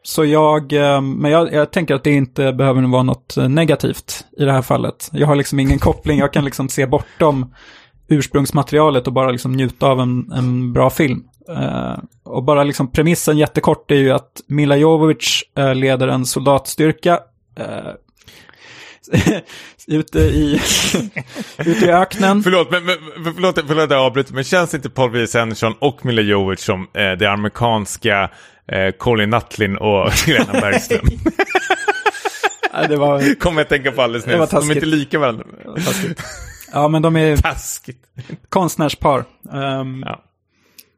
[0.03, 4.45] så jag, eh, men jag, jag tänker att det inte behöver vara något negativt i
[4.45, 5.09] det här fallet.
[5.11, 7.53] Jag har liksom ingen koppling, jag kan liksom se bortom
[8.07, 11.23] ursprungsmaterialet och bara liksom njuta av en, en bra film.
[11.49, 17.19] Eh, och bara liksom premissen jättekort är ju att Mila Jovovich eh, leder en soldatstyrka
[17.55, 17.91] eh,
[19.87, 20.61] ute, i,
[21.57, 22.43] ute i öknen.
[22.43, 22.95] Förlåt, men, men,
[23.35, 25.39] förlåt, förlåt att jag avbryter, men känns inte Paul W.
[25.39, 28.29] Anderson och Mila Jovovich som eh, det amerikanska
[28.71, 31.05] eh, Colin Nutlin och Helena Bergström?
[32.89, 34.49] Det var Kommer jag att tänka på alldeles nyss.
[34.49, 35.45] De är inte lika varandra.
[36.73, 38.05] Ja, men de är Taskigt.
[38.49, 39.23] konstnärspar.
[39.53, 40.23] Ehm, Ja.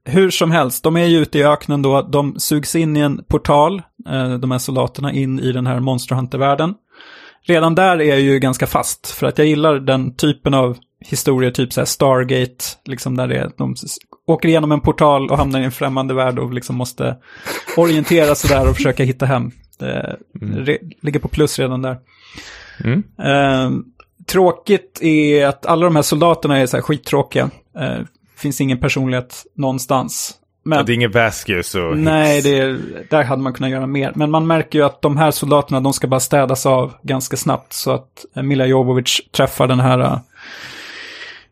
[0.05, 2.01] Hur som helst, de är ju ute i öknen då.
[2.01, 6.15] De sugs in i en portal, eh, de här soldaterna, in i den här Monster
[6.15, 6.73] Hunter-världen.
[7.45, 11.51] Redan där är jag ju ganska fast, för att jag gillar den typen av historier,
[11.51, 13.75] typ så här Stargate, liksom där det är, de
[14.27, 17.17] åker igenom en portal och hamnar i en främmande värld och liksom måste
[17.77, 19.51] orientera sig där och försöka hitta hem.
[19.79, 21.97] Det re, ligger på plus redan där.
[22.83, 23.03] Mm.
[23.19, 23.71] Eh,
[24.25, 27.49] tråkigt är att alla de här soldaterna är så här skittråkiga.
[27.79, 27.99] Eh,
[28.37, 30.39] finns ingen personlighet någonstans.
[30.63, 32.79] Men, Ja, det är ingen Vasquez och nej, det är,
[33.09, 34.11] där hade man kunnat göra mer.
[34.15, 37.73] Men man märker ju att de här soldaterna, de ska bara städas av ganska snabbt.
[37.73, 40.17] Så att Mila Jovovich träffar den här eh,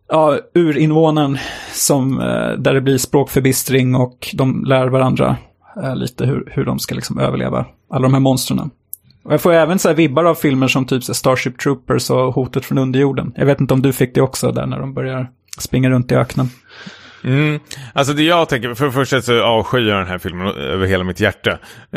[0.10, 1.38] ja, urinvånaren
[1.74, 5.38] som, eh, där det blir språkförbistring och de lär varandra
[5.84, 8.72] eh, lite hur, hur de ska liksom överleva alla de här monstren.
[9.24, 12.78] Och jag får även så vibbar av filmer som typ Starship Troopers och Hotet från
[12.78, 13.34] underjorden.
[13.36, 16.16] Jag vet inte om du fick det också där när de börjar springa runt i
[16.16, 16.50] öknen.
[17.24, 17.60] Mm.
[17.94, 21.04] Alltså det jag tänker, för det första så avskyr jag den här filmen över hela
[21.04, 21.60] mitt hjärta.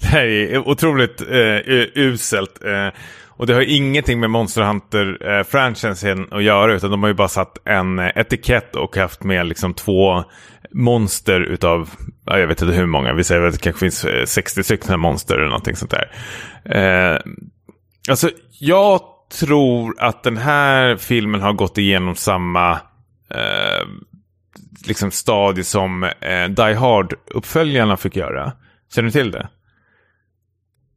[0.00, 1.58] det här är otroligt eh,
[1.94, 2.64] uselt.
[2.64, 2.88] Eh,
[3.28, 7.28] och det har ingenting med Monster Hunter-franchisen eh, att göra, utan de har ju bara
[7.28, 10.24] satt en eh, etikett och haft med liksom två
[10.70, 11.90] monster utav,
[12.24, 15.00] ja, jag vet inte hur många, vi säger att det kanske finns eh, 60 stycken
[15.00, 16.10] monster eller någonting sånt där.
[16.64, 17.20] Eh,
[18.08, 18.30] alltså,
[18.60, 19.00] jag
[19.40, 22.72] tror att den här filmen har gått igenom samma
[23.30, 23.86] eh,
[24.86, 28.52] liksom stadie som eh, Die Hard-uppföljarna fick göra.
[28.94, 29.48] Känner du till det?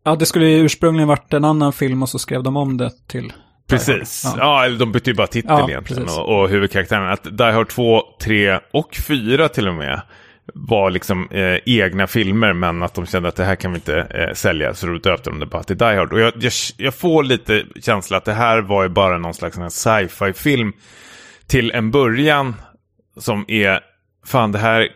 [0.03, 2.91] Ja, det skulle ju ursprungligen varit en annan film och så skrev de om det
[3.07, 3.33] till...
[3.67, 4.21] Precis.
[4.25, 4.33] Ja.
[4.37, 6.03] Ja, eller de bytte ju bara titel Ja, egentligen.
[6.03, 6.19] precis.
[6.19, 7.09] Och, och huvudkaraktären.
[7.11, 10.01] Att Die Hard 2, 3 och 4 till och med
[10.53, 13.97] var liksom eh, egna filmer men att de kände att det här kan vi inte
[13.99, 16.13] eh, sälja så då döpte de det bara till Die Hard.
[16.13, 19.57] Och jag, jag, jag får lite känsla att det här var ju bara någon slags
[19.69, 20.73] sci-fi film
[21.47, 22.55] till en början
[23.17, 23.79] som är
[24.25, 24.87] fan det här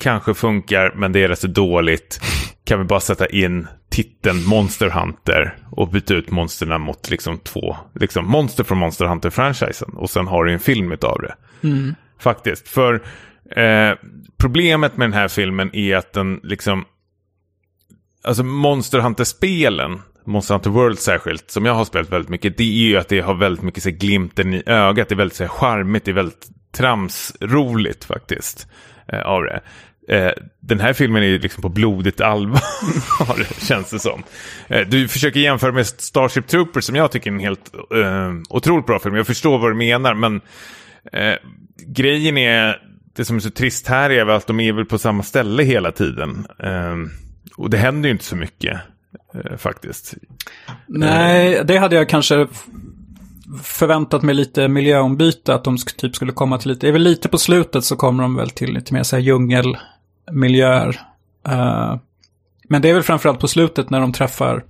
[0.00, 2.20] kanske funkar men det är rätt så dåligt.
[2.64, 7.76] Kan vi bara sätta in titeln Monster Hunter och byta ut monsterna mot liksom två
[7.94, 11.34] liksom monster från Monster Hunter-franchisen och sen har du en film utav det.
[12.18, 12.94] Faktiskt, för
[13.56, 13.96] eh,
[14.38, 16.84] problemet med den här filmen är att den liksom
[18.24, 22.88] Alltså Monster Hunter-spelen, Monster Hunter World särskilt, som jag har spelat väldigt mycket, det är
[22.88, 26.04] ju att det har väldigt mycket så glimten i ögat, det är väldigt så charmigt,
[26.04, 28.66] det är väldigt tramsroligt faktiskt
[29.08, 29.60] eh, av det.
[30.08, 32.60] Eh, den här filmen är ju liksom på blodigt allvar,
[33.66, 34.22] känns det som.
[34.68, 38.86] Eh, du försöker jämföra med Starship Troopers som jag tycker är en helt eh, otroligt
[38.86, 39.14] bra film.
[39.14, 40.40] Jag förstår vad du menar, men
[41.12, 41.34] eh,
[41.86, 42.82] grejen är,
[43.16, 45.62] det som är så trist här är väl att de är väl på samma ställe
[45.62, 46.46] hela tiden.
[46.58, 46.96] Eh,
[47.56, 48.80] och det händer ju inte så mycket
[49.56, 50.14] faktiskt.
[50.86, 52.46] Nej, det hade jag kanske
[53.62, 57.28] förväntat mig lite miljöombyte, att de typ skulle komma till lite, det är väl lite
[57.28, 61.00] på slutet så kommer de väl till lite mer så här djungelmiljöer.
[61.48, 61.96] Eh,
[62.68, 64.64] men det är väl framförallt på slutet när de träffar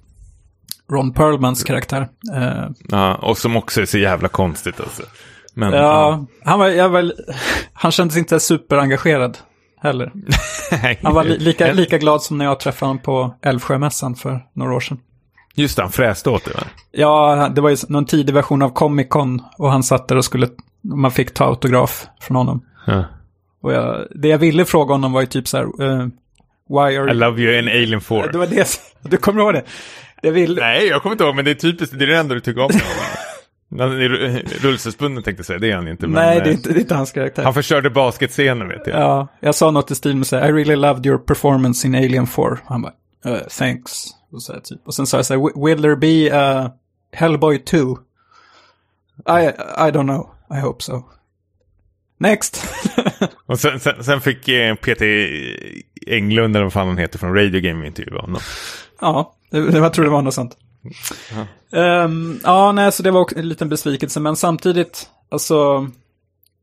[0.93, 2.09] Ron Perlmans karaktär.
[2.35, 5.03] Eh, Ja, och som också är så jävla konstigt alltså.
[5.55, 7.13] Men, ja, han, var, jag var,
[7.73, 9.39] han kändes inte superengagerad
[9.81, 10.13] heller.
[11.03, 14.75] Han var li, lika, lika glad som när jag träffade honom på Älvsjömässan för några
[14.75, 14.99] år sedan.
[15.59, 16.61] Just det, han fräste åt det va?
[16.93, 20.25] Ja, det var ju någon tidig version av Comic Con och han satt där och
[20.25, 20.49] skulle,
[20.83, 22.65] man fick ta autograf från honom.
[22.87, 23.05] Ja.
[23.63, 26.07] Och jag, det jag ville fråga honom var ju typ så här, eh,
[26.69, 28.27] why are I love you in Alien 4.
[28.27, 29.63] Det var det, du kommer ihåg det?
[30.23, 32.35] Jag ville, Nej, jag kommer inte ihåg, men det är typiskt, det är det enda
[32.35, 32.71] du tycker om.
[34.61, 36.07] Rullstolsbunden tänkte jag säga, det är han inte.
[36.07, 37.43] Men, nej det är, eh, inte, det är inte hans karaktär.
[37.43, 39.01] Han förstörde basketscenen vet jag.
[39.01, 41.95] Ja, jag sa något i stil med så här, I really loved your performance in
[41.95, 42.59] Alien 4.
[42.65, 42.93] Han bara,
[43.27, 44.18] uh, thanks.
[44.33, 44.81] Och, så här, typ.
[44.87, 46.71] och sen sa jag så här, "Wi- will there be a
[47.13, 47.77] Hellboy 2?
[47.79, 49.45] I,
[49.79, 50.31] I don't know.
[50.51, 51.03] I hope so.
[52.19, 52.65] Next!
[53.47, 55.29] Och sen, sen, sen fick eh, Peter
[56.07, 58.41] Englund, eller vad fan han heter, från Radio Game intervjua honom.
[59.01, 60.57] ja, det, jag tror det var något sånt.
[61.71, 65.89] Um, ja, nej, så det var också en liten besvikelse, men samtidigt, alltså,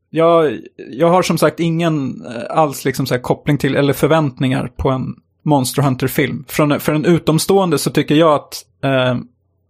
[0.09, 0.59] jag,
[0.91, 4.89] jag har som sagt ingen eh, alls liksom så här koppling till, eller förväntningar på
[4.89, 5.15] en
[5.45, 6.45] Monster Hunter-film.
[6.47, 9.17] Från, för en utomstående så tycker jag att eh,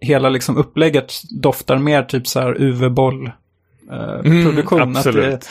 [0.01, 3.31] hela liksom upplägget doftar mer typ så här UV-boll
[3.91, 4.19] eh.
[4.25, 4.57] Mm,
[4.97, 5.41] absolut.
[5.41, 5.47] Det,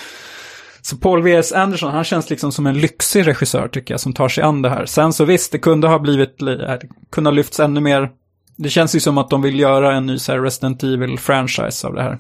[0.82, 1.52] så Paul V.S.
[1.52, 4.70] Anderson, han känns liksom som en lyxig regissör tycker jag, som tar sig an det
[4.70, 4.86] här.
[4.86, 6.74] Sen så visst, det kunde ha blivit, äh,
[7.10, 8.10] kunde ha lyfts ännu mer.
[8.56, 11.94] Det känns ju som att de vill göra en ny så här, Resident Evil-franchise av
[11.94, 12.18] det här.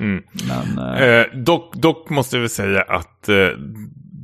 [0.00, 0.22] Mm.
[0.48, 3.34] Men, eh, Eh, dock, dock måste vi säga att eh,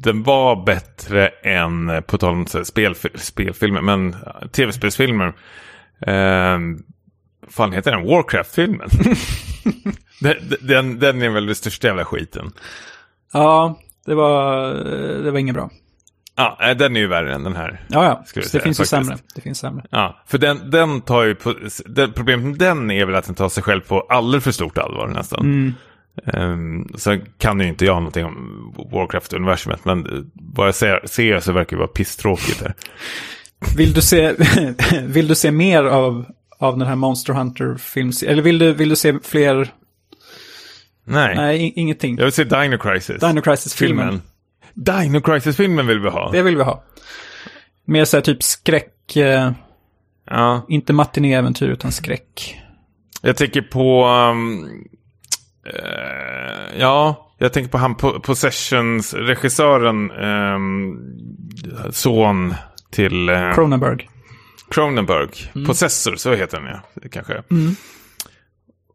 [0.02, 5.26] den var bättre än, på tal om så här spelf spelfilmer, men eh, tv-spelsfilmer.
[6.00, 6.58] Eh,
[7.48, 8.06] fan heter den?
[8.06, 8.88] Warcraft-filmen.
[10.20, 12.52] den, den, den är väl den största jävla skiten.
[13.32, 15.70] ja, det var, eh, det var inget bra.
[16.36, 17.80] Ja, eh, den är ju värre än den här.
[17.88, 19.16] Ja, ja, det säga, finns ju sämre.
[19.34, 19.84] Det finns sämre.
[19.90, 21.54] Ja, för den, den tar ju på,
[21.86, 24.78] det, problemet med den är väl att den tar sig själv på alldeles för stort
[24.78, 25.40] allvar nästan.
[25.40, 25.74] Mm.
[26.24, 31.40] Um, sen kan ju inte jag någonting om Warcraft-universumet, men eh, vad jag ser, ser
[31.40, 32.74] så verkar det vara pisstråkigt där.
[33.76, 34.34] Vill du se,
[35.02, 36.24] vill du se mer av,
[36.58, 38.22] av den här Monster Hunter-films...
[38.22, 39.72] Eller vill du, vill du se fler...
[41.04, 42.16] Nej, Nej, ingenting.
[42.16, 43.20] jag vill se Dino Crisis.
[43.20, 44.22] Dino Crisis-filmen.
[44.74, 46.30] Dino Crisis-filmen vill vi ha.
[46.32, 46.84] Det vill vi ha.
[47.84, 49.52] Mer så här typ skräck, eh,
[50.30, 52.60] Ja, inte matinéäventyr utan skräck.
[53.22, 54.06] jag tänker på...
[54.06, 54.68] Um,
[55.74, 60.98] eh, ja, jag tänker på han po Possessions, regissören, um,
[61.90, 62.54] son
[62.90, 64.08] till uh, Cronenberg.
[64.70, 65.28] Cronenberg.
[65.54, 65.66] Mm.
[65.66, 67.08] Possessor, så heter han ja.
[67.08, 67.42] Kanske.
[67.48, 67.74] Vad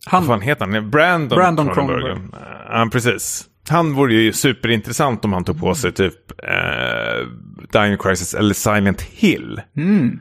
[0.05, 0.89] Han, fan heter han?
[0.89, 2.21] Brandon, Brandon Cronenberg.
[2.69, 3.45] Ja, precis.
[3.69, 5.93] Han vore ju superintressant om han tog på sig Mm.
[6.11, 7.27] typ eh,
[7.71, 9.61] Dino Crisis eller Silent Hill.
[9.77, 10.19] mm,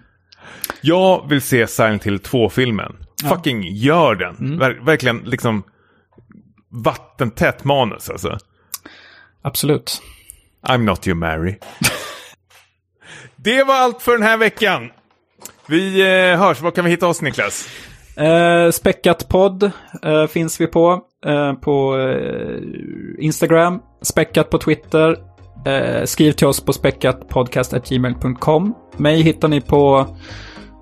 [0.81, 2.97] Jag vill se Silent Hill 2-filmen.
[3.29, 4.37] Fucking gör den.
[4.37, 4.59] Mm.
[4.61, 5.62] Ver- verkligen liksom
[6.73, 8.39] vattentätt manus alltså.
[9.43, 10.03] absolut.
[10.69, 11.59] I'm not you Mary.
[13.36, 14.90] Det var allt för den här veckan.
[15.66, 16.61] Vi eh, hörs.
[16.61, 17.69] Var kan vi hitta oss Niklas?
[18.16, 19.70] Eh, Späckat podd
[20.03, 21.01] eh, finns vi på.
[21.27, 22.59] Eh, på eh,
[23.19, 25.16] Instagram, späckat på Twitter.
[25.66, 28.74] Eh, skriv till oss på späckatpodcast.gmail.com.
[28.97, 30.07] Mig hittar ni på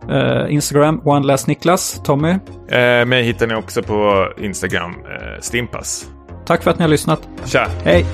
[0.08, 2.30] eh, Instagram, OneLastNiklas, Tommy.
[2.30, 6.06] Eh, mig hittar ni också på Instagram, eh, Stimpas.
[6.46, 7.28] Tack för att ni har lyssnat.
[7.44, 7.66] Tja!
[7.84, 8.06] Hej!